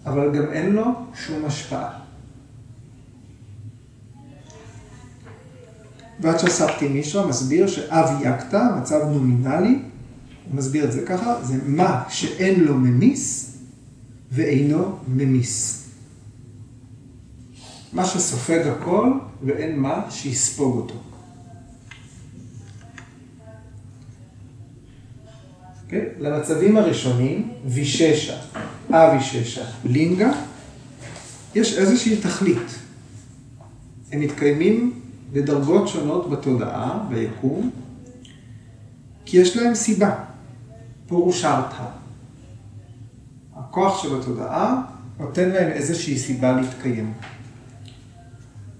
אבל 0.07 0.37
גם 0.37 0.53
אין 0.53 0.73
לו 0.73 0.85
שום 1.15 1.45
השפעה. 1.45 1.99
ועד 6.21 6.39
שסבתי 6.39 6.89
מישהו 6.89 7.29
מסביר 7.29 7.67
שאבייקתא, 7.67 8.63
מצב 8.81 9.01
נומינלי, 9.05 9.79
הוא 10.49 10.57
מסביר 10.57 10.85
את 10.85 10.93
זה 10.93 11.07
ככה, 11.07 11.43
זה 11.43 11.55
מה 11.67 12.05
שאין 12.09 12.61
לו 12.61 12.75
ממיס 12.75 13.54
ואינו 14.35 14.99
ממיס. 15.09 15.89
מה 17.93 18.07
שסופג 18.07 18.67
הכל 18.67 19.13
ואין 19.43 19.79
מה 19.79 20.11
שיספוג 20.11 20.77
אותו. 20.77 20.95
Okay? 20.95 21.15
אוקיי? 25.85 26.07
למצבים 26.19 26.77
הראשונים, 26.77 27.53
ויששה, 27.67 28.37
אביששה, 28.91 29.65
לינגה, 29.85 30.33
יש 31.55 31.79
איזושהי 31.79 32.17
תכלית. 32.17 32.79
הם 34.13 34.21
מתקיימים 34.21 35.01
בדרגות 35.33 35.89
שונות 35.89 36.31
בתודעה, 36.31 37.07
ביקום, 37.09 37.71
כי 39.25 39.37
יש 39.37 39.57
להם 39.57 39.75
סיבה, 39.75 40.25
פורושרתא. 41.07 42.04
הכוח 43.75 44.03
שבתודעה 44.03 44.83
נותן 45.19 45.49
להם 45.49 45.71
איזושהי 45.73 46.19
סיבה 46.19 46.53
להתקיים. 46.53 47.13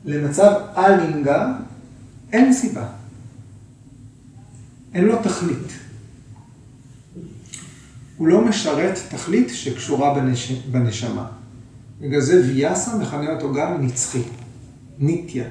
למצב 0.05 0.53
אלינגה 0.77 1.53
אין 2.33 2.53
סיבה. 2.53 2.89
אין 4.95 5.05
לו 5.05 5.23
תכלית. 5.23 5.73
הוא 8.17 8.29
לא 8.29 8.45
משרת 8.45 8.99
תכלית 9.11 9.49
שקשורה 9.53 10.15
בנש... 10.15 10.53
בנשמה. 10.53 11.27
בגלל 12.01 12.21
זה 12.21 12.43
ויאסה 12.49 12.97
מכנה 12.97 13.33
אותו 13.33 13.53
גם 13.53 13.87
נצחי, 13.87 14.23
ניטיה. 14.99 15.45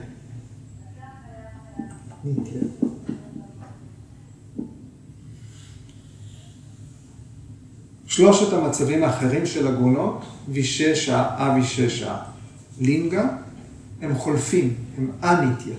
ניטיה. 2.24 2.62
שלושת 8.14 8.54
המצבים 8.54 9.04
האחרים 9.04 9.46
של 9.46 9.68
הגונות, 9.68 10.26
ויששה, 10.50 11.30
אביששה, 11.38 12.18
לינגה, 12.80 13.28
הם 14.02 14.16
חולפים, 14.16 14.74
הם 14.98 15.12
אניטיה. 15.24 15.76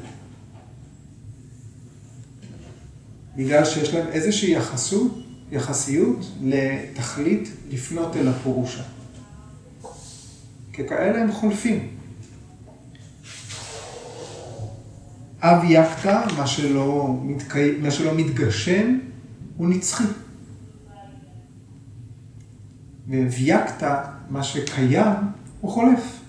בגלל 3.36 3.64
שיש 3.64 3.94
להם 3.94 4.06
איזושהי 4.06 4.50
יחסות, 4.50 5.18
יחסיות 5.52 6.26
לתכלית 6.42 7.48
לפנות 7.70 8.16
אל 8.16 8.28
הפורושה. 8.28 8.82
ככאלה 10.72 11.22
הם 11.22 11.32
חולפים. 11.32 11.88
אב 15.40 15.64
יקטה, 15.68 16.26
מה 16.36 16.46
שלא, 16.46 17.16
מתקי... 17.22 17.70
מה 17.82 17.90
שלא 17.90 18.14
מתגשם, 18.14 18.98
הוא 19.56 19.68
נצחי. 19.68 20.04
וויקטה, 23.08 24.04
מה 24.30 24.42
שקיים, 24.42 25.16
הוא 25.60 25.70
חולף. 25.70 26.20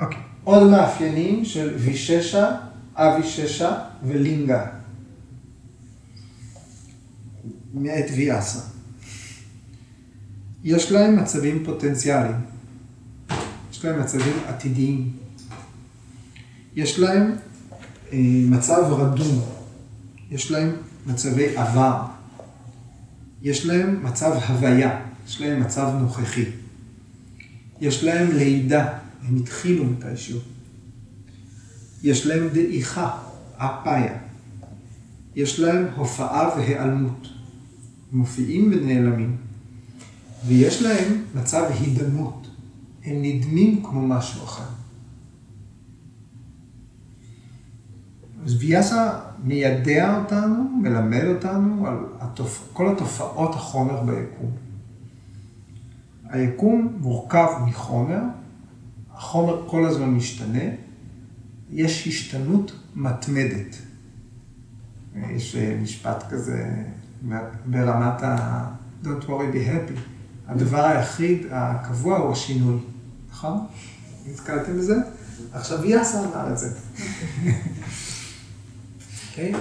אוקיי. 0.00 0.18
עוד 0.44 0.70
מאפיינים 0.70 1.44
של 1.44 1.74
ויששה, 1.78 2.56
אביששה 2.94 3.78
ולינגה. 4.02 4.66
מאת 7.74 8.06
ויאסה. 8.16 8.60
יש 10.64 10.92
להם 10.92 11.16
מצבים 11.16 11.64
פוטנציאליים. 11.64 12.40
יש 13.72 13.84
להם 13.84 14.00
מצבים 14.00 14.32
עתידיים. 14.48 15.12
יש 16.76 16.98
להם 16.98 17.36
אה, 18.12 18.18
מצב 18.50 18.82
רדום. 18.92 19.44
יש 20.30 20.50
להם 20.50 20.76
מצבי 21.06 21.56
עבר. 21.56 22.17
יש 23.42 23.66
להם 23.66 24.04
מצב 24.04 24.32
הוויה. 24.48 25.00
יש 25.26 25.40
להם 25.40 25.60
מצב 25.60 25.92
נוכחי. 26.00 26.44
יש 27.80 28.04
להם 28.04 28.36
לידה. 28.36 28.98
הם 29.22 29.36
התחילו 29.36 29.84
מתישהו. 29.84 30.38
יש 32.02 32.26
להם 32.26 32.48
דעיכה, 32.48 33.18
אפיה. 33.56 34.18
יש 35.36 35.60
להם 35.60 35.86
הופעה 35.96 36.48
והיעלמות. 36.56 37.28
מופיעים 38.12 38.72
ונעלמים. 38.72 39.36
ויש 40.46 40.82
להם 40.82 41.24
מצב 41.34 41.70
הידמות. 41.80 42.48
הם 43.04 43.22
נדמים 43.22 43.82
כמו 43.84 44.02
משהו 44.02 44.44
אחר. 44.44 44.64
אז 48.44 48.56
ויאסה 48.58 49.20
מיידע 49.44 50.16
אותנו, 50.18 50.54
מלמד 50.82 51.24
אותנו 51.24 51.86
על 51.86 51.96
התופ... 52.20 52.68
כל 52.72 52.92
התופעות 52.92 53.54
החומר 53.54 54.00
ביקום. 54.00 54.50
היקום 56.30 56.96
מורכב 57.00 57.48
מחומר, 57.66 58.20
החומר 59.14 59.64
כל 59.68 59.86
הזמן 59.86 60.08
משתנה, 60.08 60.62
יש 61.70 62.06
השתנות 62.08 62.72
מתמדת. 62.94 63.76
יש 65.30 65.56
משפט 65.82 66.24
כזה 66.30 66.74
ברמת 67.66 68.22
ה- 68.22 68.70
Don't 69.04 69.24
worry 69.26 69.54
be 69.54 69.68
happy. 69.68 69.98
הדבר 70.48 70.84
היחיד 70.84 71.38
הקבוע 71.50 72.18
הוא 72.18 72.32
השינוי, 72.32 72.78
נכון? 73.30 73.66
נתקלתם 74.30 74.78
בזה? 74.78 74.94
עכשיו 75.52 75.84
יאסה 75.84 76.18
אמר 76.24 76.52
את 76.52 76.58
זה. 76.58 76.70
אוקיי? 79.38 79.52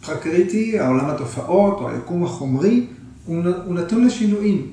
הפרקריטי, 0.00 0.78
העולם 0.78 1.10
התופעות, 1.10 1.80
או 1.80 1.90
היקום 1.90 2.24
החומרי, 2.24 2.86
הוא 3.26 3.74
נתון 3.74 4.04
לשינויים. 4.04 4.72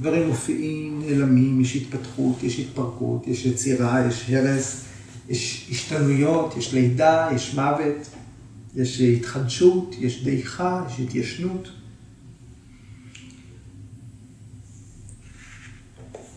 דברים 0.00 0.28
מופיעים, 0.28 1.02
נעלמים, 1.06 1.60
יש 1.60 1.76
התפתחות, 1.76 2.42
יש 2.42 2.58
התפרקות, 2.58 3.26
יש 3.26 3.46
יצירה, 3.46 4.06
יש 4.06 4.30
הרס, 4.30 4.84
יש 5.28 5.68
השתנויות, 5.70 6.54
יש 6.56 6.74
לידה, 6.74 7.28
יש 7.34 7.54
מוות, 7.54 8.08
יש 8.76 9.00
התחדשות, 9.00 9.94
יש 9.98 10.24
דעיכה, 10.24 10.84
יש 10.88 11.00
התיישנות. 11.00 11.68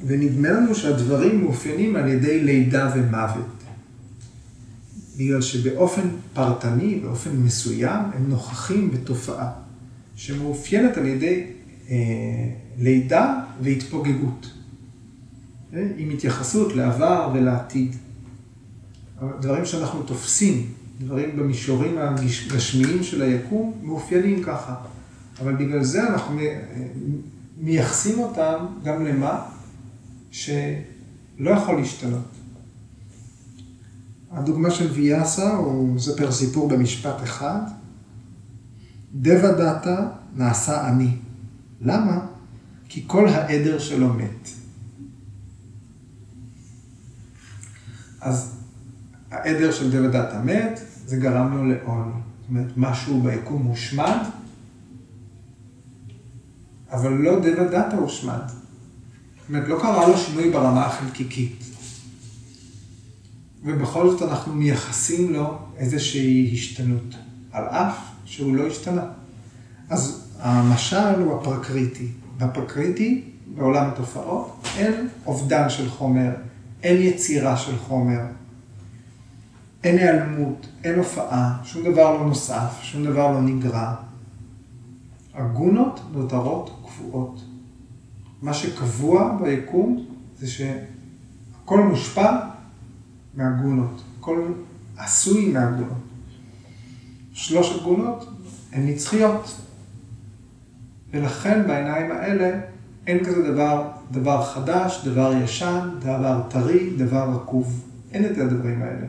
ונדמה 0.08 0.50
לנו 0.50 0.76
שהדברים 0.76 1.42
מאופיינים 1.42 1.96
על 1.96 2.08
ידי 2.08 2.44
לידה 2.44 2.92
ומוות. 2.96 3.55
בגלל 5.18 5.42
שבאופן 5.42 6.10
פרטני, 6.34 7.00
באופן 7.00 7.32
מסוים, 7.36 8.02
הם 8.14 8.30
נוכחים 8.30 8.92
בתופעה 8.92 9.52
שמאופיינת 10.16 10.98
על 10.98 11.06
ידי 11.06 11.44
אה, 11.90 11.96
לידה 12.78 13.40
והתפוגגות. 13.62 14.52
אה, 15.74 15.88
עם 15.98 16.10
התייחסות 16.10 16.76
לעבר 16.76 17.32
ולעתיד. 17.34 17.96
דברים 19.42 19.66
שאנחנו 19.66 20.04
תופסים, 20.04 20.74
דברים 21.00 21.38
במישורים 21.38 21.98
הגשמיים 21.98 23.04
של 23.04 23.22
היקום, 23.22 23.74
מאופיינים 23.84 24.44
ככה. 24.44 24.76
אבל 25.42 25.56
בגלל 25.56 25.84
זה 25.84 26.08
אנחנו 26.08 26.40
מייחסים 27.58 28.20
אותם 28.20 28.66
גם 28.84 29.06
למה 29.06 29.42
שלא 30.32 31.50
יכול 31.50 31.76
להשתנות. 31.76 32.35
הדוגמה 34.36 34.72
של 34.72 34.92
ויאסה, 34.92 35.54
הוא 35.54 35.88
מספר 35.88 36.32
סיפור 36.32 36.70
במשפט 36.70 37.24
אחד. 37.24 37.60
דבא 39.14 39.52
דתא 39.52 40.06
נעשה 40.36 40.88
אני. 40.88 41.18
למה? 41.82 42.26
כי 42.90 43.04
כל 43.08 43.28
העדר 43.28 43.80
שלו 43.80 44.14
מת. 44.14 44.50
אז 48.22 48.56
העדר 49.32 49.72
של 49.72 49.92
דבא 49.92 50.08
דתא 50.08 50.42
מת, 50.44 50.80
זה 51.06 51.18
גרם 51.18 51.58
לו 51.58 51.66
לעוני. 51.66 52.12
זאת 52.12 52.50
אומרת, 52.50 52.72
משהו 52.78 53.22
ביקום 53.22 53.64
הושמד, 53.64 54.18
אבל 56.92 57.12
לא 57.14 57.40
דבא 57.40 57.64
דתא 57.64 57.96
הושמד. 57.96 58.48
זאת 58.48 59.50
אומרת, 59.50 59.68
לא 59.68 59.80
קרה 59.82 60.08
לו 60.08 60.18
שינוי 60.18 60.52
ברמה 60.52 60.86
החלקיקית. 60.86 61.75
ובכל 63.66 64.10
זאת 64.10 64.22
אנחנו 64.22 64.56
מייחסים 64.56 65.34
לו 65.34 65.58
איזושהי 65.78 66.52
השתנות, 66.54 67.16
על 67.52 67.64
אף 67.64 67.98
שהוא 68.26 68.56
לא 68.56 68.68
השתנה. 68.68 69.04
אז 69.90 70.30
המשל 70.40 71.22
הוא 71.22 71.40
הפרקריטי. 71.40 72.08
בפרקריטי, 72.38 73.24
בעולם 73.56 73.88
התופעות, 73.88 74.68
אין 74.78 75.08
אובדן 75.26 75.70
של 75.70 75.90
חומר, 75.90 76.30
אין 76.84 77.02
יצירה 77.02 77.58
של 77.58 77.78
חומר, 77.78 78.20
אין 79.84 79.98
היעלמות, 79.98 80.68
אין 80.84 80.96
הופעה, 80.96 81.58
שום 81.64 81.84
דבר 81.84 82.18
לא 82.18 82.26
נוסף, 82.26 82.80
שום 82.82 83.04
דבר 83.04 83.32
לא 83.32 83.42
נגרע. 83.42 83.96
הגונות 85.34 86.00
נותרות 86.14 86.86
קבועות. 86.86 87.42
מה 88.42 88.54
שקבוע 88.54 89.38
ביקום 89.44 90.06
זה 90.40 90.48
שהכל 90.48 91.80
מושפע 91.80 92.55
מהגונות, 93.36 94.02
הכל 94.20 94.52
עשוי 94.98 95.52
מהגונות. 95.52 95.98
שלוש 97.34 97.80
הגונות 97.80 98.30
הן 98.72 98.88
נצחיות, 98.88 99.62
ולכן 101.12 101.68
בעיניים 101.68 102.12
האלה 102.12 102.60
אין 103.08 103.26
כזה 103.26 103.52
דבר, 103.52 103.92
דבר 104.12 104.46
חדש, 104.46 105.06
דבר 105.06 105.34
ישן, 105.44 105.90
דבר 106.00 106.42
טרי, 106.50 106.90
דבר 106.98 107.30
רקוב. 107.30 107.86
אין 108.12 108.26
את 108.26 108.38
הדברים 108.38 108.82
האלה. 108.82 109.06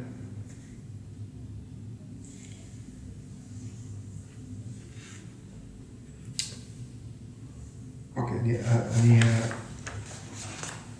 אוקיי, 8.16 8.38
אני, 8.40 8.56
אני 9.00 9.20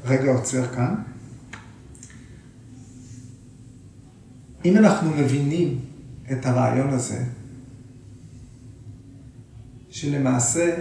רגע 0.05 0.33
עוצר 0.33 0.75
כאן. 0.75 0.95
אם 4.67 4.77
אנחנו 4.77 5.11
מבינים 5.11 5.81
את 6.33 6.47
הרעיון 6.47 6.91
הזה, 6.91 7.25
שלמעשה 9.91 10.77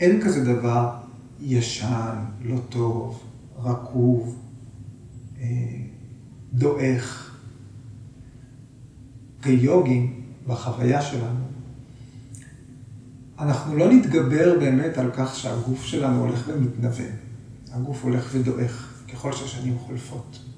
אין 0.00 0.20
כזה 0.20 0.44
דבר 0.44 0.96
ישן, 1.40 2.16
לא 2.42 2.58
טוב, 2.68 3.22
רקוב, 3.58 4.38
אה, 5.40 5.46
דועך. 6.52 7.36
כיוגים, 9.42 10.20
בחוויה 10.46 11.02
שלנו, 11.02 11.44
אנחנו 13.38 13.76
לא 13.76 13.92
נתגבר 13.92 14.58
באמת 14.58 14.98
על 14.98 15.10
כך 15.14 15.36
שהגוף 15.36 15.84
שלנו 15.84 16.20
הולך 16.20 16.48
ומתנוון. 16.48 17.12
הגוף 17.72 18.04
הולך 18.04 18.30
ודועך 18.32 19.02
ככל 19.12 19.32
שהשנים 19.32 19.78
חולפות. 19.78 20.53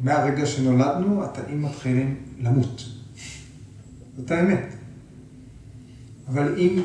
מהרגע 0.00 0.46
שנולדנו, 0.46 1.24
התאים 1.24 1.62
מתחילים 1.62 2.16
למות. 2.40 2.84
זאת 4.16 4.30
האמת. 4.30 4.74
אבל 6.28 6.58
אם 6.58 6.82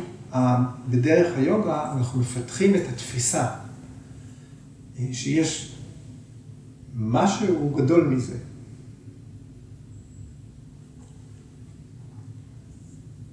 בדרך 0.89 1.37
היוגה 1.37 1.93
אנחנו 1.97 2.19
מפתחים 2.19 2.75
את 2.75 2.81
התפיסה 2.93 3.55
אה, 4.99 5.07
שיש 5.11 5.75
משהו 6.95 7.69
גדול 7.75 8.07
מזה. 8.07 8.37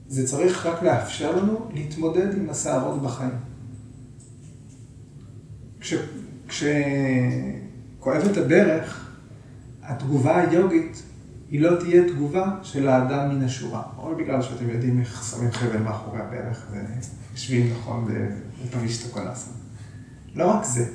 זה 0.08 0.26
צריך 0.26 0.66
רק 0.66 0.82
לאפשר 0.82 1.36
לנו 1.36 1.68
להתמודד 1.74 2.34
עם 2.38 2.50
הסערות 2.50 3.02
בחיים. 3.02 3.30
כש, 5.80 5.94
כשכואבת 6.48 8.36
הברך, 8.36 9.05
התגובה 9.86 10.36
היוגית 10.36 11.02
היא 11.50 11.60
לא 11.60 11.80
תהיה 11.80 12.08
תגובה 12.08 12.58
של 12.62 12.88
האדם 12.88 13.34
מן 13.34 13.44
השורה. 13.44 13.82
או 13.98 14.16
בגלל 14.16 14.42
שאתם 14.42 14.70
יודעים 14.70 15.00
איך 15.00 15.24
שמים 15.30 15.50
חבל 15.50 15.78
מאחורי 15.78 16.18
הברך 16.20 16.66
ויושבים 16.70 17.72
נכון 17.72 18.08
בפרישתא 18.64 19.08
קולאסה. 19.08 19.50
לא 20.34 20.50
רק 20.50 20.64
זה, 20.64 20.86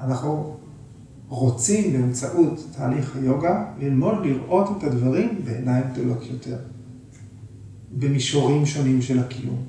אנחנו 0.00 0.56
רוצים 1.28 1.92
באמצעות 1.92 2.66
תהליך 2.76 3.16
היוגה 3.16 3.64
ללמוד 3.78 4.26
לראות 4.26 4.78
את 4.78 4.84
הדברים 4.84 5.40
בעיניים 5.44 5.84
גדולות 5.92 6.26
יותר, 6.26 6.56
במישורים 7.92 8.66
שונים 8.66 9.02
של 9.02 9.18
הקיום. 9.18 9.62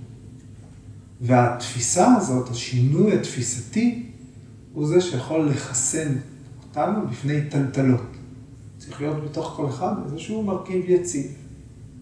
והתפיסה 1.22 2.16
הזאת, 2.16 2.50
השינוי 2.50 3.16
התפיסתי, 3.16 4.10
הוא 4.74 4.88
זה 4.88 5.02
שיכול 5.02 5.50
לחסן 5.50 6.16
אותנו 6.78 7.08
בפני 7.08 7.50
טלטלות. 7.50 8.02
צריך 8.78 9.02
להיות 9.02 9.24
בתוך 9.24 9.54
כל 9.56 9.70
אחד 9.70 9.94
איזשהו 10.06 10.44
מרכיב 10.44 10.90
יציב. 10.90 11.26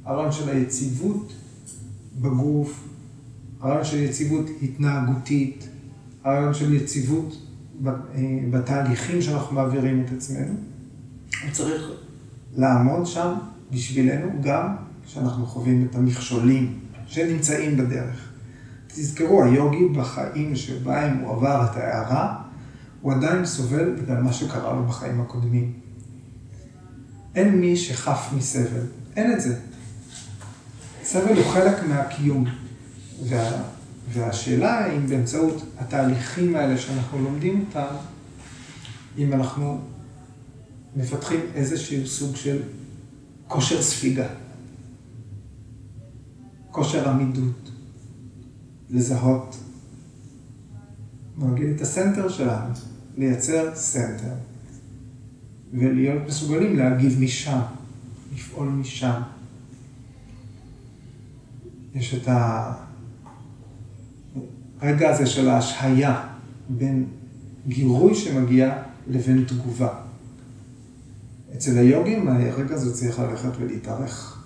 הרעיון 0.05 0.31
של 0.31 0.49
היציבות 0.49 1.33
בגוף, 2.21 2.83
הרעיון 3.61 3.83
של 3.83 3.97
יציבות 3.97 4.45
התנהגותית, 4.63 5.67
הרעיון 6.23 6.53
של 6.53 6.73
יציבות 6.73 7.37
אה, 7.85 7.91
בתהליכים 8.51 9.21
שאנחנו 9.21 9.55
מעבירים 9.55 10.05
את 10.05 10.11
עצמנו. 10.17 10.53
הוא 11.43 11.51
צריך 11.51 11.91
לעמוד 12.55 13.05
שם 13.05 13.33
בשבילנו 13.71 14.31
גם 14.41 14.75
כשאנחנו 15.05 15.45
חווים 15.45 15.87
את 15.89 15.95
המכשולים 15.95 16.79
שנמצאים 17.07 17.77
בדרך. 17.77 18.29
תזכרו, 18.87 19.43
היוגי 19.43 19.87
בחיים 19.87 20.55
שבהם 20.55 21.17
הוא 21.17 21.35
עבר 21.35 21.65
את 21.71 21.77
ההערה, 21.77 22.40
הוא 23.01 23.13
עדיין 23.13 23.45
סובל 23.45 23.95
בגלל 23.95 24.21
מה 24.21 24.33
שקרה 24.33 24.73
לו 24.73 24.85
בחיים 24.85 25.21
הקודמים. 25.21 25.73
אין 27.35 27.59
מי 27.59 27.77
שחף 27.77 28.29
מסבל, 28.37 28.85
אין 29.15 29.33
את 29.33 29.41
זה. 29.41 29.59
סבל 31.03 31.37
הוא 31.37 31.51
חלק 31.53 31.83
מהקיום. 31.83 32.45
וה, 33.23 33.63
והשאלה 34.09 34.95
אם 34.95 35.07
באמצעות 35.07 35.63
התהליכים 35.77 36.55
האלה 36.55 36.77
שאנחנו 36.77 37.23
לומדים 37.23 37.65
אותם, 37.67 37.95
אם 39.17 39.33
אנחנו 39.33 39.81
מפתחים 40.95 41.39
איזשהו 41.55 42.07
סוג 42.07 42.35
של 42.35 42.61
כושר 43.47 43.81
ספיגה, 43.81 44.27
כושר 46.71 47.09
עמידות, 47.09 47.71
לזהות, 48.89 49.57
נגיד 51.37 51.69
את 51.75 51.81
ה 51.81 51.88
center 51.88 52.29
שלנו, 52.29 52.73
לייצר 53.21 53.75
center. 53.75 54.33
ולהיות 55.73 56.21
מסוגלים 56.27 56.77
להגיב 56.77 57.21
משם, 57.21 57.59
לפעול 58.35 58.67
משם. 58.67 59.21
יש 61.95 62.13
את 62.13 62.27
הרגע 64.81 65.09
הזה 65.09 65.25
של 65.25 65.49
ההשהיה 65.49 66.27
בין 66.69 67.05
גירוי 67.67 68.15
שמגיע 68.15 68.83
לבין 69.07 69.45
תגובה. 69.47 69.93
אצל 71.53 71.77
היוגים 71.77 72.27
הרגע 72.27 72.75
הזה 72.75 72.93
צריך 72.93 73.19
ללכת 73.19 73.51
ולהתארך. 73.59 74.43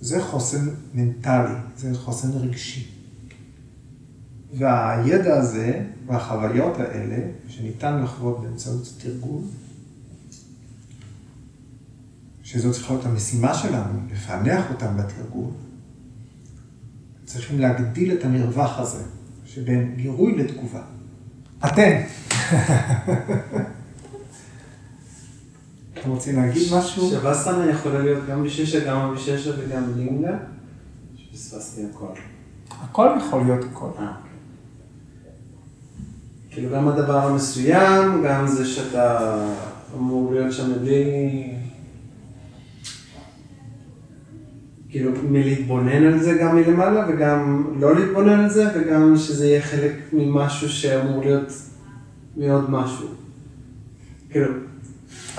זה 0.00 0.22
חוסן 0.22 0.68
מנטלי, 0.94 1.54
זה 1.76 1.94
חוסן 1.94 2.30
רגשי. 2.30 2.91
והידע 4.52 5.36
הזה 5.36 5.84
והחוויות 6.06 6.76
האלה, 6.80 7.16
שניתן 7.48 8.02
לחוות 8.02 8.40
באמצעות 8.40 8.94
תרגול, 8.98 9.42
שזו 12.42 12.72
צריכה 12.72 12.92
להיות 12.94 13.06
המשימה 13.06 13.54
שלנו, 13.54 14.00
לפענח 14.12 14.70
אותם 14.70 14.96
בתרגול, 14.96 15.50
צריכים 17.24 17.60
להגדיל 17.60 18.12
את 18.12 18.24
המרווח 18.24 18.78
הזה 18.78 19.04
שבין 19.44 19.94
גירוי 19.96 20.36
לתגובה. 20.36 20.82
אתם. 21.66 22.02
אתם 25.94 26.10
רוצים 26.10 26.36
להגיד 26.36 26.62
משהו? 26.76 27.10
שווסנה 27.10 27.70
יכולה 27.70 27.98
להיות 27.98 28.26
גם 28.28 28.44
בשישה, 28.44 28.86
גם 28.86 29.14
בשישה 29.14 29.50
וגם 29.58 29.92
לינגה? 29.96 30.36
שפספסתי 31.16 31.82
הכל. 31.94 32.06
הכל 32.70 33.08
יכול 33.18 33.42
להיות 33.44 33.64
הכל. 33.72 33.90
אה, 33.98 34.12
אוקיי. 34.16 34.31
כאילו 36.54 36.70
גם 36.70 36.88
הדבר 36.88 37.18
המסוים, 37.18 38.22
גם 38.24 38.46
זה 38.46 38.66
שאתה 38.66 39.34
אמור 39.96 40.32
להיות 40.32 40.52
שם 40.52 40.72
בלי... 40.80 41.48
כאילו, 44.88 45.10
מלהתבונן 45.30 46.04
על 46.04 46.18
זה 46.18 46.34
גם 46.34 46.56
מלמעלה, 46.56 47.04
וגם 47.08 47.64
לא 47.80 47.94
להתבונן 47.94 48.40
על 48.40 48.50
זה, 48.50 48.68
וגם 48.74 49.16
שזה 49.16 49.46
יהיה 49.46 49.62
חלק 49.62 49.92
ממשהו 50.12 50.68
שאמור 50.68 51.20
להיות 51.20 51.52
מעוד 52.36 52.70
משהו. 52.70 53.06
כאילו... 54.30 54.52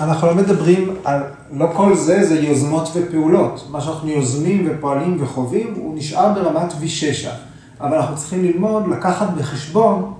אנחנו 0.00 0.28
לא 0.28 0.34
מדברים 0.34 0.96
על, 1.04 1.22
לא 1.52 1.70
כל 1.74 1.96
זה 1.96 2.24
זה 2.24 2.40
יוזמות 2.40 2.88
ופעולות. 2.94 3.68
מה 3.70 3.80
שאנחנו 3.80 4.10
יוזמים 4.10 4.68
ופועלים 4.70 5.22
וחווים, 5.22 5.74
הוא 5.76 5.98
נשאר 5.98 6.34
ברמת 6.34 6.72
ויששה. 6.80 7.34
אבל 7.80 7.96
אנחנו 7.96 8.16
צריכים 8.16 8.44
ללמוד, 8.44 8.88
לקחת 8.88 9.26
בחשבון 9.38 10.14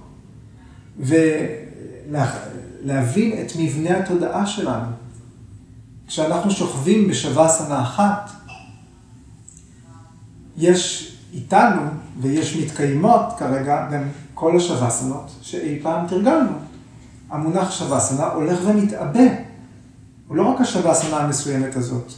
ולהבין 2.82 3.40
את 3.40 3.52
מבנה 3.58 3.98
התודעה 3.98 4.46
שלנו. 4.46 4.86
כשאנחנו 6.06 6.50
שוכבים 6.50 7.08
בשווסנה 7.08 7.82
אחת, 7.82 8.30
יש 10.56 11.14
איתנו 11.32 11.82
ויש 12.20 12.56
מתקיימות 12.56 13.20
כרגע 13.38 13.88
גם 13.92 14.02
כל 14.34 14.56
השווסנות 14.56 15.30
שאי 15.42 15.78
פעם 15.82 16.06
תרגלנו. 16.06 16.52
המונח 17.30 17.70
שווסנה 17.70 18.26
הולך 18.26 18.58
ומתעבה. 18.64 19.28
הוא 20.28 20.36
לא 20.36 20.42
רק 20.42 20.60
השווסנה 20.60 21.16
המסוימת 21.16 21.76
הזאת, 21.76 22.12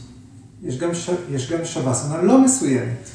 יש 0.63 0.79
גם, 0.79 0.93
ש... 0.93 1.09
יש 1.29 1.51
גם 1.51 1.65
שווסנה 1.65 2.21
לא 2.21 2.41
מסוימת. 2.41 3.09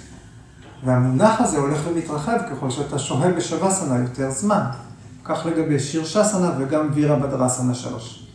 והמונח 0.84 1.40
הזה 1.40 1.58
הולך 1.58 1.80
ומתרחב 1.88 2.38
ככל 2.50 2.70
שאתה 2.70 2.98
שוהה 2.98 3.32
בשווסנה 3.32 3.98
יותר 3.98 4.30
זמן. 4.30 4.64
כך 5.24 5.46
לגבי 5.46 5.78
שיר 5.78 6.04
שסנה 6.04 6.56
וגם 6.58 6.90
וירה 6.94 7.18
בדרסנה 7.18 7.74
שלוש. 7.74 8.26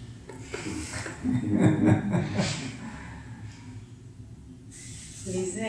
לי 5.27 5.45
זה 5.45 5.67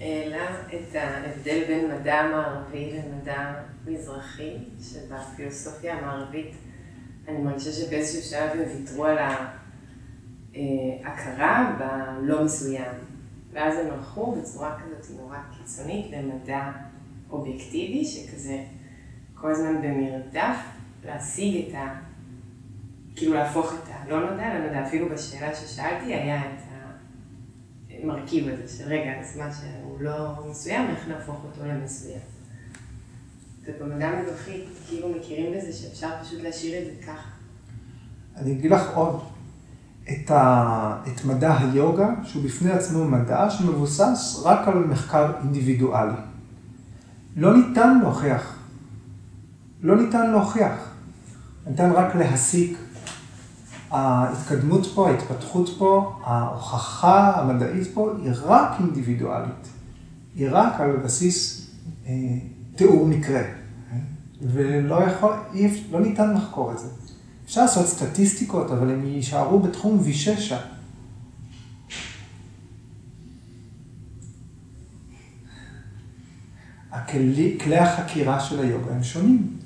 העלה 0.00 0.46
את 0.66 0.94
ההבדל 0.94 1.64
בין 1.68 1.90
מדע 1.94 2.22
מערבי 2.32 2.92
למדע 2.92 3.54
מזרחי, 3.86 4.52
שבפילוסופיה 4.82 5.98
המערבית 5.98 6.54
אני 7.28 7.38
מרגישה 7.38 7.72
שבאיזשהו 7.72 8.22
שלב 8.22 8.50
הם 8.50 8.58
ויתרו 8.76 9.04
על 9.04 9.18
ההכרה 11.04 11.76
בלא 11.78 12.44
מסוים. 12.44 12.92
ואז 13.52 13.78
הם 13.78 13.86
הלכו 13.92 14.32
בצורה 14.32 14.76
כזאת 14.76 15.16
נורא 15.20 15.36
קיצונית 15.58 16.06
למדע 16.10 16.70
אובייקטיבי, 17.30 18.04
שכזה 18.04 18.64
כל 19.40 19.50
הזמן 19.50 19.82
במרדף 19.82 20.56
להשיג 21.04 21.68
את 21.68 21.74
ה... 21.74 21.94
כאילו 23.16 23.34
להפוך 23.34 23.72
את 23.72 23.88
הלא 23.88 24.30
נודע 24.30 24.54
לנודע. 24.54 24.86
אפילו 24.86 25.08
בשאלה 25.08 25.54
ששאלתי 25.54 26.14
היה 26.14 26.40
את 26.40 26.58
המרכיב 27.90 28.48
הזה 28.48 28.78
של 28.78 28.84
רגע, 28.88 29.10
אז 29.20 29.36
מה 29.36 29.48
שהוא 29.52 30.00
לא 30.00 30.46
מסוים, 30.50 30.90
איך 30.90 31.08
נהפוך 31.08 31.44
אותו 31.44 31.66
למסוים. 31.66 32.20
ובמדע 33.64 34.08
המזרחי 34.08 34.64
כאילו 34.88 35.08
מכירים 35.08 35.52
בזה 35.56 35.72
שאפשר 35.72 36.08
פשוט 36.22 36.42
להשאיר 36.42 36.82
את 36.82 36.84
זה 36.86 37.06
ככה. 37.06 37.28
אני 38.36 38.52
אגיד 38.52 38.70
לך 38.70 38.90
עוד, 38.94 39.20
את, 40.10 40.30
ה... 40.30 41.02
את 41.06 41.24
מדע 41.24 41.58
היוגה, 41.58 42.08
שהוא 42.24 42.44
בפני 42.44 42.70
עצמו 42.70 43.04
מדע 43.04 43.50
שמבוסס 43.50 44.42
רק 44.44 44.68
על 44.68 44.78
מחקר 44.78 45.32
אינדיבידואלי. 45.42 46.20
לא 47.36 47.56
ניתן 47.56 47.98
להוכיח 48.02 48.57
לא 49.82 50.02
ניתן 50.02 50.30
להוכיח. 50.30 50.90
ניתן 51.66 51.90
רק 51.90 52.14
להסיק 52.14 52.78
ההתקדמות 53.90 54.86
פה, 54.94 55.10
ההתפתחות 55.10 55.70
פה, 55.78 56.20
ההוכחה 56.24 57.40
המדעית 57.40 57.88
פה 57.94 58.12
היא 58.22 58.32
רק 58.44 58.80
אינדיבידואלית. 58.80 59.68
היא 60.34 60.48
רק 60.50 60.80
על 60.80 60.96
בסיס 60.96 61.70
אה, 62.06 62.12
תיאור 62.76 63.06
מקרה. 63.06 63.42
ולא 64.42 65.02
יכול, 65.02 65.32
אי, 65.54 65.82
לא 65.90 66.00
ניתן 66.00 66.34
לחקור 66.34 66.72
את 66.72 66.78
זה. 66.78 66.88
אפשר 67.44 67.62
לעשות 67.62 67.86
סטטיסטיקות, 67.86 68.70
אבל 68.70 68.90
הם 68.90 69.06
יישארו 69.06 69.60
בתחום 69.60 69.98
ויששה. 70.02 70.58
הכלי, 76.90 77.58
כלי 77.60 77.76
החקירה 77.76 78.40
של 78.40 78.60
היוגה 78.60 78.94
הם 78.94 79.02
שונים. 79.02 79.58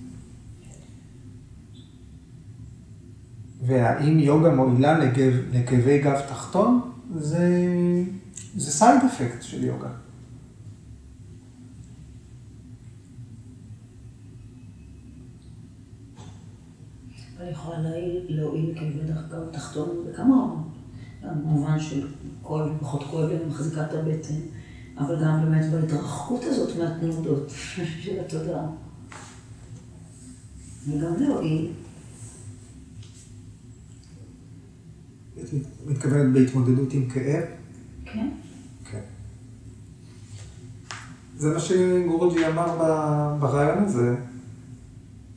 והאם 3.62 4.18
יוגה 4.18 4.54
מועילה 4.54 4.98
לכאבי 5.52 5.98
גב 5.98 6.20
תחתון, 6.28 6.80
זה, 7.14 7.48
זה 8.56 8.70
סייד 8.70 9.00
אפקט 9.06 9.42
של 9.42 9.64
יוגה. 9.64 9.88
אבל 17.38 17.48
יכולה 17.50 17.78
להועיל- 18.28 18.70
לכאבי 18.70 19.00
גב 19.30 19.44
תחתון 19.52 19.88
בכמה 20.10 20.34
רמות. 20.36 20.66
במובן 21.22 21.80
של 21.80 22.08
פחות 22.80 23.02
כואב 23.10 23.28
לי, 23.28 23.36
הבטן, 23.92 24.34
אבל 24.98 25.24
גם 25.24 25.42
באמת 25.44 25.70
בהתרחקות 25.72 26.40
הזאת 26.44 26.76
מהתנודות 26.78 27.50
של 28.02 28.20
התודעה. 28.20 28.66
וגם 30.88 31.14
להועיל. 31.18 31.72
את 35.42 35.48
מתכוונת 35.86 36.32
בהתמודדות 36.32 36.92
עם 36.92 37.08
כאב? 37.08 37.44
כן. 38.04 38.28
כן. 38.90 39.00
זה 41.36 41.54
מה 41.54 41.60
שגורוג'י 41.60 42.46
אמר 42.46 42.76
ברעיון 43.40 43.84
הזה. 43.84 44.14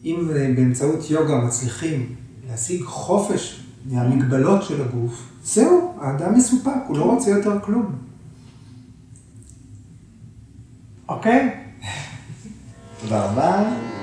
אם 0.06 0.30
אה, 0.36 0.54
באמצעות 0.56 1.10
יוגה 1.10 1.38
מצליחים 1.38 2.16
להשיג 2.50 2.84
חופש 2.84 3.66
מהמגבלות 3.86 4.64
של 4.64 4.82
הגוף, 4.82 5.30
זהו, 5.44 5.94
האדם 6.02 6.34
מסופק, 6.34 6.72
הוא 6.88 6.98
לא 6.98 7.04
רוצה 7.04 7.30
יותר 7.30 7.60
כלום. 7.62 7.96
אוקיי? 11.10 11.50
תודה 13.02 13.32
רבה. 13.32 13.95